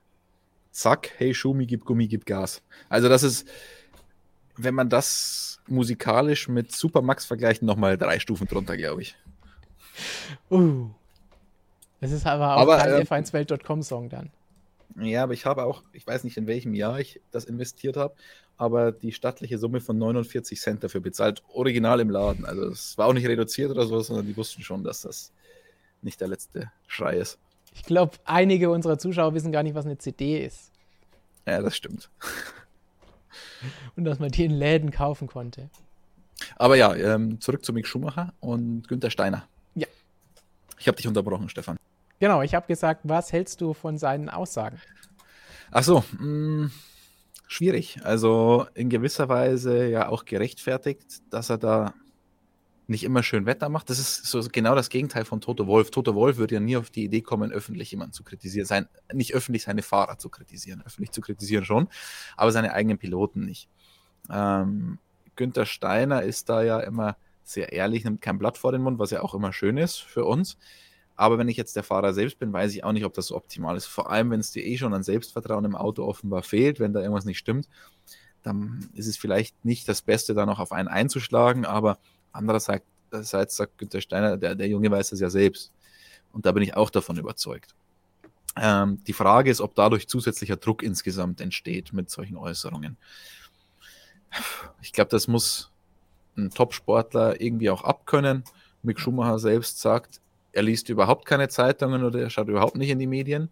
Zack, 0.72 1.10
hey 1.16 1.32
Schumi, 1.32 1.66
gib 1.66 1.84
Gummi, 1.84 2.06
gib 2.08 2.26
Gas. 2.26 2.62
Also 2.88 3.08
das 3.08 3.22
ist 3.22 3.46
wenn 4.56 4.74
man 4.74 4.88
das 4.88 5.60
musikalisch 5.66 6.48
mit 6.48 6.72
Supermax 6.72 7.26
vergleicht, 7.26 7.62
nochmal 7.62 7.98
drei 7.98 8.18
Stufen 8.18 8.46
drunter, 8.46 8.76
glaube 8.76 9.02
ich. 9.02 9.16
Uh. 10.50 10.90
Das 12.00 12.12
ist 12.12 12.26
aber 12.26 12.56
auch 12.56 12.62
aber, 12.62 12.78
kein 12.78 12.92
äh, 12.92 13.04
f1welt.com-Song 13.04 14.08
dann. 14.08 14.30
Ja, 15.00 15.22
aber 15.22 15.32
ich 15.32 15.44
habe 15.46 15.64
auch, 15.64 15.82
ich 15.92 16.06
weiß 16.06 16.24
nicht, 16.24 16.36
in 16.36 16.46
welchem 16.46 16.74
Jahr 16.74 17.00
ich 17.00 17.20
das 17.30 17.44
investiert 17.44 17.96
habe, 17.96 18.14
aber 18.58 18.92
die 18.92 19.12
stattliche 19.12 19.58
Summe 19.58 19.80
von 19.80 19.98
49 19.98 20.60
Cent 20.60 20.84
dafür 20.84 21.00
bezahlt, 21.00 21.42
original 21.52 22.00
im 22.00 22.10
Laden. 22.10 22.44
Also 22.44 22.68
es 22.68 22.96
war 22.96 23.06
auch 23.06 23.12
nicht 23.12 23.26
reduziert 23.26 23.70
oder 23.70 23.86
so, 23.86 24.00
sondern 24.00 24.26
die 24.26 24.36
wussten 24.36 24.62
schon, 24.62 24.82
dass 24.84 25.02
das 25.02 25.32
nicht 26.02 26.20
der 26.20 26.28
letzte 26.28 26.70
Schrei 26.86 27.16
ist. 27.16 27.38
Ich 27.74 27.82
glaube, 27.82 28.16
einige 28.24 28.70
unserer 28.70 28.98
Zuschauer 28.98 29.34
wissen 29.34 29.52
gar 29.52 29.62
nicht, 29.62 29.74
was 29.74 29.84
eine 29.84 29.98
CD 29.98 30.44
ist. 30.44 30.72
Ja, 31.46 31.60
das 31.60 31.76
stimmt 31.76 32.10
und 33.96 34.04
dass 34.04 34.18
man 34.18 34.30
die 34.30 34.44
in 34.44 34.50
Läden 34.50 34.90
kaufen 34.90 35.28
konnte. 35.28 35.70
Aber 36.56 36.76
ja, 36.76 36.94
ähm, 36.94 37.40
zurück 37.40 37.64
zu 37.64 37.72
Mick 37.72 37.86
Schumacher 37.86 38.32
und 38.40 38.88
Günther 38.88 39.10
Steiner. 39.10 39.48
Ja. 39.74 39.86
Ich 40.78 40.88
habe 40.88 40.96
dich 40.96 41.06
unterbrochen, 41.06 41.48
Stefan. 41.48 41.76
Genau, 42.18 42.42
ich 42.42 42.54
habe 42.54 42.66
gesagt, 42.66 43.02
was 43.04 43.32
hältst 43.32 43.60
du 43.60 43.74
von 43.74 43.98
seinen 43.98 44.28
Aussagen? 44.28 44.80
Ach 45.70 45.82
so, 45.82 46.04
mh, 46.18 46.24
mm, 46.24 46.70
schwierig. 47.46 48.00
Also 48.02 48.66
in 48.74 48.88
gewisser 48.88 49.28
Weise 49.28 49.88
ja 49.88 50.08
auch 50.08 50.24
gerechtfertigt, 50.24 51.22
dass 51.30 51.50
er 51.50 51.58
da 51.58 51.94
nicht 52.88 53.02
immer 53.02 53.22
schön 53.22 53.46
Wetter 53.46 53.68
macht. 53.68 53.90
Das 53.90 53.98
ist 53.98 54.26
so 54.26 54.40
genau 54.50 54.74
das 54.74 54.90
Gegenteil 54.90 55.24
von 55.24 55.40
Toto 55.40 55.66
Wolf. 55.66 55.90
Toto 55.90 56.14
Wolf 56.14 56.36
würde 56.36 56.54
ja 56.54 56.60
nie 56.60 56.76
auf 56.76 56.90
die 56.90 57.04
Idee 57.04 57.20
kommen, 57.20 57.50
öffentlich 57.50 57.90
jemanden 57.90 58.12
zu 58.12 58.22
kritisieren. 58.22 58.66
Sein, 58.66 58.88
nicht 59.12 59.34
öffentlich 59.34 59.64
seine 59.64 59.82
Fahrer 59.82 60.18
zu 60.18 60.28
kritisieren. 60.28 60.82
Öffentlich 60.86 61.10
zu 61.10 61.20
kritisieren 61.20 61.64
schon, 61.64 61.88
aber 62.36 62.52
seine 62.52 62.72
eigenen 62.72 62.98
Piloten 62.98 63.44
nicht. 63.44 63.68
Ähm, 64.30 64.98
Günther 65.34 65.66
Steiner 65.66 66.22
ist 66.22 66.48
da 66.48 66.62
ja 66.62 66.80
immer 66.80 67.16
sehr 67.42 67.72
ehrlich, 67.72 68.04
nimmt 68.04 68.20
kein 68.20 68.38
Blatt 68.38 68.58
vor 68.58 68.72
den 68.72 68.82
Mund, 68.82 68.98
was 68.98 69.10
ja 69.10 69.22
auch 69.22 69.34
immer 69.34 69.52
schön 69.52 69.76
ist 69.76 69.98
für 69.98 70.24
uns. 70.24 70.56
Aber 71.16 71.38
wenn 71.38 71.48
ich 71.48 71.56
jetzt 71.56 71.76
der 71.76 71.82
Fahrer 71.82 72.12
selbst 72.12 72.38
bin, 72.38 72.52
weiß 72.52 72.72
ich 72.74 72.84
auch 72.84 72.92
nicht, 72.92 73.04
ob 73.04 73.14
das 73.14 73.26
so 73.26 73.36
optimal 73.36 73.76
ist. 73.76 73.86
Vor 73.86 74.10
allem, 74.10 74.30
wenn 74.30 74.40
es 74.40 74.52
dir 74.52 74.64
eh 74.64 74.76
schon 74.76 74.94
an 74.94 75.02
Selbstvertrauen 75.02 75.64
im 75.64 75.74
Auto 75.74 76.04
offenbar 76.04 76.42
fehlt, 76.42 76.78
wenn 76.78 76.92
da 76.92 77.00
irgendwas 77.00 77.24
nicht 77.24 77.38
stimmt, 77.38 77.68
dann 78.42 78.88
ist 78.94 79.06
es 79.06 79.16
vielleicht 79.16 79.64
nicht 79.64 79.88
das 79.88 80.02
Beste, 80.02 80.34
da 80.34 80.46
noch 80.46 80.60
auf 80.60 80.72
einen 80.72 80.88
einzuschlagen. 80.88 81.64
Aber 81.64 81.98
Andererseits 82.36 83.56
sagt 83.56 83.78
Günther 83.78 84.00
Steiner, 84.00 84.36
der, 84.36 84.54
der 84.54 84.68
Junge 84.68 84.90
weiß 84.90 85.10
das 85.10 85.20
ja 85.20 85.30
selbst. 85.30 85.72
Und 86.32 86.44
da 86.44 86.52
bin 86.52 86.62
ich 86.62 86.76
auch 86.76 86.90
davon 86.90 87.16
überzeugt. 87.16 87.74
Ähm, 88.56 89.02
die 89.06 89.12
Frage 89.12 89.50
ist, 89.50 89.60
ob 89.60 89.74
dadurch 89.74 90.08
zusätzlicher 90.08 90.56
Druck 90.56 90.82
insgesamt 90.82 91.40
entsteht 91.40 91.92
mit 91.92 92.10
solchen 92.10 92.36
Äußerungen. 92.36 92.96
Ich 94.82 94.92
glaube, 94.92 95.10
das 95.10 95.28
muss 95.28 95.70
ein 96.36 96.50
Top-Sportler 96.50 97.40
irgendwie 97.40 97.70
auch 97.70 97.84
abkönnen. 97.84 98.44
Mick 98.82 99.00
Schumacher 99.00 99.38
selbst 99.38 99.80
sagt, 99.80 100.20
er 100.56 100.62
liest 100.62 100.88
überhaupt 100.88 101.26
keine 101.26 101.48
Zeitungen 101.48 102.02
oder 102.02 102.18
er 102.18 102.30
schaut 102.30 102.48
überhaupt 102.48 102.76
nicht 102.76 102.88
in 102.88 102.98
die 102.98 103.06
Medien. 103.06 103.50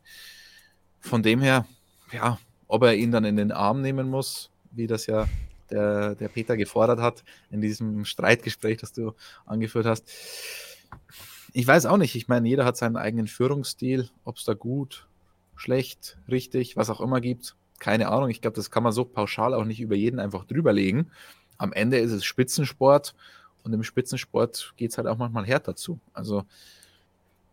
Von 1.00 1.22
dem 1.22 1.42
her, 1.42 1.66
ja, 2.12 2.38
ob 2.66 2.82
er 2.82 2.94
ihn 2.94 3.12
dann 3.12 3.26
in 3.26 3.36
den 3.36 3.52
Arm 3.52 3.82
nehmen 3.82 4.08
muss, 4.08 4.50
wie 4.70 4.86
das 4.86 5.06
ja 5.06 5.26
der, 5.70 6.14
der 6.14 6.28
Peter 6.28 6.56
gefordert 6.56 7.00
hat 7.00 7.22
in 7.50 7.60
diesem 7.60 8.06
Streitgespräch, 8.06 8.78
das 8.78 8.94
du 8.94 9.12
angeführt 9.44 9.84
hast. 9.84 10.10
Ich 11.52 11.66
weiß 11.66 11.84
auch 11.84 11.98
nicht. 11.98 12.14
Ich 12.14 12.28
meine, 12.28 12.48
jeder 12.48 12.64
hat 12.64 12.78
seinen 12.78 12.96
eigenen 12.96 13.26
Führungsstil, 13.26 14.08
ob 14.24 14.38
es 14.38 14.44
da 14.44 14.54
gut, 14.54 15.06
schlecht, 15.56 16.16
richtig, 16.30 16.74
was 16.78 16.88
auch 16.88 17.02
immer 17.02 17.20
gibt. 17.20 17.54
Keine 17.80 18.08
Ahnung. 18.08 18.30
Ich 18.30 18.40
glaube, 18.40 18.56
das 18.56 18.70
kann 18.70 18.82
man 18.82 18.92
so 18.92 19.04
pauschal 19.04 19.52
auch 19.52 19.66
nicht 19.66 19.82
über 19.82 19.94
jeden 19.94 20.20
einfach 20.20 20.46
drüberlegen. 20.46 21.10
Am 21.58 21.74
Ende 21.74 21.98
ist 21.98 22.12
es 22.12 22.24
Spitzensport 22.24 23.14
und 23.62 23.74
im 23.74 23.82
Spitzensport 23.82 24.72
geht 24.78 24.92
es 24.92 24.96
halt 24.96 25.06
auch 25.06 25.18
manchmal 25.18 25.44
härter 25.44 25.76
zu. 25.76 26.00
Also. 26.14 26.44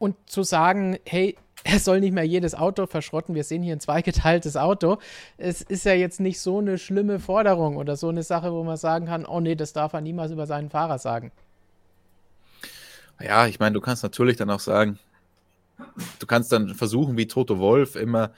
Und 0.01 0.15
zu 0.25 0.41
sagen, 0.41 0.97
hey, 1.05 1.37
er 1.63 1.79
soll 1.79 1.99
nicht 1.99 2.13
mehr 2.13 2.23
jedes 2.23 2.55
Auto 2.55 2.87
verschrotten. 2.87 3.35
Wir 3.35 3.43
sehen 3.43 3.61
hier 3.61 3.75
ein 3.75 3.79
zweigeteiltes 3.79 4.57
Auto. 4.57 4.97
Es 5.37 5.61
ist 5.61 5.85
ja 5.85 5.93
jetzt 5.93 6.19
nicht 6.19 6.39
so 6.39 6.57
eine 6.57 6.79
schlimme 6.79 7.19
Forderung 7.19 7.77
oder 7.77 7.95
so 7.95 8.09
eine 8.09 8.23
Sache, 8.23 8.51
wo 8.51 8.63
man 8.63 8.77
sagen 8.77 9.05
kann, 9.05 9.25
oh 9.25 9.39
nee, 9.39 9.53
das 9.53 9.73
darf 9.73 9.93
er 9.93 10.01
niemals 10.01 10.31
über 10.31 10.47
seinen 10.47 10.71
Fahrer 10.71 10.97
sagen. 10.97 11.31
Ja, 13.21 13.45
ich 13.45 13.59
meine, 13.59 13.73
du 13.73 13.81
kannst 13.81 14.01
natürlich 14.01 14.37
dann 14.37 14.49
auch 14.49 14.59
sagen, 14.59 14.97
du 16.17 16.25
kannst 16.25 16.51
dann 16.51 16.73
versuchen, 16.73 17.15
wie 17.15 17.27
Toto 17.27 17.59
Wolf 17.59 17.95
immer 17.95 18.31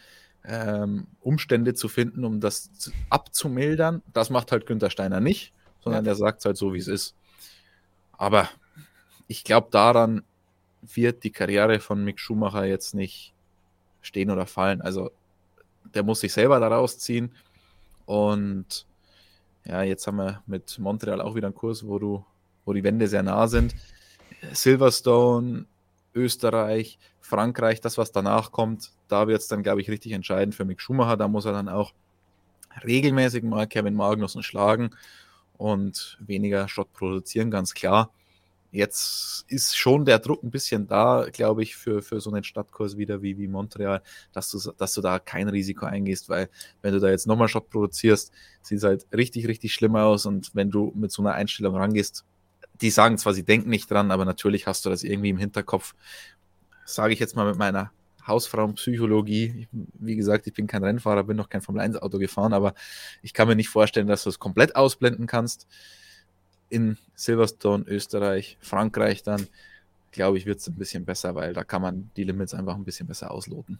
ähm, 0.43 1.07
Umstände 1.21 1.75
zu 1.75 1.87
finden, 1.87 2.25
um 2.25 2.41
das 2.41 2.91
abzumildern. 3.09 4.01
Das 4.11 4.29
macht 4.29 4.51
halt 4.51 4.65
Günther 4.65 4.89
Steiner 4.89 5.21
nicht, 5.21 5.53
sondern 5.81 6.03
ja. 6.03 6.11
er 6.11 6.15
sagt 6.15 6.39
es 6.39 6.45
halt 6.45 6.57
so, 6.57 6.73
wie 6.73 6.79
es 6.79 6.89
ist. 6.89 7.15
Aber 8.11 8.49
ich 9.27 9.45
glaube 9.45 9.69
daran, 9.71 10.23
wird 10.95 11.23
die 11.23 11.31
Karriere 11.31 11.79
von 11.79 12.03
Mick 12.03 12.19
Schumacher 12.19 12.65
jetzt 12.65 12.93
nicht 12.93 13.33
stehen 14.01 14.29
oder 14.29 14.45
fallen. 14.45 14.81
Also 14.81 15.11
der 15.93 16.03
muss 16.03 16.19
sich 16.19 16.33
selber 16.33 16.59
da 16.59 16.67
rausziehen. 16.67 17.31
Und 18.05 18.85
ja, 19.65 19.83
jetzt 19.83 20.05
haben 20.07 20.17
wir 20.17 20.43
mit 20.45 20.77
Montreal 20.79 21.21
auch 21.21 21.35
wieder 21.35 21.47
einen 21.47 21.55
Kurs, 21.55 21.85
wo 21.87 21.99
du, 21.99 22.25
wo 22.65 22.73
die 22.73 22.83
Wände 22.83 23.07
sehr 23.07 23.23
nah 23.23 23.47
sind. 23.47 23.75
Silverstone, 24.51 25.65
Österreich, 26.13 26.99
Frankreich, 27.21 27.79
das, 27.79 27.97
was 27.97 28.11
danach 28.11 28.51
kommt, 28.51 28.91
da 29.07 29.27
wird 29.27 29.39
es 29.41 29.47
dann, 29.47 29.63
glaube 29.63 29.81
ich, 29.81 29.89
richtig 29.89 30.11
entscheidend 30.11 30.53
für 30.53 30.65
Mick 30.65 30.81
Schumacher. 30.81 31.15
Da 31.15 31.27
muss 31.27 31.45
er 31.45 31.53
dann 31.53 31.69
auch 31.69 31.93
regelmäßig 32.83 33.43
mal 33.43 33.67
Kevin 33.67 33.95
Magnussen 33.95 34.43
schlagen 34.43 34.91
und 35.57 36.17
weniger 36.19 36.67
Schrott 36.67 36.91
produzieren, 36.91 37.51
ganz 37.51 37.73
klar 37.73 38.11
jetzt 38.73 39.45
ist 39.47 39.77
schon 39.77 40.03
der 40.03 40.17
Druck 40.17 40.43
ein 40.43 40.49
bisschen 40.49 40.87
da, 40.87 41.27
glaube 41.31 41.61
ich, 41.61 41.75
für, 41.75 42.01
für 42.01 42.19
so 42.19 42.31
einen 42.31 42.43
Stadtkurs 42.43 42.97
wieder 42.97 43.21
wie, 43.21 43.37
wie 43.37 43.47
Montreal, 43.47 44.01
dass 44.33 44.49
du, 44.49 44.59
dass 44.77 44.93
du 44.95 45.01
da 45.01 45.19
kein 45.19 45.47
Risiko 45.47 45.85
eingehst, 45.85 46.27
weil 46.27 46.49
wenn 46.81 46.93
du 46.93 46.99
da 46.99 47.09
jetzt 47.09 47.27
nochmal 47.27 47.47
Shot 47.47 47.69
produzierst, 47.69 48.33
sieht 48.63 48.79
es 48.79 48.83
halt 48.83 49.05
richtig, 49.15 49.47
richtig 49.47 49.73
schlimm 49.73 49.95
aus. 49.95 50.25
Und 50.25 50.49
wenn 50.55 50.71
du 50.71 50.91
mit 50.95 51.11
so 51.11 51.21
einer 51.21 51.33
Einstellung 51.33 51.75
rangehst, 51.75 52.25
die 52.81 52.89
sagen 52.89 53.19
zwar, 53.19 53.35
sie 53.35 53.43
denken 53.43 53.69
nicht 53.69 53.91
dran, 53.91 54.09
aber 54.09 54.25
natürlich 54.25 54.65
hast 54.65 54.85
du 54.85 54.89
das 54.89 55.03
irgendwie 55.03 55.29
im 55.29 55.37
Hinterkopf, 55.37 55.93
sage 56.83 57.13
ich 57.13 57.19
jetzt 57.19 57.35
mal 57.35 57.45
mit 57.45 57.59
meiner 57.59 57.91
Hausfrauenpsychologie. 58.25 59.67
Wie 59.71 60.15
gesagt, 60.15 60.47
ich 60.47 60.53
bin 60.53 60.65
kein 60.65 60.83
Rennfahrer, 60.83 61.23
bin 61.25 61.37
noch 61.37 61.49
kein 61.49 61.61
Formel-1-Auto 61.61 62.17
gefahren, 62.17 62.53
aber 62.53 62.73
ich 63.21 63.33
kann 63.33 63.47
mir 63.47 63.55
nicht 63.55 63.69
vorstellen, 63.69 64.07
dass 64.07 64.23
du 64.23 64.29
es 64.29 64.39
komplett 64.39 64.75
ausblenden 64.75 65.27
kannst 65.27 65.67
in 66.73 66.97
Silverstone, 67.15 67.85
Österreich, 67.87 68.57
Frankreich 68.59 69.21
dann, 69.21 69.47
glaube 70.11 70.39
ich, 70.39 70.47
wird 70.47 70.59
es 70.59 70.67
ein 70.67 70.73
bisschen 70.73 71.05
besser, 71.05 71.35
weil 71.35 71.53
da 71.53 71.63
kann 71.63 71.83
man 71.83 72.09
die 72.17 72.23
Limits 72.23 72.55
einfach 72.55 72.75
ein 72.75 72.83
bisschen 72.83 73.07
besser 73.07 73.29
ausloten. 73.29 73.79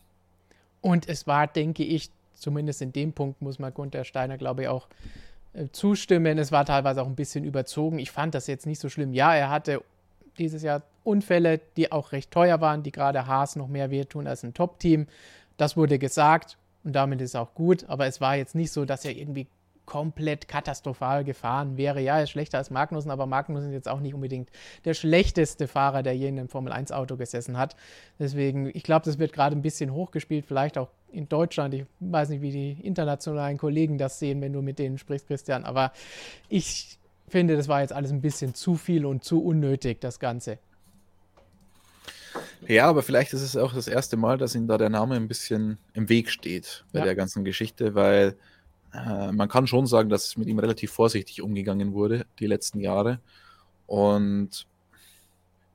Und 0.82 1.10
es 1.10 1.26
war, 1.26 1.48
denke 1.48 1.84
ich, 1.84 2.12
zumindest 2.36 2.84
in 2.84 2.94
dem 2.94 3.14
Punkt 3.14 3.42
muss 3.42 3.58
man 3.58 3.74
Gunther 3.74 4.04
Steiner, 4.04 4.38
glaube 4.38 4.64
ich, 4.64 4.68
auch 4.68 4.88
äh, 5.54 5.68
zustimmen. 5.72 6.38
Es 6.38 6.52
war 6.52 6.66
teilweise 6.66 7.02
auch 7.02 7.08
ein 7.08 7.16
bisschen 7.16 7.46
überzogen. 7.46 7.98
Ich 7.98 8.12
fand 8.12 8.36
das 8.36 8.46
jetzt 8.46 8.68
nicht 8.68 8.80
so 8.80 8.90
schlimm. 8.90 9.14
Ja, 9.14 9.34
er 9.34 9.50
hatte 9.50 9.82
dieses 10.38 10.62
Jahr 10.62 10.84
Unfälle, 11.04 11.60
die 11.78 11.92
auch 11.92 12.12
recht 12.12 12.30
teuer 12.30 12.62
waren, 12.62 12.84
die 12.84 12.92
gerade 12.92 13.26
Haas 13.26 13.56
noch 13.56 13.68
mehr 13.68 13.90
wehtun 13.90 14.28
als 14.28 14.44
ein 14.44 14.54
Top-Team. 14.54 15.08
Das 15.58 15.76
wurde 15.78 15.98
gesagt 15.98 16.58
und 16.84 16.94
damit 16.94 17.22
ist 17.22 17.36
auch 17.36 17.56
gut. 17.56 17.86
Aber 17.88 18.06
es 18.06 18.22
war 18.22 18.36
jetzt 18.36 18.54
nicht 18.54 18.72
so, 18.72 18.86
dass 18.86 19.04
er 19.04 19.16
irgendwie 19.16 19.48
komplett 19.86 20.48
katastrophal 20.48 21.24
gefahren 21.24 21.78
wäre. 21.78 22.02
Ja, 22.02 22.18
er 22.18 22.24
ist 22.24 22.32
schlechter 22.32 22.58
als 22.58 22.70
Magnussen, 22.70 23.12
aber 23.12 23.26
Magnussen 23.26 23.70
ist 23.70 23.74
jetzt 23.74 23.90
auch 23.90 24.00
nicht 24.00 24.14
unbedingt 24.14 24.50
der 24.86 24.94
schlechteste 24.94 25.68
Fahrer, 25.68 26.04
der 26.04 26.16
je 26.16 26.28
in 26.28 26.40
einem 26.40 26.50
Formel-1-Auto 26.50 27.18
gesessen 27.18 27.58
hat. 27.58 27.76
Deswegen, 28.20 28.72
ich 28.74 28.84
glaube, 28.84 29.06
das 29.06 29.20
wird 29.20 29.34
gerade 29.34 29.56
ein 29.56 29.62
bisschen 29.62 29.94
hochgespielt, 29.94 30.46
vielleicht 30.46 30.78
auch 30.78 30.90
in 31.12 31.30
Deutschland. 31.30 31.74
Ich 31.74 31.86
weiß 32.00 32.30
nicht, 32.30 32.42
wie 32.42 32.52
die 32.52 32.72
internationalen 32.82 33.58
Kollegen 33.58 33.98
das 33.98 34.20
sehen, 34.20 34.42
wenn 34.42 34.54
du 34.54 34.62
mit 34.62 34.80
denen 34.80 34.98
sprichst, 34.98 35.28
Christian, 35.28 35.64
aber 35.64 35.92
ich 36.50 36.98
finde, 37.28 37.58
das 37.58 37.68
war 37.68 37.82
jetzt 37.82 37.94
alles 37.94 38.12
ein 38.12 38.22
bisschen 38.22 38.54
zu 38.54 38.76
viel 38.76 39.06
und 39.06 39.24
zu 39.24 39.44
unnötig, 39.44 40.00
das 40.02 40.20
Ganze. 40.20 40.60
Ja, 42.68 42.88
aber 42.88 43.04
vielleicht 43.04 43.34
ist 43.34 43.42
es 43.42 43.58
auch 43.58 43.74
das 43.74 43.88
erste 43.88 44.18
Mal, 44.18 44.38
dass 44.38 44.56
ihm 44.56 44.68
da 44.68 44.78
der 44.78 44.90
Name 44.90 45.16
ein 45.16 45.28
bisschen 45.28 45.78
im 45.94 46.10
Weg 46.10 46.30
steht 46.30 46.86
bei 46.92 47.00
ja. 47.00 47.06
der 47.06 47.16
ganzen 47.16 47.44
Geschichte, 47.44 47.96
weil 47.96 48.36
äh, 48.94 49.32
man 49.32 49.50
kann 49.50 49.68
schon 49.68 49.88
sagen, 49.88 50.10
dass 50.10 50.38
mit 50.38 50.48
ihm 50.48 50.60
relativ 50.60 50.92
vorsichtig 50.92 51.42
umgegangen 51.42 51.94
wurde 51.94 52.26
die 52.40 52.48
letzten 52.48 52.80
Jahre. 52.80 53.20
Und 53.88 54.68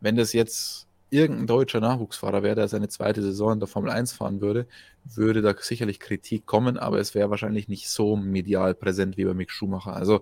wenn 0.01 0.17
das 0.17 0.33
jetzt 0.33 0.87
irgendein 1.11 1.47
deutscher 1.47 1.81
Nachwuchsfahrer 1.81 2.43
wäre, 2.43 2.55
der 2.55 2.69
seine 2.69 2.89
zweite 2.89 3.23
Saison 3.23 3.53
in 3.53 3.61
der 3.61 3.69
Formel 3.69 3.91
1 3.91 4.13
fahren 4.13 4.41
würde, 4.41 4.67
würde 5.05 5.43
da 5.43 5.55
sicherlich 5.59 6.01
Kritik 6.01 6.47
kommen, 6.47 6.77
aber 6.77 6.99
es 6.99 7.15
wäre 7.15 7.31
wahrscheinlich 7.31 7.69
nicht 7.69 7.89
so 7.89 8.17
medial 8.17 8.75
präsent 8.75 9.17
wie 9.17 9.25
bei 9.25 9.35
Mick 9.35 9.51
Schumacher. 9.51 9.95
Also 9.95 10.21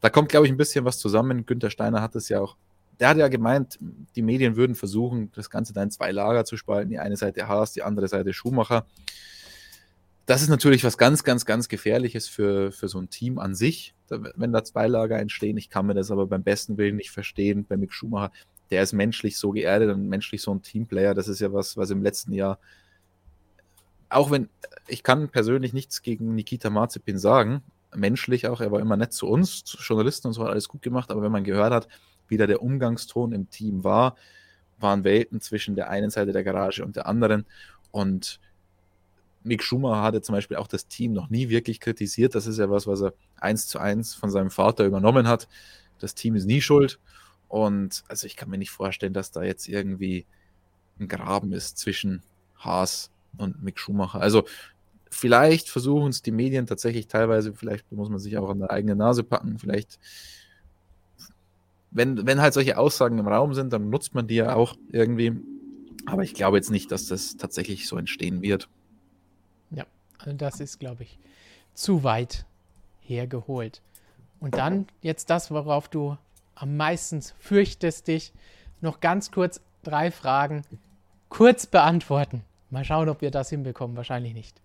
da 0.00 0.10
kommt, 0.10 0.28
glaube 0.30 0.46
ich, 0.46 0.52
ein 0.52 0.56
bisschen 0.56 0.84
was 0.84 0.98
zusammen. 0.98 1.46
Günther 1.46 1.70
Steiner 1.70 2.02
hat 2.02 2.16
es 2.16 2.28
ja 2.28 2.40
auch, 2.40 2.56
der 2.98 3.08
hat 3.08 3.18
ja 3.18 3.28
gemeint, 3.28 3.78
die 4.16 4.22
Medien 4.22 4.56
würden 4.56 4.74
versuchen, 4.74 5.30
das 5.34 5.48
Ganze 5.48 5.72
da 5.72 5.82
in 5.82 5.90
zwei 5.90 6.10
Lager 6.10 6.44
zu 6.44 6.56
spalten. 6.56 6.90
Die 6.90 6.98
eine 6.98 7.16
Seite 7.16 7.46
Haas, 7.48 7.72
die 7.72 7.82
andere 7.82 8.08
Seite 8.08 8.32
Schumacher 8.32 8.86
das 10.30 10.42
ist 10.42 10.48
natürlich 10.48 10.84
was 10.84 10.96
ganz, 10.96 11.24
ganz, 11.24 11.44
ganz 11.44 11.68
Gefährliches 11.68 12.28
für, 12.28 12.70
für 12.70 12.86
so 12.86 13.00
ein 13.00 13.10
Team 13.10 13.40
an 13.40 13.56
sich, 13.56 13.96
wenn 14.08 14.52
da 14.52 14.62
zwei 14.62 14.86
Lager 14.86 15.18
entstehen. 15.18 15.56
Ich 15.56 15.70
kann 15.70 15.86
mir 15.86 15.94
das 15.94 16.12
aber 16.12 16.28
beim 16.28 16.44
besten 16.44 16.78
Willen 16.78 16.94
nicht 16.94 17.10
verstehen. 17.10 17.66
Bei 17.68 17.76
Mick 17.76 17.92
Schumacher, 17.92 18.30
der 18.70 18.84
ist 18.84 18.92
menschlich 18.92 19.38
so 19.38 19.50
geerdet 19.50 19.90
und 19.92 20.08
menschlich 20.08 20.40
so 20.40 20.54
ein 20.54 20.62
Teamplayer. 20.62 21.14
Das 21.14 21.26
ist 21.26 21.40
ja 21.40 21.52
was, 21.52 21.76
was 21.76 21.90
im 21.90 22.04
letzten 22.04 22.32
Jahr, 22.32 22.60
auch 24.08 24.30
wenn 24.30 24.48
ich 24.86 25.02
kann 25.02 25.30
persönlich 25.30 25.72
nichts 25.72 26.00
gegen 26.00 26.36
Nikita 26.36 26.70
Marzipin 26.70 27.18
sagen, 27.18 27.64
menschlich 27.92 28.46
auch, 28.46 28.60
er 28.60 28.70
war 28.70 28.78
immer 28.78 28.96
nett 28.96 29.12
zu 29.12 29.26
uns, 29.26 29.64
zu 29.64 29.78
Journalisten 29.78 30.28
und 30.28 30.34
so 30.34 30.44
hat 30.44 30.50
alles 30.50 30.68
gut 30.68 30.82
gemacht, 30.82 31.10
aber 31.10 31.22
wenn 31.22 31.32
man 31.32 31.42
gehört 31.42 31.72
hat, 31.72 31.88
wie 32.28 32.36
da 32.36 32.46
der 32.46 32.62
Umgangston 32.62 33.32
im 33.32 33.50
Team 33.50 33.82
war, 33.82 34.14
waren 34.78 35.02
Welten 35.02 35.40
zwischen 35.40 35.74
der 35.74 35.90
einen 35.90 36.10
Seite 36.10 36.30
der 36.30 36.44
Garage 36.44 36.84
und 36.84 36.94
der 36.94 37.06
anderen 37.06 37.46
und 37.90 38.38
Mick 39.42 39.62
Schumacher 39.62 40.02
hatte 40.02 40.22
zum 40.22 40.34
Beispiel 40.34 40.56
auch 40.56 40.66
das 40.66 40.86
Team 40.86 41.12
noch 41.12 41.30
nie 41.30 41.48
wirklich 41.48 41.80
kritisiert. 41.80 42.34
Das 42.34 42.46
ist 42.46 42.58
ja 42.58 42.70
was, 42.70 42.86
was 42.86 43.00
er 43.00 43.14
eins 43.36 43.66
zu 43.66 43.78
eins 43.78 44.14
von 44.14 44.30
seinem 44.30 44.50
Vater 44.50 44.84
übernommen 44.84 45.26
hat. 45.26 45.48
Das 45.98 46.14
Team 46.14 46.34
ist 46.34 46.46
nie 46.46 46.60
schuld. 46.60 46.98
Und 47.48 48.04
also 48.08 48.26
ich 48.26 48.36
kann 48.36 48.50
mir 48.50 48.58
nicht 48.58 48.70
vorstellen, 48.70 49.12
dass 49.12 49.32
da 49.32 49.42
jetzt 49.42 49.68
irgendwie 49.68 50.26
ein 51.00 51.08
Graben 51.08 51.52
ist 51.52 51.78
zwischen 51.78 52.22
Haas 52.56 53.10
und 53.38 53.62
Mick 53.62 53.78
Schumacher. 53.78 54.20
Also 54.20 54.44
vielleicht 55.10 55.68
versuchen 55.68 56.10
es 56.10 56.22
die 56.22 56.30
Medien 56.30 56.66
tatsächlich 56.66 57.08
teilweise, 57.08 57.52
vielleicht 57.54 57.90
muss 57.92 58.08
man 58.08 58.18
sich 58.18 58.38
auch 58.38 58.50
an 58.50 58.60
der 58.60 58.70
eigenen 58.70 58.98
Nase 58.98 59.24
packen, 59.24 59.58
vielleicht, 59.58 59.98
wenn, 61.90 62.24
wenn 62.26 62.40
halt 62.40 62.54
solche 62.54 62.78
Aussagen 62.78 63.18
im 63.18 63.26
Raum 63.26 63.52
sind, 63.54 63.72
dann 63.72 63.90
nutzt 63.90 64.14
man 64.14 64.28
die 64.28 64.36
ja 64.36 64.54
auch 64.54 64.76
irgendwie. 64.92 65.32
Aber 66.06 66.22
ich 66.22 66.34
glaube 66.34 66.56
jetzt 66.56 66.70
nicht, 66.70 66.92
dass 66.92 67.06
das 67.06 67.36
tatsächlich 67.36 67.88
so 67.88 67.96
entstehen 67.96 68.42
wird. 68.42 68.68
Also 70.24 70.36
das 70.36 70.60
ist, 70.60 70.78
glaube 70.78 71.04
ich, 71.04 71.18
zu 71.74 72.04
weit 72.04 72.44
hergeholt. 73.00 73.80
Und 74.38 74.54
dann 74.56 74.86
jetzt 75.02 75.30
das, 75.30 75.50
worauf 75.50 75.88
du 75.88 76.16
am 76.54 76.76
meisten 76.76 77.22
fürchtest 77.38 78.08
dich. 78.08 78.32
Noch 78.80 79.00
ganz 79.00 79.30
kurz 79.30 79.60
drei 79.82 80.10
Fragen. 80.10 80.62
Kurz 81.28 81.66
beantworten. 81.66 82.42
Mal 82.70 82.84
schauen, 82.84 83.08
ob 83.08 83.20
wir 83.20 83.30
das 83.30 83.50
hinbekommen. 83.50 83.96
Wahrscheinlich 83.96 84.34
nicht. 84.34 84.60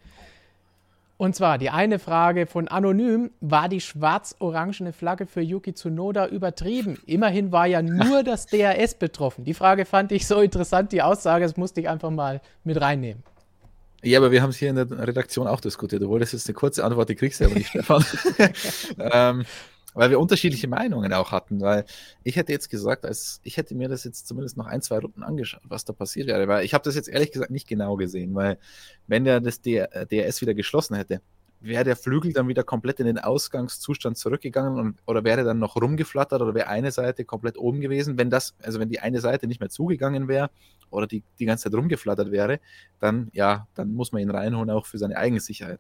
Und 1.18 1.36
zwar 1.36 1.58
die 1.58 1.70
eine 1.70 2.00
Frage 2.00 2.46
von 2.46 2.68
Anonym: 2.68 3.32
War 3.40 3.70
die 3.70 3.80
schwarz-orangene 3.80 4.92
Flagge 4.92 5.26
für 5.26 5.42
Yuki 5.42 5.74
Tsunoda 5.74 6.28
übertrieben? 6.28 6.98
Immerhin 7.06 7.52
war 7.54 7.66
ja 7.68 7.82
nur 7.82 8.24
das 8.24 8.48
DRS 8.48 8.96
betroffen. 8.96 9.46
Die 9.46 9.54
Frage 9.54 9.86
fand 9.86 10.12
ich 10.12 10.28
so 10.28 10.42
interessant, 10.42 10.92
die 10.92 11.02
Aussage, 11.02 11.46
das 11.46 11.56
musste 11.56 11.80
ich 11.80 11.88
einfach 11.88 12.12
mal 12.12 12.42
mit 12.66 12.80
reinnehmen. 12.82 13.24
Ja, 14.06 14.20
aber 14.20 14.32
wir 14.32 14.42
haben 14.42 14.52
es 14.52 14.58
hier 14.58 14.70
in 14.70 14.76
der 14.76 14.90
Redaktion 14.90 15.48
auch 15.48 15.60
diskutiert. 15.60 16.02
Du 16.02 16.10
wolltest 16.10 16.34
jetzt 16.34 16.48
eine 16.48 16.54
kurze 16.54 16.84
Antwort, 16.84 17.10
die 17.10 17.16
kriegst 17.16 17.42
du 17.42 17.46
aber 17.46 17.56
nicht, 17.56 17.70
Stefan. 17.70 18.06
ähm, 19.00 19.46
weil 19.96 20.10
wir 20.10 20.20
unterschiedliche 20.20 20.68
Meinungen 20.68 21.12
auch 21.14 21.32
hatten, 21.32 21.62
weil 21.62 21.86
ich 22.24 22.36
hätte 22.36 22.52
jetzt 22.52 22.70
gesagt, 22.70 23.06
als 23.06 23.40
ich 23.44 23.58
hätte 23.58 23.76
mir 23.76 23.88
das 23.88 24.04
jetzt 24.04 24.28
zumindest 24.28 24.58
noch 24.58 24.68
ein, 24.68 24.82
zwei 24.82 25.00
Runden 25.00 25.24
angeschaut, 25.24 25.62
was 25.64 25.86
da 25.86 25.94
passiert 25.94 26.28
wäre, 26.28 26.48
weil 26.48 26.66
ich 26.66 26.74
habe 26.74 26.84
das 26.84 26.96
jetzt 26.96 27.08
ehrlich 27.08 27.32
gesagt 27.32 27.50
nicht 27.50 27.68
genau 27.68 27.96
gesehen, 27.96 28.36
weil 28.36 28.60
wenn 29.08 29.24
der 29.24 29.40
das 29.40 29.62
DRS 29.62 30.42
wieder 30.42 30.54
geschlossen 30.54 30.96
hätte, 30.96 31.22
wäre 31.66 31.84
der 31.84 31.96
Flügel 31.96 32.34
dann 32.34 32.48
wieder 32.48 32.64
komplett 32.64 33.00
in 33.00 33.06
den 33.06 33.18
Ausgangszustand 33.18 34.18
zurückgegangen 34.18 34.80
und, 34.80 35.00
oder 35.06 35.24
wäre 35.24 35.44
dann 35.44 35.60
noch 35.60 35.76
rumgeflattert 35.76 36.42
oder 36.42 36.54
wäre 36.54 36.68
eine 36.68 36.92
Seite 36.92 37.26
komplett 37.26 37.58
oben 37.58 37.82
gewesen? 37.82 38.18
Wenn 38.18 38.30
das, 38.30 38.56
also 38.62 38.80
wenn 38.80 38.90
die 38.90 39.00
eine 39.00 39.20
Seite 39.22 39.48
nicht 39.48 39.60
mehr 39.60 39.70
zugegangen 39.70 40.28
wäre 40.28 40.50
oder 40.90 41.08
die 41.08 41.24
die 41.40 41.46
ganze 41.46 41.66
Zeit 41.66 41.74
rumgeflattert 41.74 42.32
wäre, 42.32 42.60
dann 43.00 43.30
ja, 43.34 43.68
dann 43.74 43.94
muss 43.94 44.12
man 44.12 44.22
ihn 44.22 44.30
reinholen 44.30 44.70
auch 44.70 44.86
für 44.86 44.98
seine 44.98 45.18
eigene 45.18 45.40
Sicherheit. 45.40 45.80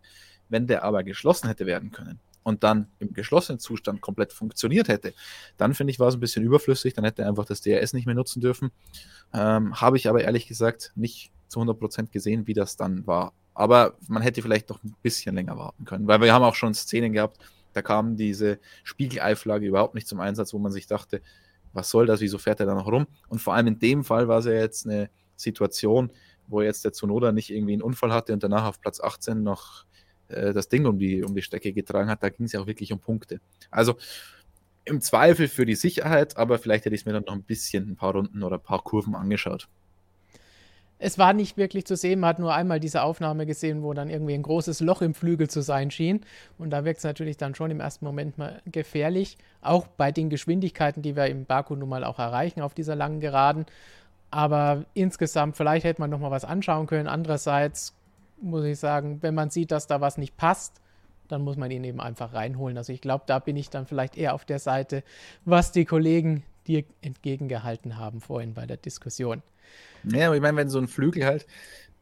Wenn 0.50 0.68
der 0.68 0.84
aber 0.84 1.04
geschlossen 1.04 1.48
hätte 1.48 1.66
werden 1.66 1.92
können 1.92 2.20
und 2.44 2.64
dann 2.64 2.88
im 3.00 3.14
geschlossenen 3.14 3.60
Zustand 3.60 4.02
komplett 4.02 4.34
funktioniert 4.34 4.88
hätte, 4.88 5.14
dann 5.58 5.74
finde 5.74 5.92
ich, 5.92 6.00
war 6.00 6.08
es 6.08 6.16
ein 6.16 6.20
bisschen 6.20 6.44
überflüssig, 6.44 6.94
dann 6.94 7.06
hätte 7.06 7.24
er 7.24 7.30
einfach 7.30 7.46
das 7.46 7.62
DRS 7.62 7.94
nicht 7.94 8.06
mehr 8.06 8.16
nutzen 8.16 8.42
dürfen. 8.42 8.72
Ähm, 9.34 9.80
Habe 9.82 9.98
ich 9.98 10.08
aber 10.08 10.22
ehrlich 10.24 10.48
gesagt 10.48 10.92
nicht 10.96 11.32
zu 11.48 11.60
100% 11.60 12.12
gesehen, 12.12 12.48
wie 12.48 12.54
das 12.54 12.76
dann 12.76 13.08
war. 13.08 13.34
Aber 13.56 13.96
man 14.08 14.22
hätte 14.22 14.42
vielleicht 14.42 14.70
noch 14.70 14.84
ein 14.84 14.96
bisschen 15.02 15.34
länger 15.34 15.58
warten 15.58 15.86
können, 15.86 16.08
weil 16.08 16.22
wir 16.22 16.34
haben 16.34 16.44
auch 16.44 16.56
schon 16.56 16.74
Szenen 16.74 17.14
gehabt, 17.14 17.40
da 17.74 17.82
kam 17.82 18.16
diese 18.16 18.60
Spiegeleiflage 18.84 19.66
überhaupt 19.66 19.96
nicht 19.96 20.08
zum 20.08 20.20
Einsatz, 20.20 20.54
wo 20.54 20.60
man 20.60 20.72
sich 20.72 20.88
dachte, 20.88 21.22
was 21.74 21.90
soll 21.90 22.06
das, 22.06 22.22
wieso 22.22 22.38
fährt 22.38 22.60
er 22.60 22.66
da 22.66 22.76
noch 22.76 22.88
rum? 22.88 23.08
Und 23.28 23.40
vor 23.40 23.54
allem 23.54 23.68
in 23.68 23.80
dem 23.80 24.04
Fall 24.04 24.28
war 24.28 24.40
es 24.40 24.46
ja 24.46 24.54
jetzt 24.54 24.86
eine 24.86 25.10
Situation, 25.36 26.12
wo 26.48 26.62
jetzt 26.62 26.86
der 26.86 26.94
Zunoda 26.94 27.32
nicht 27.32 27.50
irgendwie 27.50 27.74
einen 27.74 27.82
Unfall 27.82 28.14
hatte 28.14 28.34
und 28.34 28.44
danach 28.44 28.66
auf 28.66 28.80
Platz 28.80 29.02
18 29.02 29.44
noch 29.44 29.86
äh, 30.28 30.54
das 30.54 30.70
Ding 30.70 30.86
um 30.86 31.00
die, 31.00 31.24
um 31.24 31.36
die 31.36 31.42
Strecke 31.42 31.74
getragen 31.74 32.10
hat. 32.10 32.24
Da 32.24 32.30
ging 32.30 32.46
es 32.46 32.54
ja 32.54 32.62
auch 32.62 32.68
wirklich 32.68 32.94
um 32.94 33.00
Punkte. 33.00 33.42
Also 33.72 33.98
im 34.86 35.02
Zweifel 35.02 35.48
für 35.48 35.66
die 35.66 35.76
Sicherheit, 35.76 36.38
aber 36.38 36.60
vielleicht 36.60 36.86
hätte 36.86 36.96
ich 36.96 37.02
es 37.02 37.06
mir 37.06 37.14
dann 37.14 37.24
noch 37.24 37.34
ein 37.34 37.44
bisschen 37.44 37.90
ein 37.90 37.96
paar 37.96 38.14
Runden 38.14 38.44
oder 38.44 38.58
ein 38.58 38.64
paar 38.64 38.84
Kurven 38.84 39.16
angeschaut 39.16 39.68
es 40.98 41.18
war 41.18 41.34
nicht 41.34 41.58
wirklich 41.58 41.86
zu 41.86 41.96
sehen. 41.96 42.22
Man 42.22 42.30
hat 42.30 42.40
nur 42.40 42.54
einmal 42.54 42.80
diese 42.80 43.02
Aufnahme 43.02 43.46
gesehen, 43.46 43.84
wo 43.84 43.94
dann 43.94 44.10
irgendwie 44.10 44.34
ein 44.34 44.44
großes 44.44 44.80
Loch 44.80 45.02
im 45.02 45.14
Flügel 45.14 45.50
zu 45.50 45.62
sein 45.62 45.92
schien. 45.92 46.22
Und 46.58 46.70
da 46.70 46.86
wirkt 46.86 47.00
es 47.00 47.04
natürlich 47.04 47.38
dann 47.38 47.54
schon 47.54 47.70
im 47.70 47.82
ersten 47.82 48.06
Moment 48.06 48.38
mal 48.38 48.62
gefährlich. 48.66 49.38
Auch 49.62 49.88
bei 49.88 50.12
den 50.12 50.30
Geschwindigkeiten, 50.30 51.02
die 51.02 51.16
wir 51.16 51.28
im 51.28 51.46
Baku 51.46 51.76
nun 51.76 51.90
mal 51.90 52.04
auch 52.04 52.20
erreichen 52.20 52.62
auf 52.62 52.74
dieser 52.74 52.96
langen 52.96 53.20
Geraden. 53.20 53.66
Aber 54.32 54.86
insgesamt, 54.94 55.58
vielleicht 55.58 55.86
hätte 55.86 56.02
man 56.02 56.10
noch 56.10 56.20
mal 56.20 56.32
was 56.32 56.46
anschauen 56.46 56.88
können. 56.88 57.08
Andererseits 57.08 57.94
muss 58.42 58.64
ich 58.64 58.80
sagen, 58.80 59.22
wenn 59.22 59.36
man 59.36 59.50
sieht, 59.50 59.72
dass 59.72 59.88
da 59.88 60.00
was 60.00 60.18
nicht 60.18 60.38
passt, 60.38 60.82
dann 61.28 61.42
muss 61.42 61.58
man 61.58 61.72
ihn 61.72 61.84
eben 61.84 62.00
einfach 62.00 62.34
reinholen. 62.34 62.78
Also 62.78 62.94
ich 62.94 63.02
glaube, 63.02 63.24
da 63.28 63.40
bin 63.40 63.58
ich 63.58 63.70
dann 63.70 63.86
vielleicht 63.86 64.18
eher 64.18 64.34
auf 64.34 64.46
der 64.46 64.60
Seite, 64.60 65.04
was 65.44 65.72
die 65.72 65.86
Kollegen 65.86 66.44
dir 66.68 66.84
entgegengehalten 67.02 67.98
haben 67.98 68.22
vorhin 68.22 68.54
bei 68.54 68.66
der 68.66 68.78
Diskussion. 68.78 69.42
Ja, 70.04 70.28
aber 70.28 70.36
ich 70.36 70.42
meine, 70.42 70.58
wenn 70.58 70.70
so 70.70 70.80
ein 70.80 70.88
Flügel 70.88 71.26
halt 71.26 71.48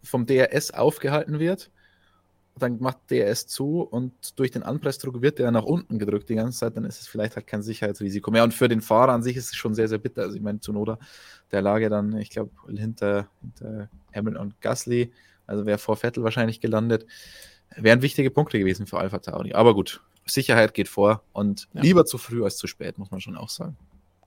vom 0.04 0.26
DRS 0.26 0.72
aufgehalten 0.72 1.40
wird, 1.40 1.72
dann 2.58 2.80
macht 2.80 3.10
DRS 3.10 3.48
zu 3.48 3.82
und 3.82 4.38
durch 4.38 4.52
den 4.52 4.64
Anpressdruck 4.64 5.22
wird 5.22 5.40
der 5.40 5.50
nach 5.52 5.64
unten 5.64 5.98
gedrückt 5.98 6.30
die 6.30 6.36
ganze 6.36 6.60
Zeit, 6.60 6.78
dann 6.78 6.86
ist 6.86 7.02
es 7.02 7.08
vielleicht 7.08 7.36
halt 7.36 7.48
kein 7.48 7.64
Sicherheitsrisiko 7.64 8.30
mehr. 8.30 8.44
Und 8.44 8.54
für 8.54 8.68
den 8.68 8.82
Fahrer 8.82 9.14
an 9.14 9.24
sich 9.24 9.38
ist 9.38 9.52
es 9.52 9.56
schon 9.56 9.74
sehr, 9.74 9.88
sehr 9.88 9.98
bitter. 9.98 10.22
Also 10.22 10.36
ich 10.36 10.42
meine, 10.42 10.60
Zunoda, 10.60 11.00
der 11.52 11.62
lag 11.62 11.80
ja 11.80 11.90
dann, 11.90 12.16
ich 12.18 12.30
glaube, 12.30 12.52
hinter, 12.68 13.28
hinter 13.42 13.90
Hamilton 14.14 14.42
und 14.42 14.62
Gasly, 14.62 15.12
also 15.48 15.66
wäre 15.66 15.80
vor 15.80 15.98
Vettel 15.98 16.24
wahrscheinlich 16.24 16.62
gelandet. 16.62 17.08
Wären 17.76 18.04
wichtige 18.04 18.30
Punkte 18.30 18.60
gewesen 18.60 18.86
für 18.86 19.00
Alpha 19.00 19.18
Tauri. 19.18 19.54
Aber 19.54 19.74
gut, 19.74 20.02
Sicherheit 20.26 20.76
geht 20.76 20.88
vor 20.88 21.24
und 21.34 21.68
ja. 21.74 21.82
lieber 21.82 22.06
zu 22.06 22.20
früh 22.20 22.44
als 22.44 22.58
zu 22.58 22.68
spät, 22.68 23.00
muss 23.00 23.10
man 23.10 23.20
schon 23.20 23.36
auch 23.36 23.50
sagen. 23.50 23.76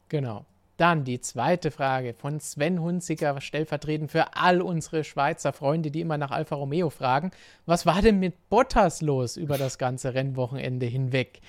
Genau. 0.09 0.45
Dann 0.77 1.05
die 1.05 1.21
zweite 1.21 1.71
Frage 1.71 2.13
von 2.13 2.39
Sven 2.39 2.83
Hunziker, 2.83 3.41
stellvertretend 3.41 4.11
für 4.11 4.37
all 4.37 4.61
unsere 4.61 5.05
Schweizer 5.05 5.55
Freunde, 5.55 5.91
die 5.91 6.03
immer 6.03 6.19
nach 6.19 6.31
Alfa 6.31 6.55
Romeo 6.55 6.91
fragen. 6.91 7.31
Was 7.65 7.87
war 7.87 8.03
denn 8.03 8.19
mit 8.19 8.51
Bottas 8.51 9.01
los 9.01 9.39
über 9.39 9.57
das 9.57 9.79
ganze 9.79 10.13
Rennwochenende 10.13 10.85
hinweg? 10.85 11.41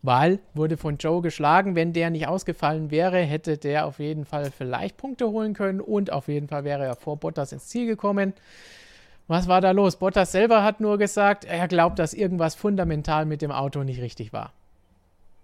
Weil 0.00 0.38
wurde 0.54 0.78
von 0.78 0.96
Joe 0.96 1.20
geschlagen, 1.20 1.74
wenn 1.74 1.92
der 1.92 2.08
nicht 2.08 2.26
ausgefallen 2.26 2.90
wäre, 2.90 3.18
hätte 3.18 3.58
der 3.58 3.84
auf 3.84 3.98
jeden 3.98 4.24
Fall 4.24 4.50
vielleicht 4.50 4.96
Punkte 4.96 5.28
holen 5.28 5.52
können 5.52 5.80
und 5.80 6.10
auf 6.10 6.28
jeden 6.28 6.48
Fall 6.48 6.64
wäre 6.64 6.84
er 6.84 6.96
vor 6.96 7.18
Bottas 7.18 7.52
ins 7.52 7.66
Ziel 7.66 7.86
gekommen. 7.86 8.32
Was 9.26 9.46
war 9.46 9.60
da 9.60 9.72
los? 9.72 9.96
Bottas 9.96 10.32
selber 10.32 10.62
hat 10.64 10.80
nur 10.80 10.96
gesagt, 10.96 11.44
er 11.44 11.68
glaubt, 11.68 11.98
dass 11.98 12.14
irgendwas 12.14 12.54
fundamental 12.54 13.26
mit 13.26 13.42
dem 13.42 13.50
Auto 13.50 13.82
nicht 13.82 14.00
richtig 14.00 14.32
war. 14.32 14.54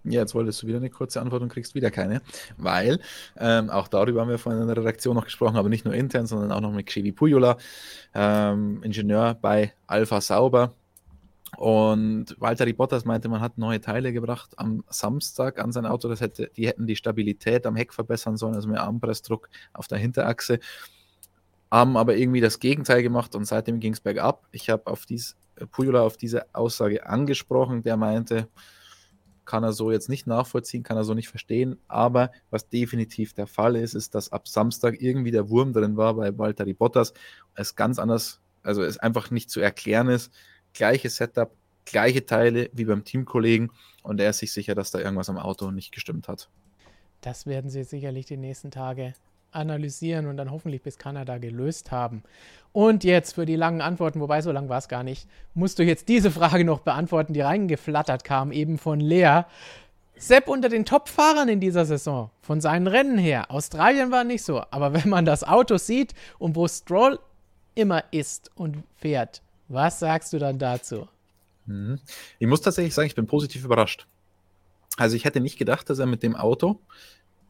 Ja, 0.05 0.21
jetzt 0.21 0.35
wolltest 0.35 0.61
du 0.61 0.67
wieder 0.67 0.77
eine 0.77 0.89
kurze 0.89 1.19
Antwort 1.19 1.41
und 1.41 1.49
kriegst 1.49 1.73
wieder 1.73 1.89
keine, 1.89 2.21
weil 2.57 2.99
ähm, 3.37 3.69
auch 3.69 3.87
darüber 3.87 4.21
haben 4.21 4.29
wir 4.29 4.37
vorhin 4.37 4.61
in 4.61 4.67
der 4.67 4.77
Redaktion 4.77 5.15
noch 5.15 5.25
gesprochen, 5.25 5.57
aber 5.57 5.69
nicht 5.69 5.83
nur 5.83 5.95
intern, 5.95 6.27
sondern 6.27 6.51
auch 6.51 6.61
noch 6.61 6.71
mit 6.71 6.85
Xevi 6.85 7.11
Pujola, 7.11 7.57
ähm, 8.13 8.83
Ingenieur 8.83 9.33
bei 9.33 9.73
Alpha 9.87 10.21
Sauber. 10.21 10.73
Und 11.57 12.35
Walter 12.39 12.71
Bottas 12.73 13.05
meinte, 13.05 13.29
man 13.29 13.41
hat 13.41 13.57
neue 13.57 13.79
Teile 13.79 14.11
gebracht 14.11 14.51
am 14.57 14.83
Samstag 14.89 15.59
an 15.59 15.71
sein 15.71 15.85
Auto. 15.85 16.09
Das 16.09 16.21
hätte, 16.21 16.51
die 16.55 16.67
hätten 16.67 16.85
die 16.85 16.95
Stabilität 16.95 17.65
am 17.65 17.75
Heck 17.75 17.93
verbessern 17.93 18.37
sollen, 18.37 18.55
also 18.55 18.67
mehr 18.67 18.83
Armpressdruck 18.83 19.49
auf 19.73 19.87
der 19.87 19.97
Hinterachse. 19.97 20.59
Haben 21.71 21.97
aber 21.97 22.15
irgendwie 22.17 22.41
das 22.41 22.59
Gegenteil 22.59 23.03
gemacht 23.03 23.35
und 23.35 23.45
seitdem 23.45 23.79
ging 23.79 23.93
es 23.93 24.01
bergab. 24.01 24.45
Ich 24.51 24.69
habe 24.69 24.87
auf 24.87 25.05
dies, 25.05 25.35
Pujola 25.71 26.01
auf 26.01 26.17
diese 26.17 26.53
Aussage 26.53 27.05
angesprochen, 27.05 27.83
der 27.83 27.97
meinte, 27.97 28.49
kann 29.45 29.63
er 29.63 29.73
so 29.73 29.91
jetzt 29.91 30.09
nicht 30.09 30.27
nachvollziehen, 30.27 30.83
kann 30.83 30.97
er 30.97 31.03
so 31.03 31.13
nicht 31.13 31.29
verstehen. 31.29 31.77
Aber 31.87 32.31
was 32.49 32.69
definitiv 32.69 33.33
der 33.33 33.47
Fall 33.47 33.75
ist, 33.75 33.93
ist, 33.93 34.15
dass 34.15 34.31
ab 34.31 34.47
Samstag 34.47 35.01
irgendwie 35.01 35.31
der 35.31 35.49
Wurm 35.49 35.73
drin 35.73 35.97
war 35.97 36.15
bei 36.15 36.37
Valtteri 36.37 36.73
Bottas. 36.73 37.13
Es 37.55 37.75
ganz 37.75 37.99
anders, 37.99 38.41
also 38.63 38.83
es 38.83 38.97
einfach 38.97 39.31
nicht 39.31 39.49
zu 39.49 39.59
erklären 39.59 40.09
ist. 40.09 40.31
Gleiche 40.73 41.09
Setup, 41.09 41.55
gleiche 41.85 42.25
Teile 42.25 42.69
wie 42.73 42.85
beim 42.85 43.03
Teamkollegen 43.03 43.71
und 44.03 44.19
er 44.19 44.31
ist 44.31 44.39
sich 44.39 44.51
sicher, 44.51 44.75
dass 44.75 44.91
da 44.91 44.99
irgendwas 44.99 45.29
am 45.29 45.37
Auto 45.37 45.71
nicht 45.71 45.91
gestimmt 45.93 46.27
hat. 46.27 46.49
Das 47.21 47.45
werden 47.45 47.69
sie 47.69 47.83
sicherlich 47.83 48.25
die 48.25 48.37
nächsten 48.37 48.71
Tage 48.71 49.13
analysieren 49.55 50.27
und 50.27 50.37
dann 50.37 50.51
hoffentlich 50.51 50.81
bis 50.81 50.97
Kanada 50.97 51.37
gelöst 51.37 51.91
haben. 51.91 52.23
Und 52.71 53.03
jetzt 53.03 53.35
für 53.35 53.45
die 53.45 53.55
langen 53.55 53.81
Antworten, 53.81 54.19
wobei 54.19 54.41
so 54.41 54.51
lang 54.51 54.67
war 54.67 54.79
es 54.79 54.89
gar 54.89 55.03
nicht, 55.03 55.29
musst 55.53 55.79
du 55.79 55.83
jetzt 55.83 56.09
diese 56.09 56.29
Frage 56.29 56.65
noch 56.65 56.81
beantworten, 56.81 57.33
die 57.33 57.41
reingeflattert 57.41 58.23
kam, 58.23 58.51
eben 58.51 58.77
von 58.77 58.99
Lea. 58.99 59.43
Sepp 60.17 60.47
unter 60.47 60.69
den 60.69 60.85
Top-Fahrern 60.85 61.49
in 61.49 61.59
dieser 61.59 61.85
Saison, 61.85 62.31
von 62.41 62.61
seinen 62.61 62.87
Rennen 62.87 63.17
her. 63.17 63.49
Australien 63.49 64.11
war 64.11 64.23
nicht 64.23 64.43
so, 64.43 64.61
aber 64.71 64.93
wenn 64.93 65.09
man 65.09 65.25
das 65.25 65.43
Auto 65.43 65.77
sieht 65.77 66.13
und 66.37 66.55
wo 66.55 66.67
Stroll 66.67 67.19
immer 67.75 68.03
ist 68.11 68.51
und 68.55 68.83
fährt, 68.95 69.41
was 69.67 69.99
sagst 69.99 70.33
du 70.33 70.37
dann 70.37 70.59
dazu? 70.59 71.07
Mhm. 71.65 71.99
Ich 72.39 72.47
muss 72.47 72.61
tatsächlich 72.61 72.93
sagen, 72.93 73.07
ich 73.07 73.15
bin 73.15 73.27
positiv 73.27 73.65
überrascht. 73.65 74.07
Also 74.97 75.15
ich 75.15 75.25
hätte 75.25 75.41
nicht 75.41 75.57
gedacht, 75.57 75.89
dass 75.89 75.99
er 75.99 76.05
mit 76.05 76.23
dem 76.23 76.35
Auto 76.35 76.79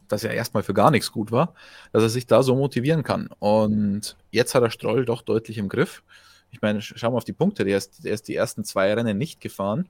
das 0.08 0.22
ja 0.22 0.30
erstmal 0.30 0.62
für 0.62 0.74
gar 0.74 0.90
nichts 0.90 1.12
gut 1.12 1.32
war, 1.32 1.54
dass 1.92 2.02
er 2.02 2.08
sich 2.08 2.26
da 2.26 2.42
so 2.42 2.54
motivieren 2.54 3.02
kann. 3.02 3.28
Und 3.38 4.16
jetzt 4.30 4.54
hat 4.54 4.62
er 4.62 4.70
Stroll 4.70 5.04
doch 5.04 5.22
deutlich 5.22 5.58
im 5.58 5.68
Griff. 5.68 6.02
Ich 6.50 6.62
meine, 6.62 6.80
schau 6.80 7.10
mal 7.10 7.18
auf 7.18 7.24
die 7.24 7.32
Punkte. 7.32 7.64
Der 7.64 7.76
ist, 7.76 8.04
der 8.04 8.12
ist 8.12 8.28
die 8.28 8.34
ersten 8.34 8.64
zwei 8.64 8.92
Rennen 8.94 9.18
nicht 9.18 9.40
gefahren, 9.40 9.88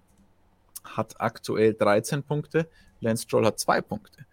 hat 0.85 1.21
aktuell 1.21 1.75
13 1.75 2.23
Punkte. 2.23 2.69
Lance 3.01 3.25
Stroll 3.25 3.47
hat 3.47 3.59
zwei 3.59 3.81
Punkte. 3.81 4.27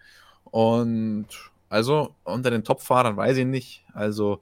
Und 0.45 1.27
also 1.69 2.15
unter 2.23 2.51
den 2.51 2.63
Top-Fahrern 2.63 3.17
weiß 3.17 3.37
ich 3.37 3.45
nicht. 3.45 3.85
Also, 3.93 4.41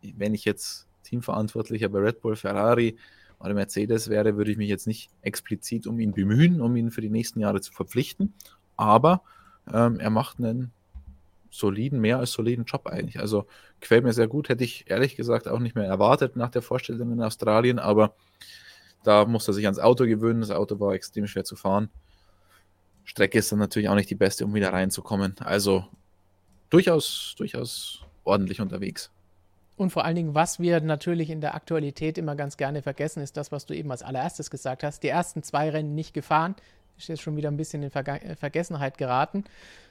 wenn 0.00 0.34
ich 0.34 0.44
jetzt 0.44 0.86
Teamverantwortlicher 1.04 1.88
bei 1.88 1.98
Red 1.98 2.20
Bull, 2.22 2.36
Ferrari 2.36 2.96
oder 3.38 3.54
Mercedes 3.54 4.08
wäre, 4.08 4.36
würde 4.36 4.50
ich 4.50 4.56
mich 4.56 4.68
jetzt 4.68 4.86
nicht 4.86 5.10
explizit 5.20 5.86
um 5.86 6.00
ihn 6.00 6.12
bemühen, 6.12 6.60
um 6.60 6.74
ihn 6.76 6.90
für 6.90 7.02
die 7.02 7.10
nächsten 7.10 7.40
Jahre 7.40 7.60
zu 7.60 7.72
verpflichten. 7.72 8.34
Aber 8.76 9.22
ähm, 9.72 10.00
er 10.00 10.10
macht 10.10 10.38
einen 10.38 10.72
soliden, 11.50 12.00
mehr 12.00 12.18
als 12.18 12.32
soliden 12.32 12.64
Job 12.64 12.86
eigentlich. 12.86 13.20
Also 13.20 13.46
gefällt 13.80 14.04
mir 14.04 14.12
sehr 14.12 14.28
gut. 14.28 14.48
Hätte 14.48 14.64
ich 14.64 14.90
ehrlich 14.90 15.16
gesagt 15.16 15.48
auch 15.48 15.58
nicht 15.58 15.74
mehr 15.74 15.84
erwartet 15.84 16.34
nach 16.34 16.50
der 16.50 16.62
Vorstellung 16.62 17.12
in 17.12 17.22
Australien, 17.22 17.78
aber 17.78 18.14
da 19.04 19.24
musste 19.26 19.50
er 19.50 19.54
sich 19.54 19.66
ans 19.66 19.78
Auto 19.78 20.06
gewöhnen. 20.06 20.40
Das 20.40 20.50
Auto 20.50 20.80
war 20.80 20.94
extrem 20.94 21.26
schwer 21.26 21.44
zu 21.44 21.56
fahren. 21.56 21.90
Strecke 23.04 23.38
ist 23.38 23.52
dann 23.52 23.58
natürlich 23.58 23.88
auch 23.88 23.94
nicht 23.94 24.10
die 24.10 24.14
beste, 24.14 24.44
um 24.44 24.54
wieder 24.54 24.72
reinzukommen. 24.72 25.34
Also 25.40 25.84
durchaus, 26.70 27.34
durchaus 27.36 28.02
ordentlich 28.24 28.60
unterwegs. 28.60 29.10
Und 29.76 29.90
vor 29.90 30.04
allen 30.04 30.16
Dingen, 30.16 30.34
was 30.34 30.60
wir 30.60 30.80
natürlich 30.80 31.30
in 31.30 31.40
der 31.40 31.54
Aktualität 31.54 32.16
immer 32.16 32.36
ganz 32.36 32.56
gerne 32.56 32.82
vergessen, 32.82 33.22
ist 33.22 33.36
das, 33.36 33.50
was 33.50 33.66
du 33.66 33.74
eben 33.74 33.90
als 33.90 34.02
allererstes 34.02 34.50
gesagt 34.50 34.84
hast. 34.84 35.02
Die 35.02 35.08
ersten 35.08 35.42
zwei 35.42 35.70
Rennen 35.70 35.94
nicht 35.94 36.14
gefahren, 36.14 36.54
ist 37.02 37.08
jetzt 37.08 37.22
schon 37.22 37.36
wieder 37.36 37.50
ein 37.50 37.56
bisschen 37.56 37.82
in 37.82 37.90
Verga 37.90 38.16
äh, 38.16 38.36
Vergessenheit 38.36 38.98
geraten. 38.98 39.44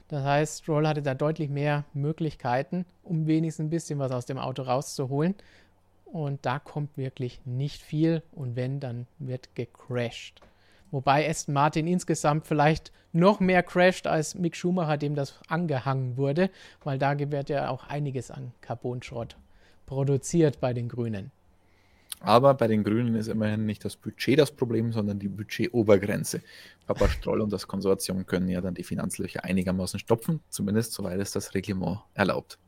Das 0.08 0.24
heißt, 0.24 0.64
Stroll 0.64 0.88
hatte 0.88 1.02
da 1.02 1.14
deutlich 1.14 1.50
mehr 1.50 1.86
Möglichkeiten, 1.94 2.86
um 3.04 3.28
wenigstens 3.28 3.66
ein 3.66 3.70
bisschen 3.70 4.00
was 4.00 4.12
aus 4.12 4.26
dem 4.26 4.38
Auto 4.38 4.64
rauszuholen. 4.64 5.36
Und 6.06 6.46
da 6.46 6.60
kommt 6.60 6.98
wirklich 6.98 7.40
nicht 7.46 7.82
viel. 7.82 8.22
Und 8.34 8.58
wenn, 8.58 8.82
dann 8.82 9.08
wird 9.20 9.56
gecrashed. 9.56 10.42
Wobei 10.92 11.30
Aston 11.30 11.54
Martin 11.54 11.88
insgesamt 11.88 12.46
vielleicht 12.46 12.92
noch 13.14 13.40
mehr 13.40 13.64
crasht 13.64 14.08
als 14.08 14.36
Mick 14.36 14.58
Schumacher, 14.58 14.98
dem 14.98 15.16
das 15.16 15.40
angehangen 15.48 16.18
wurde, 16.18 16.50
weil 16.84 16.98
da 16.98 17.18
wird 17.18 17.50
ja 17.50 17.70
auch 17.70 17.88
einiges 17.88 18.30
an 18.30 18.52
Carbonschrott 18.60 19.38
produziert 19.86 20.60
bei 20.60 20.74
den 20.74 20.90
Grünen. 20.90 21.32
Aber 22.22 22.54
bei 22.54 22.68
den 22.68 22.84
Grünen 22.84 23.16
ist 23.16 23.28
immerhin 23.28 23.66
nicht 23.66 23.84
das 23.84 23.96
Budget 23.96 24.38
das 24.38 24.52
Problem, 24.52 24.92
sondern 24.92 25.18
die 25.18 25.28
Budgetobergrenze. 25.28 26.42
Papa 26.86 27.10
Stroll 27.10 27.42
und 27.42 27.52
das 27.52 27.68
Konsortium 27.68 28.28
können 28.28 28.48
ja 28.48 28.62
dann 28.62 28.76
die 28.76 28.84
Finanzlöcher 28.84 29.44
einigermaßen 29.44 30.00
stopfen, 30.00 30.40
zumindest 30.50 30.94
soweit 30.94 31.20
es 31.20 31.32
das 31.32 31.56
Reglement 31.56 32.00
erlaubt. 32.14 32.60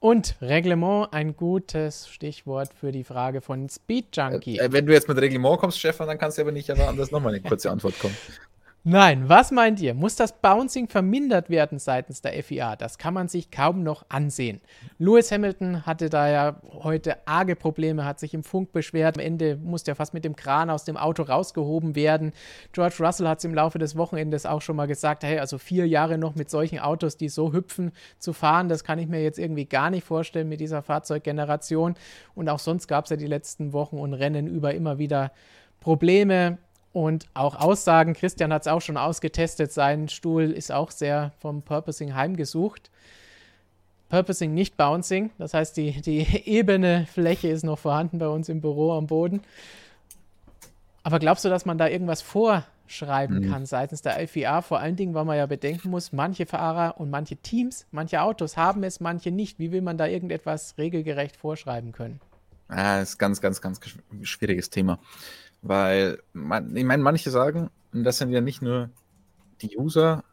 Und 0.00 0.34
Reglement, 0.40 1.12
ein 1.12 1.36
gutes 1.36 2.08
Stichwort 2.08 2.74
für 2.74 2.90
die 2.90 3.04
Frage 3.04 3.40
von 3.40 3.68
Speed 3.68 4.16
Junkie. 4.16 4.58
Äh, 4.58 4.72
wenn 4.72 4.84
du 4.84 4.92
jetzt 4.92 5.06
mit 5.06 5.16
Reglement 5.18 5.60
kommst, 5.60 5.78
Stefan, 5.78 6.08
dann 6.08 6.18
kannst 6.18 6.38
du 6.38 6.42
aber 6.42 6.50
nicht 6.50 6.68
dass 6.68 7.12
nochmal 7.12 7.34
eine 7.34 7.42
kurze 7.42 7.70
Antwort 7.70 7.96
kommt. 8.00 8.16
Nein, 8.84 9.28
was 9.28 9.52
meint 9.52 9.80
ihr? 9.80 9.94
Muss 9.94 10.16
das 10.16 10.32
Bouncing 10.32 10.88
vermindert 10.88 11.50
werden 11.50 11.78
seitens 11.78 12.20
der 12.20 12.32
FIA? 12.42 12.74
Das 12.74 12.98
kann 12.98 13.14
man 13.14 13.28
sich 13.28 13.52
kaum 13.52 13.84
noch 13.84 14.04
ansehen. 14.08 14.60
Lewis 14.98 15.30
Hamilton 15.30 15.86
hatte 15.86 16.10
da 16.10 16.28
ja 16.28 16.56
heute 16.82 17.16
arge 17.24 17.54
Probleme, 17.54 18.04
hat 18.04 18.18
sich 18.18 18.34
im 18.34 18.42
Funk 18.42 18.72
beschwert. 18.72 19.16
Am 19.16 19.24
Ende 19.24 19.56
musste 19.56 19.92
er 19.92 19.94
fast 19.94 20.14
mit 20.14 20.24
dem 20.24 20.34
Kran 20.34 20.68
aus 20.68 20.82
dem 20.82 20.96
Auto 20.96 21.22
rausgehoben 21.22 21.94
werden. 21.94 22.32
George 22.72 22.96
Russell 22.98 23.28
hat 23.28 23.38
es 23.38 23.44
im 23.44 23.54
Laufe 23.54 23.78
des 23.78 23.96
Wochenendes 23.96 24.46
auch 24.46 24.62
schon 24.62 24.74
mal 24.74 24.88
gesagt, 24.88 25.22
hey, 25.22 25.38
also 25.38 25.58
vier 25.58 25.86
Jahre 25.86 26.18
noch 26.18 26.34
mit 26.34 26.50
solchen 26.50 26.80
Autos, 26.80 27.16
die 27.16 27.28
so 27.28 27.52
hüpfen, 27.52 27.92
zu 28.18 28.32
fahren, 28.32 28.68
das 28.68 28.82
kann 28.82 28.98
ich 28.98 29.06
mir 29.06 29.22
jetzt 29.22 29.38
irgendwie 29.38 29.66
gar 29.66 29.90
nicht 29.90 30.04
vorstellen 30.04 30.48
mit 30.48 30.60
dieser 30.60 30.82
Fahrzeuggeneration. 30.82 31.94
Und 32.34 32.48
auch 32.48 32.58
sonst 32.58 32.88
gab 32.88 33.04
es 33.04 33.10
ja 33.10 33.16
die 33.16 33.28
letzten 33.28 33.72
Wochen 33.72 34.00
und 34.00 34.12
Rennen 34.12 34.48
über 34.48 34.74
immer 34.74 34.98
wieder 34.98 35.30
Probleme 35.78 36.58
und 36.92 37.26
auch 37.34 37.54
Aussagen, 37.54 38.12
Christian 38.12 38.52
hat 38.52 38.62
es 38.62 38.68
auch 38.68 38.80
schon 38.80 38.96
ausgetestet, 38.96 39.72
sein 39.72 40.08
Stuhl 40.08 40.50
ist 40.50 40.70
auch 40.70 40.90
sehr 40.90 41.32
vom 41.38 41.62
Purposing 41.62 42.14
heimgesucht. 42.14 42.90
Purposing, 44.10 44.52
nicht 44.52 44.76
Bouncing, 44.76 45.30
das 45.38 45.54
heißt, 45.54 45.74
die, 45.78 46.02
die 46.02 46.20
ebene 46.44 47.06
Fläche 47.10 47.48
ist 47.48 47.64
noch 47.64 47.78
vorhanden 47.78 48.18
bei 48.18 48.28
uns 48.28 48.50
im 48.50 48.60
Büro 48.60 48.92
am 48.92 49.06
Boden. 49.06 49.40
Aber 51.02 51.18
glaubst 51.18 51.46
du, 51.46 51.48
dass 51.48 51.64
man 51.64 51.78
da 51.78 51.88
irgendwas 51.88 52.20
vorschreiben 52.20 53.38
mhm. 53.38 53.50
kann 53.50 53.64
seitens 53.64 54.02
der 54.02 54.28
FIA? 54.28 54.60
Vor 54.60 54.78
allen 54.80 54.96
Dingen, 54.96 55.14
weil 55.14 55.24
man 55.24 55.38
ja 55.38 55.46
bedenken 55.46 55.88
muss, 55.90 56.12
manche 56.12 56.44
Fahrer 56.44 57.00
und 57.00 57.08
manche 57.08 57.36
Teams, 57.36 57.86
manche 57.90 58.20
Autos 58.20 58.58
haben 58.58 58.84
es, 58.84 59.00
manche 59.00 59.30
nicht. 59.30 59.58
Wie 59.58 59.72
will 59.72 59.80
man 59.80 59.96
da 59.96 60.06
irgendetwas 60.06 60.76
regelgerecht 60.76 61.36
vorschreiben 61.36 61.92
können? 61.92 62.20
Ah, 62.68 63.00
das 63.00 63.10
ist 63.10 63.18
ganz, 63.18 63.40
ganz, 63.40 63.62
ganz 63.62 63.80
schwieriges 64.22 64.68
Thema. 64.70 64.98
Weil, 65.62 66.18
man, 66.32 66.76
ich 66.76 66.84
meine, 66.84 67.02
manche 67.02 67.30
sagen, 67.30 67.70
das 67.92 68.18
sind 68.18 68.30
ja 68.30 68.40
nicht 68.40 68.62
nur 68.62 68.90
die 69.60 69.76
User, 69.78 70.24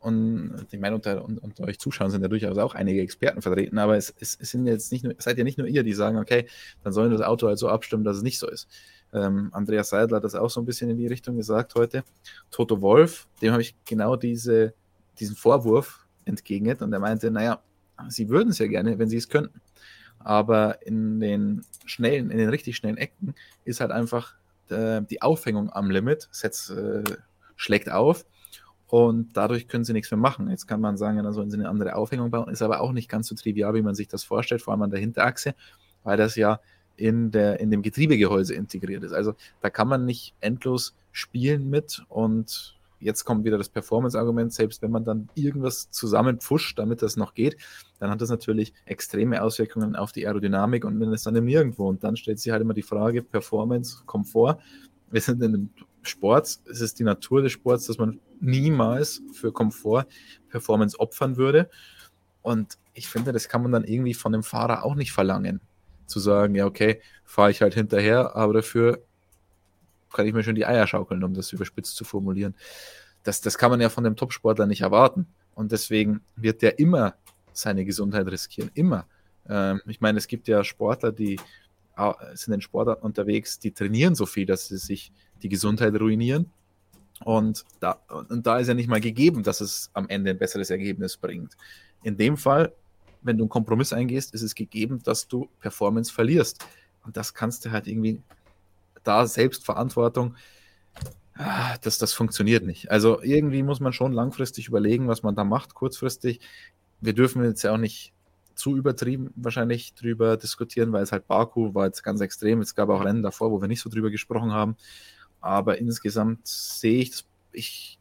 und 0.00 0.66
ich 0.70 0.78
meine, 0.78 0.94
unter, 0.94 1.24
unter 1.24 1.64
euch 1.64 1.78
Zuschauern 1.80 2.10
sind 2.10 2.22
ja 2.22 2.28
durchaus 2.28 2.56
auch 2.58 2.74
einige 2.74 3.00
Experten 3.00 3.42
vertreten, 3.42 3.78
aber 3.78 3.96
es, 3.96 4.14
es, 4.20 4.38
es 4.40 4.50
sind 4.50 4.66
jetzt 4.66 4.92
nicht 4.92 5.04
nur, 5.04 5.14
seid 5.18 5.38
ja 5.38 5.44
nicht 5.44 5.58
nur 5.58 5.66
ihr, 5.66 5.82
die 5.82 5.92
sagen, 5.92 6.18
okay, 6.18 6.46
dann 6.84 6.92
sollen 6.92 7.10
das 7.10 7.20
Auto 7.20 7.48
halt 7.48 7.58
so 7.58 7.68
abstimmen, 7.68 8.04
dass 8.04 8.16
es 8.16 8.22
nicht 8.22 8.38
so 8.38 8.48
ist. 8.48 8.68
Ähm, 9.12 9.48
Andreas 9.52 9.90
Seidler 9.90 10.18
hat 10.18 10.24
das 10.24 10.34
auch 10.34 10.50
so 10.50 10.60
ein 10.60 10.66
bisschen 10.66 10.88
in 10.90 10.98
die 10.98 11.06
Richtung 11.08 11.36
gesagt 11.36 11.74
heute. 11.74 12.04
Toto 12.50 12.80
Wolf, 12.80 13.26
dem 13.42 13.52
habe 13.52 13.62
ich 13.62 13.74
genau 13.84 14.14
diese, 14.14 14.72
diesen 15.18 15.34
Vorwurf 15.34 16.06
entgegnet 16.26 16.80
und 16.80 16.92
er 16.92 17.00
meinte, 17.00 17.30
naja, 17.30 17.60
sie 18.08 18.28
würden 18.28 18.50
es 18.50 18.58
ja 18.58 18.68
gerne, 18.68 18.98
wenn 18.98 19.08
sie 19.08 19.16
es 19.16 19.28
könnten. 19.28 19.60
Aber 20.20 20.86
in 20.86 21.18
den 21.20 21.64
schnellen, 21.86 22.30
in 22.30 22.38
den 22.38 22.50
richtig 22.50 22.76
schnellen 22.76 22.98
Ecken 22.98 23.34
ist 23.64 23.80
halt 23.80 23.90
einfach 23.90 24.34
äh, 24.72 25.02
die 25.02 25.22
Aufhängung 25.22 25.70
am 25.72 25.90
Limit, 25.90 26.28
setzt, 26.30 26.70
äh, 26.70 27.04
schlägt 27.56 27.90
auf. 27.90 28.24
und 28.88 29.36
dadurch 29.36 29.68
können 29.68 29.84
sie 29.84 29.92
nichts 29.92 30.10
mehr 30.10 30.18
machen. 30.18 30.48
Jetzt 30.50 30.66
kann 30.66 30.80
man 30.80 30.96
sagen, 30.96 31.22
dann 31.22 31.32
sollen 31.34 31.50
sie 31.50 31.58
eine 31.58 31.68
andere 31.68 31.94
Aufhängung 31.94 32.30
bauen, 32.30 32.48
ist 32.48 32.62
aber 32.62 32.80
auch 32.80 32.92
nicht 32.92 33.08
ganz 33.08 33.28
so 33.28 33.34
trivial, 33.34 33.74
wie 33.74 33.82
man 33.82 33.94
sich 33.94 34.08
das 34.08 34.24
vorstellt, 34.24 34.62
vor 34.62 34.72
allem 34.72 34.82
an 34.82 34.90
der 34.90 35.00
Hinterachse, 35.00 35.54
weil 36.04 36.16
das 36.16 36.36
ja 36.36 36.60
in, 36.96 37.30
der, 37.30 37.60
in 37.60 37.70
dem 37.70 37.82
Getriebegehäuse 37.82 38.54
integriert 38.54 39.04
ist. 39.04 39.12
Also 39.12 39.34
da 39.60 39.70
kann 39.70 39.88
man 39.88 40.04
nicht 40.04 40.34
endlos 40.40 40.94
spielen 41.12 41.68
mit 41.70 42.02
und 42.08 42.77
jetzt 43.00 43.24
kommt 43.24 43.44
wieder 43.44 43.58
das 43.58 43.68
Performance-Argument, 43.68 44.52
selbst 44.52 44.82
wenn 44.82 44.90
man 44.90 45.04
dann 45.04 45.28
irgendwas 45.34 45.90
zusammenpfuscht, 45.90 46.78
damit 46.78 47.02
das 47.02 47.16
noch 47.16 47.34
geht, 47.34 47.56
dann 47.98 48.10
hat 48.10 48.20
das 48.20 48.30
natürlich 48.30 48.72
extreme 48.84 49.42
Auswirkungen 49.42 49.96
auf 49.96 50.12
die 50.12 50.26
Aerodynamik 50.26 50.84
und 50.84 50.98
man 50.98 51.12
ist 51.12 51.26
dann 51.26 51.34
Nirgendwo. 51.34 51.88
Und 51.88 52.04
dann 52.04 52.16
stellt 52.16 52.40
sich 52.40 52.52
halt 52.52 52.62
immer 52.62 52.74
die 52.74 52.82
Frage, 52.82 53.22
Performance, 53.22 54.02
Komfort. 54.06 54.58
Wir 55.10 55.20
sind 55.20 55.42
in 55.42 55.54
einem 55.54 55.70
Sport, 56.02 56.58
es 56.70 56.80
ist 56.80 56.98
die 56.98 57.04
Natur 57.04 57.42
des 57.42 57.52
Sports, 57.52 57.86
dass 57.86 57.98
man 57.98 58.20
niemals 58.40 59.22
für 59.32 59.52
Komfort 59.52 60.06
Performance 60.48 60.98
opfern 60.98 61.36
würde. 61.36 61.68
Und 62.42 62.78
ich 62.94 63.08
finde, 63.08 63.32
das 63.32 63.48
kann 63.48 63.62
man 63.62 63.72
dann 63.72 63.84
irgendwie 63.84 64.14
von 64.14 64.32
dem 64.32 64.42
Fahrer 64.42 64.84
auch 64.84 64.94
nicht 64.94 65.12
verlangen. 65.12 65.60
Zu 66.06 66.20
sagen, 66.20 66.54
ja, 66.54 66.66
okay, 66.66 67.02
fahre 67.24 67.50
ich 67.50 67.60
halt 67.60 67.74
hinterher, 67.74 68.34
aber 68.34 68.54
dafür 68.54 69.02
kann 70.12 70.26
ich 70.26 70.32
mir 70.32 70.42
schon 70.42 70.54
die 70.54 70.66
Eier 70.66 70.86
schaukeln, 70.86 71.22
um 71.24 71.34
das 71.34 71.52
überspitzt 71.52 71.96
zu 71.96 72.04
formulieren. 72.04 72.54
Das, 73.22 73.40
das 73.40 73.58
kann 73.58 73.70
man 73.70 73.80
ja 73.80 73.88
von 73.88 74.04
dem 74.04 74.16
Topsportler 74.16 74.66
nicht 74.66 74.80
erwarten. 74.80 75.26
Und 75.54 75.72
deswegen 75.72 76.20
wird 76.36 76.62
der 76.62 76.78
immer 76.78 77.14
seine 77.52 77.84
Gesundheit 77.84 78.26
riskieren. 78.26 78.70
Immer. 78.74 79.06
Ähm, 79.48 79.80
ich 79.86 80.00
meine, 80.00 80.18
es 80.18 80.28
gibt 80.28 80.48
ja 80.48 80.62
Sportler, 80.64 81.12
die 81.12 81.38
sind 82.34 82.54
in 82.54 82.60
Sportarten 82.60 83.04
unterwegs, 83.04 83.58
die 83.58 83.72
trainieren 83.72 84.14
so 84.14 84.24
viel, 84.24 84.46
dass 84.46 84.68
sie 84.68 84.78
sich 84.78 85.12
die 85.42 85.48
Gesundheit 85.48 85.94
ruinieren. 85.94 86.50
Und 87.24 87.64
da, 87.80 88.00
und 88.08 88.46
da 88.46 88.60
ist 88.60 88.68
ja 88.68 88.74
nicht 88.74 88.88
mal 88.88 89.00
gegeben, 89.00 89.42
dass 89.42 89.60
es 89.60 89.90
am 89.94 90.08
Ende 90.08 90.30
ein 90.30 90.38
besseres 90.38 90.70
Ergebnis 90.70 91.16
bringt. 91.16 91.56
In 92.04 92.16
dem 92.16 92.36
Fall, 92.36 92.72
wenn 93.22 93.36
du 93.36 93.44
einen 93.44 93.48
Kompromiss 93.48 93.92
eingehst, 93.92 94.32
ist 94.32 94.42
es 94.42 94.54
gegeben, 94.54 95.02
dass 95.02 95.26
du 95.26 95.48
Performance 95.58 96.12
verlierst. 96.12 96.64
Und 97.04 97.16
das 97.16 97.34
kannst 97.34 97.64
du 97.64 97.72
halt 97.72 97.88
irgendwie 97.88 98.22
da 99.08 99.26
Selbstverantwortung, 99.26 100.36
ah, 101.34 101.76
das, 101.82 101.98
das 101.98 102.12
funktioniert 102.12 102.64
nicht. 102.64 102.90
Also 102.90 103.22
irgendwie 103.22 103.62
muss 103.62 103.80
man 103.80 103.92
schon 103.92 104.12
langfristig 104.12 104.68
überlegen, 104.68 105.08
was 105.08 105.22
man 105.22 105.34
da 105.34 105.44
macht, 105.44 105.74
kurzfristig. 105.74 106.40
Wir 107.00 107.14
dürfen 107.14 107.42
jetzt 107.44 107.62
ja 107.62 107.72
auch 107.72 107.78
nicht 107.78 108.12
zu 108.54 108.76
übertrieben 108.76 109.30
wahrscheinlich 109.36 109.94
drüber 109.94 110.36
diskutieren, 110.36 110.92
weil 110.92 111.04
es 111.04 111.12
halt 111.12 111.28
Baku 111.28 111.74
war 111.74 111.86
jetzt 111.86 112.02
ganz 112.02 112.20
extrem. 112.20 112.60
Es 112.60 112.74
gab 112.74 112.88
auch 112.88 113.04
Rennen 113.04 113.22
davor, 113.22 113.52
wo 113.52 113.60
wir 113.60 113.68
nicht 113.68 113.80
so 113.80 113.88
drüber 113.88 114.10
gesprochen 114.10 114.52
haben. 114.52 114.76
Aber 115.40 115.78
insgesamt 115.78 116.46
sehe 116.46 117.00
ich, 117.00 117.24
ich 117.52 117.98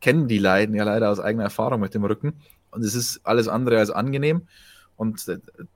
kenne 0.00 0.26
die 0.26 0.38
Leiden 0.38 0.74
ja 0.74 0.82
leider 0.82 1.10
aus 1.10 1.20
eigener 1.20 1.44
Erfahrung 1.44 1.80
mit 1.80 1.94
dem 1.94 2.04
Rücken. 2.04 2.40
Und 2.72 2.84
es 2.84 2.94
ist 2.94 3.20
alles 3.24 3.46
andere 3.46 3.78
als 3.78 3.90
angenehm. 3.90 4.48
Und 5.00 5.24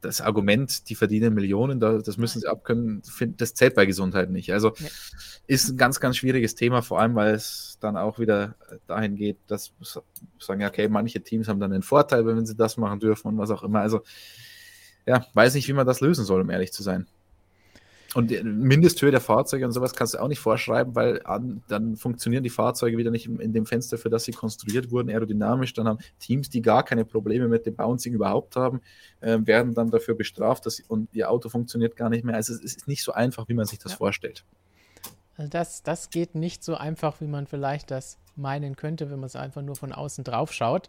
das 0.03 0.21
Argument, 0.21 0.91
die 0.91 0.95
verdienen 0.95 1.33
Millionen, 1.33 1.81
das 1.81 2.19
müssen 2.19 2.43
sie 2.43 2.47
abkönnen, 2.47 3.01
das 3.39 3.55
zählt 3.55 3.75
bei 3.75 3.87
Gesundheit 3.87 4.29
nicht. 4.29 4.53
Also 4.53 4.75
ist 5.47 5.71
ein 5.71 5.79
ganz, 5.79 5.99
ganz 5.99 6.19
schwieriges 6.19 6.55
Thema, 6.57 6.83
vor 6.83 7.01
allem 7.01 7.15
weil 7.15 7.33
es 7.33 7.79
dann 7.81 7.97
auch 7.97 8.19
wieder 8.19 8.55
dahin 8.87 9.17
geht, 9.17 9.39
dass 9.47 9.73
sagen, 10.39 10.63
okay, 10.67 10.91
manche 10.91 11.23
Teams 11.23 11.49
haben 11.49 11.59
dann 11.59 11.73
einen 11.73 11.83
Vorteil, 11.83 12.27
wenn 12.27 12.45
sie 12.45 12.55
das 12.55 12.77
machen 12.77 13.01
dürfen 13.01 13.29
und 13.29 13.39
was 13.39 13.51
auch 13.51 13.63
immer. 13.63 13.81
Also 13.81 14.03
ja, 15.07 15.25
weiß 15.33 15.55
nicht, 15.55 15.69
wie 15.69 15.73
man 15.73 15.87
das 15.87 16.03
lösen 16.03 16.27
soll, 16.27 16.43
um 16.43 16.51
ehrlich 16.51 16.75
zu 16.75 16.83
sein. 16.83 17.07
Und 18.15 18.31
die 18.31 18.43
Mindesthöhe 18.43 19.11
der 19.11 19.21
Fahrzeuge 19.21 19.67
und 19.67 19.73
sowas 19.73 19.93
kannst 19.93 20.15
du 20.15 20.19
auch 20.19 20.29
nicht 20.29 20.39
vorschreiben, 20.39 20.95
weil 20.95 21.21
an, 21.25 21.63
dann 21.67 21.97
funktionieren 21.97 22.45
die 22.45 22.51
Fahrzeuge 22.51 22.97
wieder 22.97 23.11
nicht 23.11 23.27
in, 23.27 23.41
in, 23.41 23.53
dem 23.53 23.67
Fenster, 23.67 23.99
für 23.99 24.09
das 24.09 24.25
sie 24.25 24.33
konstruiert 24.33 24.93
wurden, 24.93 25.11
aerodynamisch. 25.11 25.75
Dann 25.75 25.89
haben 25.89 25.99
Teams, 26.21 26.49
die 26.49 26.63
gar 26.63 26.85
keine 26.85 27.05
Probleme 27.05 27.49
mit 27.49 27.67
dem 27.67 27.75
Bouncing 27.75 28.15
überhaupt 28.15 28.55
haben, 28.55 28.81
äh, 29.21 29.39
werden 29.43 29.75
dann 29.75 29.91
dafür 29.91 30.15
bestraft 30.15 30.65
dass, 30.65 30.81
und 30.81 31.09
ihr 31.13 31.29
Auto 31.29 31.49
funktioniert 31.49 31.97
gar 31.97 32.09
nicht 32.09 32.25
mehr. 32.25 32.37
Also 32.37 32.55
es 32.55 32.63
ist 32.63 32.87
nicht 32.87 33.03
so 33.03 33.13
einfach, 33.13 33.49
wie 33.49 33.55
man 33.55 33.67
sich 33.67 33.81
das 33.81 33.93
ja. 33.93 33.99
vorstellt. 33.99 34.45
Also 35.37 35.51
das, 35.51 35.83
das 35.83 36.11
geht 36.11 36.37
nicht 36.37 36.63
so 36.63 36.77
einfach, 36.77 37.21
wie 37.21 37.27
man 37.27 37.47
vielleicht 37.47 37.91
das 37.91 38.19
meinen 38.37 38.77
könnte, 38.77 39.11
wenn 39.11 39.19
man 39.19 39.27
es 39.27 39.37
einfach 39.37 39.63
nur 39.63 39.77
von 39.77 39.93
außen 39.93 40.25
drauf 40.25 40.53
schaut. 40.53 40.89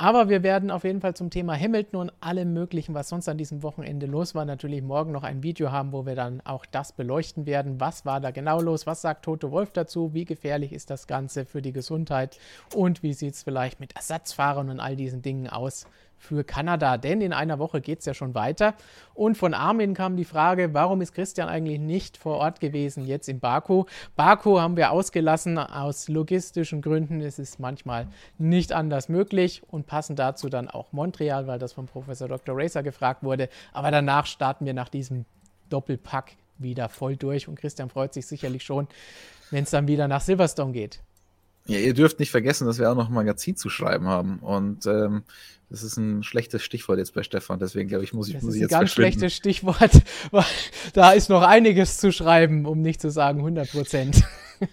Aber 0.00 0.28
wir 0.28 0.44
werden 0.44 0.70
auf 0.70 0.84
jeden 0.84 1.00
Fall 1.00 1.14
zum 1.14 1.28
Thema 1.28 1.58
Hamilton 1.58 2.00
und 2.00 2.12
allem 2.20 2.52
Möglichen, 2.52 2.94
was 2.94 3.08
sonst 3.08 3.28
an 3.28 3.36
diesem 3.36 3.64
Wochenende 3.64 4.06
los 4.06 4.32
war, 4.32 4.44
natürlich 4.44 4.80
morgen 4.80 5.10
noch 5.10 5.24
ein 5.24 5.42
Video 5.42 5.72
haben, 5.72 5.90
wo 5.90 6.06
wir 6.06 6.14
dann 6.14 6.40
auch 6.42 6.64
das 6.66 6.92
beleuchten 6.92 7.46
werden. 7.46 7.80
Was 7.80 8.06
war 8.06 8.20
da 8.20 8.30
genau 8.30 8.60
los? 8.60 8.86
Was 8.86 9.02
sagt 9.02 9.24
Toto 9.24 9.50
Wolf 9.50 9.72
dazu? 9.72 10.14
Wie 10.14 10.24
gefährlich 10.24 10.72
ist 10.72 10.90
das 10.90 11.08
Ganze 11.08 11.44
für 11.44 11.62
die 11.62 11.72
Gesundheit? 11.72 12.38
Und 12.76 13.02
wie 13.02 13.12
sieht 13.12 13.34
es 13.34 13.42
vielleicht 13.42 13.80
mit 13.80 13.96
Ersatzfahrern 13.96 14.70
und 14.70 14.78
all 14.78 14.94
diesen 14.94 15.20
Dingen 15.20 15.48
aus? 15.48 15.84
Für 16.18 16.44
Kanada, 16.44 16.98
denn 16.98 17.20
in 17.20 17.32
einer 17.32 17.58
Woche 17.58 17.80
geht 17.80 18.00
es 18.00 18.04
ja 18.04 18.14
schon 18.14 18.34
weiter. 18.34 18.74
Und 19.14 19.36
von 19.36 19.54
Armin 19.54 19.94
kam 19.94 20.16
die 20.16 20.24
Frage, 20.24 20.74
warum 20.74 21.00
ist 21.00 21.12
Christian 21.12 21.48
eigentlich 21.48 21.78
nicht 21.78 22.16
vor 22.16 22.38
Ort 22.38 22.60
gewesen 22.60 23.04
jetzt 23.06 23.28
in 23.28 23.40
Baku? 23.40 23.84
Baku 24.16 24.58
haben 24.60 24.76
wir 24.76 24.90
ausgelassen 24.90 25.58
aus 25.58 26.08
logistischen 26.08 26.82
Gründen. 26.82 27.20
Es 27.20 27.38
ist 27.38 27.60
manchmal 27.60 28.08
nicht 28.36 28.72
anders 28.72 29.08
möglich 29.08 29.62
und 29.68 29.86
passen 29.86 30.16
dazu 30.16 30.48
dann 30.48 30.68
auch 30.68 30.92
Montreal, 30.92 31.46
weil 31.46 31.58
das 31.58 31.72
von 31.72 31.86
Professor 31.86 32.28
Dr. 32.28 32.56
Racer 32.56 32.82
gefragt 32.82 33.22
wurde. 33.22 33.48
Aber 33.72 33.90
danach 33.90 34.26
starten 34.26 34.66
wir 34.66 34.74
nach 34.74 34.88
diesem 34.88 35.24
Doppelpack 35.70 36.32
wieder 36.58 36.88
voll 36.88 37.16
durch 37.16 37.48
und 37.48 37.54
Christian 37.54 37.88
freut 37.88 38.12
sich 38.12 38.26
sicherlich 38.26 38.64
schon, 38.64 38.88
wenn 39.50 39.64
es 39.64 39.70
dann 39.70 39.86
wieder 39.86 40.08
nach 40.08 40.20
Silverstone 40.20 40.72
geht. 40.72 41.00
Ja, 41.68 41.78
ihr 41.78 41.92
dürft 41.92 42.18
nicht 42.18 42.30
vergessen, 42.30 42.66
dass 42.66 42.78
wir 42.78 42.90
auch 42.90 42.96
noch 42.96 43.08
ein 43.08 43.14
Magazin 43.14 43.54
zu 43.54 43.68
schreiben 43.68 44.08
haben. 44.08 44.38
Und 44.38 44.86
ähm, 44.86 45.22
das 45.68 45.82
ist 45.82 45.98
ein 45.98 46.22
schlechtes 46.22 46.62
Stichwort 46.62 46.98
jetzt 46.98 47.12
bei 47.12 47.22
Stefan, 47.22 47.58
deswegen 47.58 47.90
glaube 47.90 48.04
ich, 48.04 48.14
muss 48.14 48.28
ich, 48.28 48.34
das 48.34 48.42
muss 48.42 48.54
ich 48.54 48.62
jetzt. 48.62 48.72
Das 48.72 48.76
ist 48.76 48.78
ein 48.78 48.80
ganz 48.80 48.92
schlechtes 48.92 49.34
Stichwort, 49.34 50.02
weil 50.30 50.46
da 50.94 51.12
ist 51.12 51.28
noch 51.28 51.42
einiges 51.42 51.98
zu 51.98 52.10
schreiben, 52.10 52.64
um 52.64 52.80
nicht 52.80 53.02
zu 53.02 53.10
sagen 53.10 53.40
100 53.40 53.70
Prozent. 53.70 54.24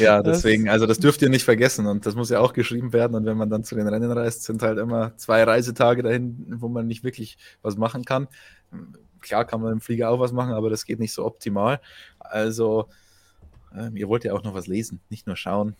Ja, 0.00 0.22
deswegen, 0.22 0.70
also 0.70 0.86
das 0.86 1.00
dürft 1.00 1.20
ihr 1.20 1.28
nicht 1.28 1.44
vergessen 1.44 1.84
und 1.86 2.06
das 2.06 2.14
muss 2.14 2.30
ja 2.30 2.40
auch 2.40 2.54
geschrieben 2.54 2.94
werden. 2.94 3.14
Und 3.14 3.26
wenn 3.26 3.36
man 3.36 3.50
dann 3.50 3.62
zu 3.62 3.74
den 3.74 3.86
Rennen 3.86 4.10
reist, 4.10 4.44
sind 4.44 4.62
halt 4.62 4.78
immer 4.78 5.14
zwei 5.18 5.42
Reisetage 5.42 6.02
dahin, 6.02 6.46
wo 6.60 6.68
man 6.68 6.86
nicht 6.86 7.04
wirklich 7.04 7.36
was 7.60 7.76
machen 7.76 8.06
kann. 8.06 8.26
Klar 9.20 9.44
kann 9.44 9.60
man 9.60 9.74
im 9.74 9.80
Flieger 9.82 10.08
auch 10.08 10.18
was 10.18 10.32
machen, 10.32 10.54
aber 10.54 10.70
das 10.70 10.86
geht 10.86 10.98
nicht 10.98 11.12
so 11.12 11.26
optimal. 11.26 11.80
Also, 12.18 12.88
äh, 13.76 13.90
ihr 13.92 14.08
wollt 14.08 14.24
ja 14.24 14.32
auch 14.32 14.44
noch 14.44 14.54
was 14.54 14.66
lesen, 14.66 15.00
nicht 15.10 15.26
nur 15.26 15.36
schauen 15.36 15.76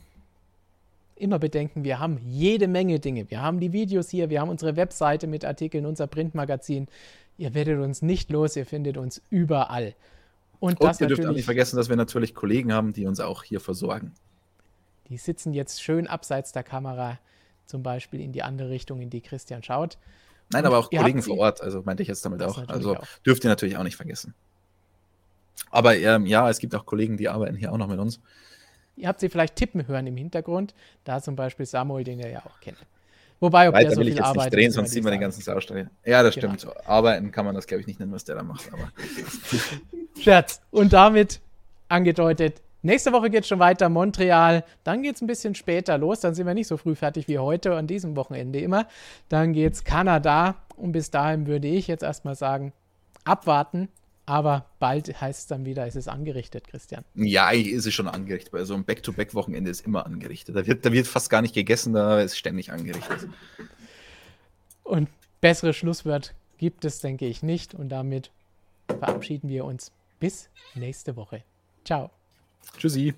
immer 1.16 1.38
bedenken, 1.38 1.84
wir 1.84 1.98
haben 1.98 2.18
jede 2.18 2.68
Menge 2.68 3.00
Dinge. 3.00 3.30
Wir 3.30 3.42
haben 3.42 3.60
die 3.60 3.72
Videos 3.72 4.10
hier, 4.10 4.30
wir 4.30 4.40
haben 4.40 4.48
unsere 4.48 4.76
Webseite 4.76 5.26
mit 5.26 5.44
Artikeln, 5.44 5.86
unser 5.86 6.06
Printmagazin. 6.06 6.88
Ihr 7.38 7.54
werdet 7.54 7.80
uns 7.80 8.02
nicht 8.02 8.30
los, 8.30 8.56
ihr 8.56 8.66
findet 8.66 8.96
uns 8.96 9.22
überall. 9.30 9.94
Und, 10.58 10.80
Und 10.80 11.00
ihr 11.00 11.06
dürft 11.06 11.26
auch 11.26 11.32
nicht 11.32 11.44
vergessen, 11.44 11.76
dass 11.76 11.88
wir 11.88 11.96
natürlich 11.96 12.34
Kollegen 12.34 12.72
haben, 12.72 12.92
die 12.92 13.06
uns 13.06 13.20
auch 13.20 13.42
hier 13.42 13.60
versorgen. 13.60 14.12
Die 15.08 15.18
sitzen 15.18 15.52
jetzt 15.52 15.82
schön 15.82 16.06
abseits 16.06 16.52
der 16.52 16.62
Kamera, 16.62 17.18
zum 17.66 17.82
Beispiel 17.82 18.20
in 18.20 18.32
die 18.32 18.42
andere 18.42 18.70
Richtung, 18.70 19.00
in 19.00 19.10
die 19.10 19.20
Christian 19.20 19.62
schaut. 19.62 19.98
Nein, 20.50 20.62
Und 20.62 20.66
aber 20.68 20.78
auch 20.78 20.90
Kollegen 20.90 21.22
vor 21.22 21.38
Ort, 21.38 21.60
also 21.60 21.82
meinte 21.82 22.02
ich 22.02 22.08
jetzt 22.08 22.24
damit 22.24 22.42
auch. 22.42 22.66
Also 22.68 22.96
auch. 22.96 23.04
dürft 23.24 23.44
ihr 23.44 23.50
natürlich 23.50 23.76
auch 23.76 23.82
nicht 23.82 23.96
vergessen. 23.96 24.34
Aber 25.70 25.96
ähm, 25.96 26.26
ja, 26.26 26.48
es 26.48 26.58
gibt 26.58 26.74
auch 26.74 26.86
Kollegen, 26.86 27.16
die 27.16 27.28
arbeiten 27.28 27.56
hier 27.56 27.72
auch 27.72 27.78
noch 27.78 27.88
mit 27.88 27.98
uns. 27.98 28.20
Ihr 28.96 29.08
habt 29.08 29.20
sie 29.20 29.28
vielleicht 29.28 29.56
tippen 29.56 29.86
hören 29.86 30.06
im 30.06 30.16
Hintergrund. 30.16 30.74
Da 31.04 31.20
zum 31.20 31.36
Beispiel 31.36 31.66
Samuel, 31.66 32.04
den 32.04 32.18
ihr 32.18 32.30
ja 32.30 32.38
auch 32.40 32.60
kennt. 32.60 32.78
Wobei, 33.38 33.68
ob 33.68 33.74
Weiter 33.74 33.88
der 33.88 33.94
so 33.94 34.00
will 34.00 34.08
ich 34.08 34.16
jetzt 34.16 34.34
nicht 34.34 34.54
drehen, 34.54 34.72
sonst 34.72 34.92
sieht 34.92 35.04
man 35.04 35.12
den 35.12 35.20
ganzen 35.20 35.42
Saustall. 35.42 35.90
Ja, 36.04 36.22
das 36.22 36.34
genau. 36.34 36.54
stimmt. 36.54 36.74
Arbeiten 36.86 37.30
kann 37.30 37.44
man 37.44 37.54
das, 37.54 37.66
glaube 37.66 37.82
ich, 37.82 37.86
nicht 37.86 38.00
nennen, 38.00 38.12
was 38.12 38.24
der 38.24 38.36
da 38.36 38.42
macht. 38.42 38.72
Aber. 38.72 38.90
Scherz. 40.20 40.62
Und 40.70 40.94
damit 40.94 41.40
angedeutet, 41.88 42.62
nächste 42.80 43.12
Woche 43.12 43.28
geht 43.28 43.42
es 43.42 43.48
schon 43.48 43.58
weiter, 43.58 43.90
Montreal. 43.90 44.64
Dann 44.84 45.02
geht 45.02 45.16
es 45.16 45.20
ein 45.20 45.26
bisschen 45.26 45.54
später 45.54 45.98
los. 45.98 46.20
Dann 46.20 46.34
sind 46.34 46.46
wir 46.46 46.54
nicht 46.54 46.66
so 46.66 46.78
früh 46.78 46.94
fertig 46.94 47.28
wie 47.28 47.38
heute 47.38 47.74
an 47.74 47.86
diesem 47.86 48.16
Wochenende 48.16 48.58
immer. 48.60 48.88
Dann 49.28 49.52
geht 49.52 49.74
es 49.74 49.84
Kanada. 49.84 50.56
Und 50.76 50.92
bis 50.92 51.10
dahin 51.10 51.46
würde 51.46 51.68
ich 51.68 51.88
jetzt 51.88 52.02
erstmal 52.02 52.36
sagen, 52.36 52.72
abwarten, 53.24 53.88
aber 54.26 54.66
bald 54.80 55.20
heißt 55.20 55.40
es 55.40 55.46
dann 55.46 55.64
wieder, 55.64 55.86
es 55.86 55.94
ist 55.94 56.08
angerichtet, 56.08 56.66
Christian. 56.66 57.04
Ja, 57.14 57.46
eigentlich 57.46 57.72
ist 57.72 57.86
es 57.86 57.94
schon 57.94 58.08
angerichtet. 58.08 58.52
Bei 58.52 58.64
so 58.64 58.74
einem 58.74 58.84
Back-to-Back-Wochenende 58.84 59.70
ist 59.70 59.86
immer 59.86 60.04
angerichtet. 60.04 60.56
Da 60.56 60.66
wird, 60.66 60.84
da 60.84 60.92
wird 60.92 61.06
fast 61.06 61.30
gar 61.30 61.42
nicht 61.42 61.54
gegessen, 61.54 61.92
da 61.92 62.20
ist 62.20 62.36
ständig 62.36 62.72
angerichtet. 62.72 63.28
Und 64.82 65.08
bessere 65.40 65.72
Schlusswort 65.72 66.34
gibt 66.58 66.84
es, 66.84 67.00
denke 67.00 67.26
ich, 67.26 67.42
nicht. 67.42 67.74
Und 67.74 67.88
damit 67.88 68.30
verabschieden 68.88 69.48
wir 69.48 69.64
uns 69.64 69.92
bis 70.18 70.48
nächste 70.74 71.16
Woche. 71.16 71.44
Ciao. 71.84 72.10
Tschüssi. 72.78 73.14